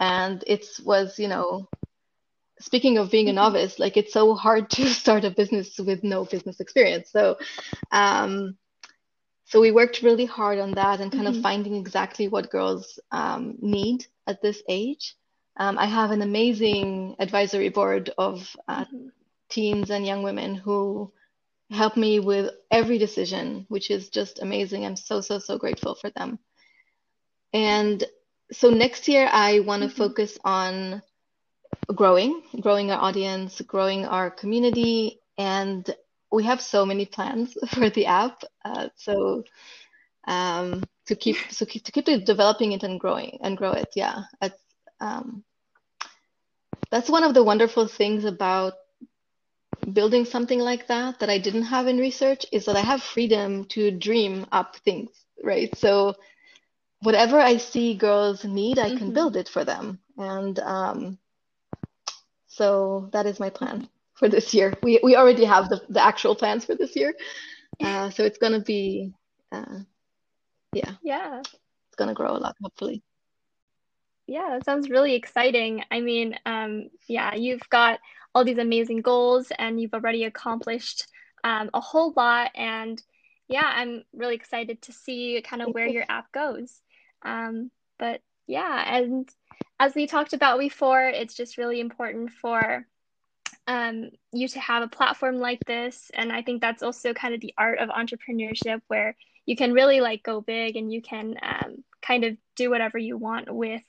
and 0.00 0.42
it 0.46 0.66
was 0.84 1.18
you 1.18 1.28
know, 1.28 1.68
speaking 2.60 2.98
of 2.98 3.10
being 3.10 3.26
a 3.26 3.30
mm-hmm. 3.30 3.36
novice, 3.36 3.78
like 3.78 3.96
it's 3.96 4.12
so 4.12 4.34
hard 4.34 4.70
to 4.76 4.86
start 4.86 5.24
a 5.24 5.30
business 5.30 5.78
with 5.78 6.04
no 6.04 6.24
business 6.24 6.60
experience. 6.60 7.10
So, 7.10 7.36
um, 7.90 8.56
so 9.46 9.60
we 9.60 9.72
worked 9.72 10.02
really 10.02 10.24
hard 10.26 10.58
on 10.58 10.72
that 10.72 11.00
and 11.00 11.12
kind 11.12 11.26
mm-hmm. 11.26 11.36
of 11.36 11.42
finding 11.42 11.76
exactly 11.76 12.28
what 12.28 12.50
girls 12.50 12.98
um, 13.12 13.56
need 13.60 14.06
at 14.26 14.40
this 14.40 14.62
age 14.68 15.16
um, 15.56 15.78
I 15.78 15.86
have 15.86 16.10
an 16.10 16.22
amazing 16.22 17.16
advisory 17.18 17.68
board 17.68 18.10
of 18.18 18.56
uh, 18.66 18.84
mm-hmm. 18.84 19.08
teens 19.48 19.90
and 19.90 20.06
young 20.06 20.22
women 20.22 20.54
who 20.54 21.12
help 21.70 21.96
me 21.96 22.20
with 22.20 22.50
every 22.70 22.98
decision, 22.98 23.66
which 23.68 23.90
is 23.90 24.08
just 24.08 24.42
amazing. 24.42 24.84
I'm 24.84 24.96
so, 24.96 25.20
so, 25.20 25.38
so 25.38 25.58
grateful 25.58 25.94
for 25.94 26.10
them. 26.10 26.38
And 27.52 28.02
so 28.52 28.70
next 28.70 29.08
year, 29.08 29.28
I 29.30 29.60
want 29.60 29.82
to 29.82 29.88
mm-hmm. 29.88 29.96
focus 29.96 30.38
on 30.44 31.02
growing, 31.94 32.42
growing 32.60 32.90
our 32.90 33.00
audience, 33.00 33.60
growing 33.60 34.06
our 34.06 34.30
community. 34.30 35.20
And 35.38 35.88
we 36.30 36.44
have 36.44 36.60
so 36.60 36.84
many 36.84 37.06
plans 37.06 37.56
for 37.68 37.90
the 37.90 38.06
app. 38.06 38.42
Uh, 38.64 38.88
so, 38.96 39.44
um, 40.26 40.84
to 41.06 41.14
keep 41.14 41.36
so 41.50 41.66
keep, 41.66 41.84
to 41.84 41.92
keep 41.92 42.24
developing 42.24 42.72
it 42.72 42.82
and 42.82 42.98
growing 42.98 43.38
and 43.42 43.56
grow 43.56 43.72
it 43.72 43.88
yeah 43.94 44.22
at, 44.40 44.58
um, 45.00 45.44
that's 46.90 47.10
one 47.10 47.24
of 47.24 47.34
the 47.34 47.44
wonderful 47.44 47.86
things 47.86 48.24
about 48.24 48.74
building 49.92 50.24
something 50.24 50.58
like 50.58 50.86
that 50.88 51.18
that 51.20 51.30
I 51.30 51.38
didn't 51.38 51.64
have 51.64 51.86
in 51.86 51.98
research 51.98 52.46
is 52.52 52.64
that 52.66 52.76
I 52.76 52.80
have 52.80 53.02
freedom 53.02 53.64
to 53.66 53.90
dream 53.90 54.46
up 54.52 54.76
things, 54.76 55.10
right? 55.42 55.76
So 55.76 56.14
whatever 57.00 57.38
I 57.38 57.58
see 57.58 57.94
girls 57.94 58.44
need, 58.44 58.78
I 58.78 58.88
mm-hmm. 58.88 58.98
can 58.98 59.12
build 59.12 59.36
it 59.36 59.48
for 59.48 59.64
them. 59.64 59.98
And 60.16 60.58
um, 60.60 61.18
so 62.46 63.08
that 63.12 63.26
is 63.26 63.40
my 63.40 63.50
plan 63.50 63.88
for 64.14 64.28
this 64.28 64.54
year. 64.54 64.74
We, 64.82 65.00
we 65.02 65.16
already 65.16 65.44
have 65.44 65.68
the, 65.68 65.82
the 65.88 66.02
actual 66.02 66.34
plans 66.34 66.64
for 66.64 66.74
this 66.74 66.96
year. 66.96 67.14
Uh, 67.80 68.10
so 68.10 68.24
it's 68.24 68.38
going 68.38 68.52
to 68.52 68.60
be, 68.60 69.12
uh, 69.52 69.80
yeah. 70.72 70.92
Yeah. 71.02 71.40
It's 71.40 71.96
going 71.96 72.08
to 72.08 72.14
grow 72.14 72.36
a 72.36 72.38
lot, 72.38 72.56
hopefully. 72.62 73.02
Yeah, 74.26 74.50
that 74.52 74.64
sounds 74.64 74.88
really 74.88 75.14
exciting. 75.14 75.84
I 75.90 76.00
mean, 76.00 76.38
um, 76.46 76.88
yeah, 77.08 77.34
you've 77.34 77.68
got 77.68 78.00
all 78.34 78.44
these 78.44 78.58
amazing 78.58 79.00
goals 79.00 79.52
and 79.58 79.80
you've 79.80 79.94
already 79.94 80.24
accomplished 80.24 81.06
um, 81.44 81.70
a 81.74 81.80
whole 81.80 82.12
lot. 82.16 82.50
And 82.54 83.00
yeah, 83.48 83.64
I'm 83.64 84.02
really 84.12 84.34
excited 84.34 84.82
to 84.82 84.92
see 84.92 85.42
kind 85.46 85.62
of 85.62 85.74
where 85.74 85.86
your 85.86 86.04
app 86.08 86.32
goes. 86.32 86.80
Um, 87.22 87.70
but 87.98 88.20
yeah, 88.46 88.96
and 88.96 89.28
as 89.78 89.94
we 89.94 90.06
talked 90.06 90.32
about 90.32 90.58
before, 90.58 91.04
it's 91.04 91.34
just 91.34 91.58
really 91.58 91.80
important 91.80 92.30
for 92.30 92.86
um, 93.66 94.10
you 94.32 94.48
to 94.48 94.60
have 94.60 94.82
a 94.82 94.88
platform 94.88 95.36
like 95.36 95.60
this. 95.66 96.10
And 96.14 96.32
I 96.32 96.42
think 96.42 96.60
that's 96.60 96.82
also 96.82 97.14
kind 97.14 97.34
of 97.34 97.40
the 97.40 97.54
art 97.56 97.78
of 97.78 97.88
entrepreneurship 97.88 98.80
where 98.88 99.16
you 99.46 99.56
can 99.56 99.72
really 99.72 100.00
like 100.00 100.22
go 100.22 100.40
big 100.40 100.76
and 100.76 100.92
you 100.92 101.02
can 101.02 101.36
um, 101.42 101.84
kind 102.02 102.24
of 102.24 102.36
do 102.56 102.70
whatever 102.70 102.98
you 102.98 103.16
want 103.16 103.52
with 103.54 103.82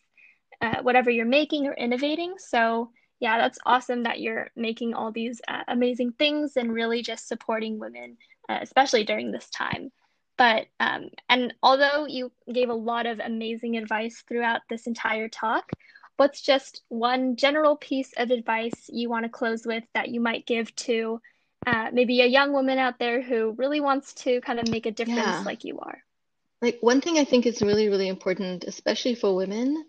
uh, 0.62 0.82
whatever 0.82 1.10
you're 1.10 1.26
making 1.26 1.68
or 1.68 1.74
innovating. 1.74 2.36
So, 2.38 2.92
yeah, 3.20 3.38
that's 3.38 3.60
awesome 3.66 4.04
that 4.04 4.20
you're 4.20 4.50
making 4.56 4.94
all 4.94 5.12
these 5.12 5.42
uh, 5.48 5.64
amazing 5.68 6.12
things 6.14 6.58
and 6.58 6.74
really 6.74 7.02
just 7.02 7.28
supporting 7.28 7.80
women, 7.80 8.18
uh, 8.50 8.60
especially 8.62 9.04
during 9.04 9.32
this 9.32 9.50
time. 9.50 9.92
But, 10.38 10.68
um, 10.80 11.10
and 11.30 11.54
although 11.64 12.06
you 12.08 12.32
gave 12.52 12.70
a 12.70 12.74
lot 12.74 13.06
of 13.06 13.20
amazing 13.20 13.78
advice 13.78 14.24
throughout 14.28 14.62
this 14.70 14.86
entire 14.86 15.30
talk, 15.30 15.72
what's 16.18 16.42
just 16.42 16.82
one 16.90 17.38
general 17.38 17.78
piece 17.78 18.12
of 18.18 18.32
advice 18.32 18.90
you 18.90 19.10
want 19.10 19.24
to 19.24 19.30
close 19.30 19.66
with 19.66 19.84
that 19.94 20.10
you 20.10 20.20
might 20.20 20.46
give 20.46 20.76
to 20.76 21.22
uh, 21.66 21.90
maybe 21.94 22.22
a 22.22 22.26
young 22.28 22.52
woman 22.52 22.78
out 22.78 23.00
there 23.00 23.22
who 23.22 23.56
really 23.58 23.80
wants 23.80 24.14
to 24.14 24.42
kind 24.42 24.60
of 24.60 24.70
make 24.70 24.86
a 24.86 24.92
difference 24.92 25.20
yeah. 25.20 25.44
like 25.46 25.64
you 25.64 25.80
are? 25.80 26.04
Like, 26.62 26.78
one 26.82 27.02
thing 27.02 27.18
I 27.18 27.26
think 27.26 27.46
is 27.46 27.62
really, 27.62 27.90
really 27.90 28.08
important, 28.08 28.64
especially 28.66 29.16
for 29.16 29.36
women, 29.36 29.86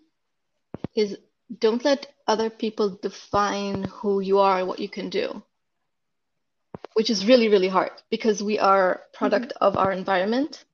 is 0.95 1.17
don't 1.59 1.85
let 1.85 2.07
other 2.27 2.49
people 2.49 2.97
define 3.01 3.83
who 3.83 4.19
you 4.19 4.39
are 4.39 4.59
and 4.59 4.67
what 4.67 4.79
you 4.79 4.89
can 4.89 5.09
do 5.09 5.41
which 6.93 7.09
is 7.09 7.25
really 7.25 7.47
really 7.47 7.67
hard 7.67 7.91
because 8.09 8.41
we 8.41 8.57
are 8.59 9.03
product 9.13 9.53
mm-hmm. 9.53 9.63
of 9.65 9.77
our 9.77 9.91
environment 9.91 10.65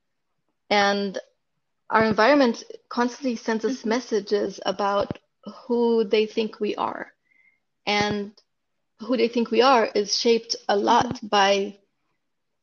and 0.69 1.19
our 1.89 2.05
environment 2.05 2.63
constantly 2.89 3.36
sends 3.36 3.65
us 3.65 3.80
mm-hmm. 3.80 3.89
messages 3.89 4.59
about 4.65 5.19
who 5.67 6.03
they 6.05 6.26
think 6.26 6.59
we 6.59 6.76
are 6.76 7.11
and 7.86 8.32
who 8.99 9.17
they 9.17 9.28
think 9.28 9.51
we 9.51 9.61
are 9.61 9.86
is 9.93 10.17
shaped 10.17 10.55
a 10.69 10.76
lot 10.76 11.05
mm-hmm. 11.05 11.28
by 11.28 11.78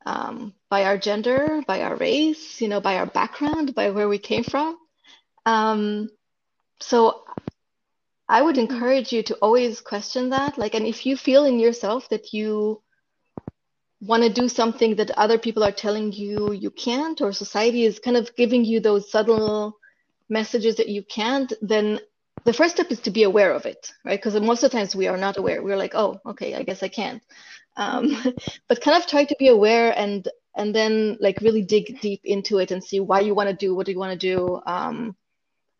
um, 0.06 0.54
by 0.70 0.84
our 0.84 0.96
gender 0.96 1.62
by 1.66 1.82
our 1.82 1.96
race 1.96 2.60
you 2.60 2.68
know 2.68 2.80
by 2.80 2.96
our 2.96 3.06
background 3.06 3.74
by 3.74 3.90
where 3.90 4.08
we 4.08 4.18
came 4.18 4.42
from 4.42 4.78
um, 5.46 6.08
so 6.80 7.24
i 8.30 8.40
would 8.42 8.56
mm-hmm. 8.56 8.72
encourage 8.72 9.12
you 9.12 9.22
to 9.22 9.34
always 9.36 9.80
question 9.80 10.30
that 10.30 10.56
like 10.56 10.74
and 10.74 10.86
if 10.86 11.04
you 11.06 11.16
feel 11.16 11.44
in 11.44 11.58
yourself 11.58 12.08
that 12.08 12.32
you 12.32 12.80
want 14.00 14.22
to 14.22 14.32
do 14.32 14.48
something 14.48 14.96
that 14.96 15.10
other 15.12 15.38
people 15.38 15.62
are 15.62 15.72
telling 15.72 16.10
you 16.12 16.52
you 16.52 16.70
can't 16.70 17.20
or 17.20 17.32
society 17.32 17.84
is 17.84 17.98
kind 17.98 18.16
of 18.16 18.34
giving 18.36 18.64
you 18.64 18.80
those 18.80 19.10
subtle 19.10 19.76
messages 20.28 20.76
that 20.76 20.88
you 20.88 21.02
can't 21.02 21.52
then 21.60 22.00
the 22.44 22.52
first 22.52 22.74
step 22.74 22.90
is 22.90 23.00
to 23.00 23.10
be 23.10 23.24
aware 23.24 23.52
of 23.52 23.66
it 23.66 23.92
right? 24.04 24.18
Because 24.18 24.40
most 24.40 24.62
of 24.62 24.70
the 24.70 24.78
times 24.78 24.96
we 24.96 25.08
are 25.08 25.16
not 25.16 25.36
aware. 25.36 25.62
We're 25.62 25.76
like 25.76 25.94
oh 25.94 26.20
okay 26.24 26.54
i 26.54 26.62
guess 26.62 26.82
i 26.82 26.88
can't. 26.88 27.22
Um, 27.76 28.16
but 28.68 28.80
kind 28.80 28.96
of 28.96 29.06
try 29.06 29.24
to 29.24 29.36
be 29.38 29.48
aware 29.48 29.92
and 29.96 30.26
and 30.56 30.74
then 30.74 31.16
like 31.20 31.40
really 31.40 31.62
dig 31.62 32.00
deep 32.00 32.22
into 32.24 32.58
it 32.58 32.70
and 32.70 32.82
see 32.82 33.00
why 33.00 33.20
you 33.20 33.34
want 33.34 33.50
to 33.50 33.54
do 33.54 33.74
what 33.74 33.86
do 33.86 33.92
you 33.92 33.98
want 33.98 34.18
to 34.18 34.26
do 34.34 34.60
um, 34.66 35.16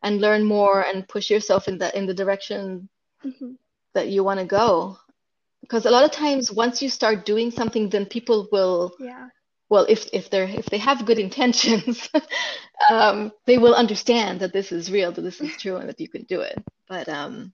and 0.03 0.21
learn 0.21 0.45
more 0.45 0.83
and 0.83 1.09
push 1.09 1.31
yourself 1.31 1.69
in 1.69 1.79
the 1.79 1.97
in 1.97 2.07
the 2.07 2.15
direction 2.15 2.89
mm-hmm. 3.25 3.53
that 3.95 4.09
you 4.09 4.25
want 4.25 4.41
to 4.41 4.47
go. 4.47 4.99
Because 5.61 5.87
a 5.87 5.91
lot 5.91 6.05
of 6.05 6.11
times 6.11 6.51
once 6.51 6.81
you 6.81 6.89
start 6.89 7.27
doing 7.27 7.51
something 7.51 7.91
then 7.91 8.07
people 8.07 8.49
will 8.51 8.95
yeah. 8.99 9.29
well 9.69 9.87
if 9.89 10.09
if 10.13 10.31
they're 10.31 10.49
if 10.49 10.67
they 10.67 10.79
have 10.79 11.07
good 11.07 11.19
intentions 11.19 12.09
um, 12.91 13.31
they 13.47 13.59
will 13.59 13.75
understand 13.75 14.41
that 14.41 14.53
this 14.53 14.73
is 14.73 14.91
real 14.91 15.13
that 15.13 15.23
this 15.23 15.41
is 15.41 15.57
true 15.59 15.77
and 15.77 15.89
that 15.89 16.01
you 16.01 16.09
can 16.09 16.23
do 16.23 16.41
it. 16.41 16.63
But 16.89 17.09
um 17.09 17.53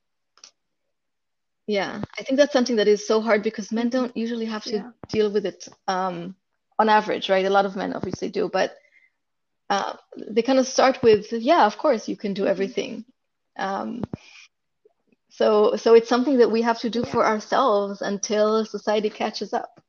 yeah 1.68 2.00
i 2.16 2.22
think 2.22 2.38
that's 2.38 2.52
something 2.52 2.76
that 2.76 2.86
is 2.86 3.06
so 3.06 3.20
hard 3.20 3.42
because 3.42 3.72
men 3.72 3.88
don't 3.88 4.16
usually 4.16 4.44
have 4.46 4.62
to 4.62 4.76
yeah. 4.76 4.90
deal 5.08 5.32
with 5.32 5.44
it 5.44 5.68
um 5.88 6.34
on 6.78 6.88
average 6.88 7.28
right? 7.28 7.44
A 7.44 7.50
lot 7.50 7.66
of 7.66 7.74
men 7.74 7.92
obviously 7.92 8.28
do 8.28 8.48
but 8.48 8.76
uh, 9.68 9.94
they 10.16 10.42
kind 10.42 10.58
of 10.58 10.66
start 10.66 11.02
with 11.02 11.32
yeah 11.32 11.66
of 11.66 11.78
course 11.78 12.08
you 12.08 12.16
can 12.16 12.34
do 12.34 12.42
mm-hmm. 12.42 12.50
everything. 12.50 13.04
Um 13.56 14.04
so 15.30 15.76
so 15.76 15.94
it's 15.94 16.08
something 16.08 16.38
that 16.38 16.50
we 16.50 16.62
have 16.62 16.80
to 16.80 16.90
do 16.90 17.00
yeah. 17.00 17.12
for 17.12 17.26
ourselves 17.26 18.02
until 18.02 18.64
society 18.64 19.10
catches 19.10 19.52
up. 19.52 19.80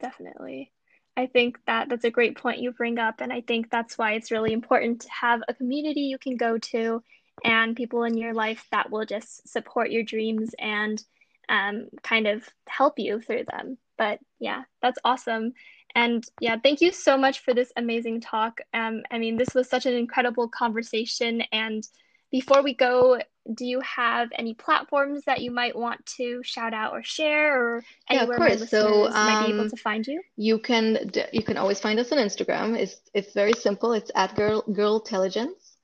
Definitely. 0.00 0.72
I 1.16 1.26
think 1.26 1.58
that 1.66 1.88
that's 1.88 2.04
a 2.04 2.10
great 2.10 2.36
point 2.36 2.60
you 2.60 2.72
bring 2.72 2.98
up 2.98 3.20
and 3.20 3.32
i 3.32 3.42
think 3.42 3.68
that's 3.68 3.98
why 3.98 4.12
it's 4.12 4.30
really 4.30 4.52
important 4.52 5.02
to 5.02 5.08
have 5.10 5.42
a 5.48 5.54
community 5.54 6.02
you 6.02 6.18
can 6.18 6.36
go 6.36 6.56
to 6.56 7.02
and 7.44 7.76
people 7.76 8.04
in 8.04 8.16
your 8.16 8.32
life 8.32 8.66
that 8.70 8.90
will 8.90 9.04
just 9.04 9.46
support 9.48 9.90
your 9.90 10.02
dreams 10.02 10.54
and 10.58 11.02
um, 11.48 11.88
kind 12.02 12.26
of 12.26 12.48
help 12.68 12.98
you 12.98 13.20
through 13.20 13.44
them. 13.50 13.76
But 13.98 14.20
yeah 14.38 14.62
that's 14.80 14.98
awesome 15.04 15.52
and 15.94 16.24
yeah 16.40 16.56
thank 16.62 16.80
you 16.80 16.92
so 16.92 17.16
much 17.16 17.40
for 17.40 17.54
this 17.54 17.72
amazing 17.76 18.20
talk 18.20 18.60
um, 18.74 19.02
i 19.10 19.18
mean 19.18 19.36
this 19.36 19.54
was 19.54 19.68
such 19.68 19.86
an 19.86 19.94
incredible 19.94 20.48
conversation 20.48 21.42
and 21.52 21.84
before 22.30 22.62
we 22.62 22.74
go 22.74 23.18
do 23.54 23.64
you 23.64 23.80
have 23.80 24.28
any 24.36 24.54
platforms 24.54 25.24
that 25.24 25.40
you 25.40 25.50
might 25.50 25.76
want 25.76 26.04
to 26.06 26.42
shout 26.42 26.74
out 26.74 26.92
or 26.92 27.02
share 27.02 27.60
or 27.60 27.84
anywhere 28.08 28.38
yeah, 28.38 28.54
of 28.54 28.58
course. 28.58 28.70
so, 28.70 29.06
um, 29.06 29.12
might 29.12 29.46
be 29.46 29.52
able 29.52 29.62
um, 29.62 29.70
to 29.70 29.76
find 29.76 30.06
you? 30.06 30.22
You 30.36 30.58
can 30.58 31.10
you 31.32 31.42
can 31.42 31.56
always 31.56 31.80
find 31.80 31.98
us 31.98 32.12
on 32.12 32.18
Instagram. 32.18 32.78
It's 32.78 33.00
it's 33.14 33.32
very 33.32 33.54
simple. 33.54 33.92
It's 33.92 34.10
at 34.14 34.34
girl 34.36 34.62
girl 34.62 34.98
intelligence. 34.98 35.76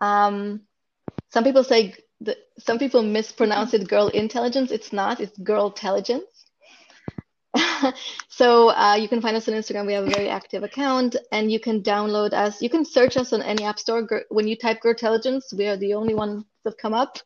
Um, 0.00 0.62
some 1.30 1.44
people 1.44 1.64
say 1.64 1.94
the, 2.20 2.36
some 2.58 2.78
people 2.78 3.02
mispronounce 3.02 3.74
it 3.74 3.88
girl 3.88 4.08
intelligence. 4.08 4.70
It's 4.70 4.92
not. 4.92 5.20
It's 5.20 5.36
Girltelligence. 5.38 6.39
so 8.28 8.70
uh, 8.70 8.94
you 8.94 9.08
can 9.08 9.20
find 9.20 9.36
us 9.36 9.48
on 9.48 9.54
Instagram. 9.54 9.86
We 9.86 9.92
have 9.94 10.06
a 10.06 10.10
very 10.10 10.28
active 10.28 10.62
account, 10.62 11.16
and 11.32 11.50
you 11.50 11.60
can 11.60 11.82
download 11.82 12.32
us. 12.32 12.62
You 12.62 12.70
can 12.70 12.84
search 12.84 13.16
us 13.16 13.32
on 13.32 13.42
any 13.42 13.64
app 13.64 13.78
store. 13.78 14.06
When 14.28 14.48
you 14.48 14.56
type 14.56 14.80
Girltelligence, 14.80 15.52
we 15.52 15.66
are 15.66 15.76
the 15.76 15.94
only 15.94 16.14
one 16.14 16.44
that 16.64 16.78
come 16.78 16.94
up. 16.94 17.18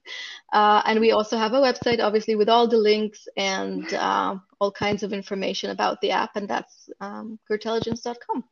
Uh, 0.53 0.83
and 0.85 1.01
we 1.01 1.13
also 1.13 1.37
have 1.37 1.53
a 1.53 1.61
website, 1.61 2.01
obviously, 2.01 2.37
with 2.37 2.49
all 2.49 2.69
the 2.69 2.77
links 2.77 3.27
and 3.37 3.93
uh, 3.95 4.37
all 4.61 4.71
kinds 4.71 5.03
of 5.03 5.13
information 5.13 5.71
about 5.71 6.01
the 6.01 6.11
app, 6.11 6.37
and 6.37 6.49
that's 6.49 6.89
um, 7.01 7.39
girltelligence.com. 7.51 8.45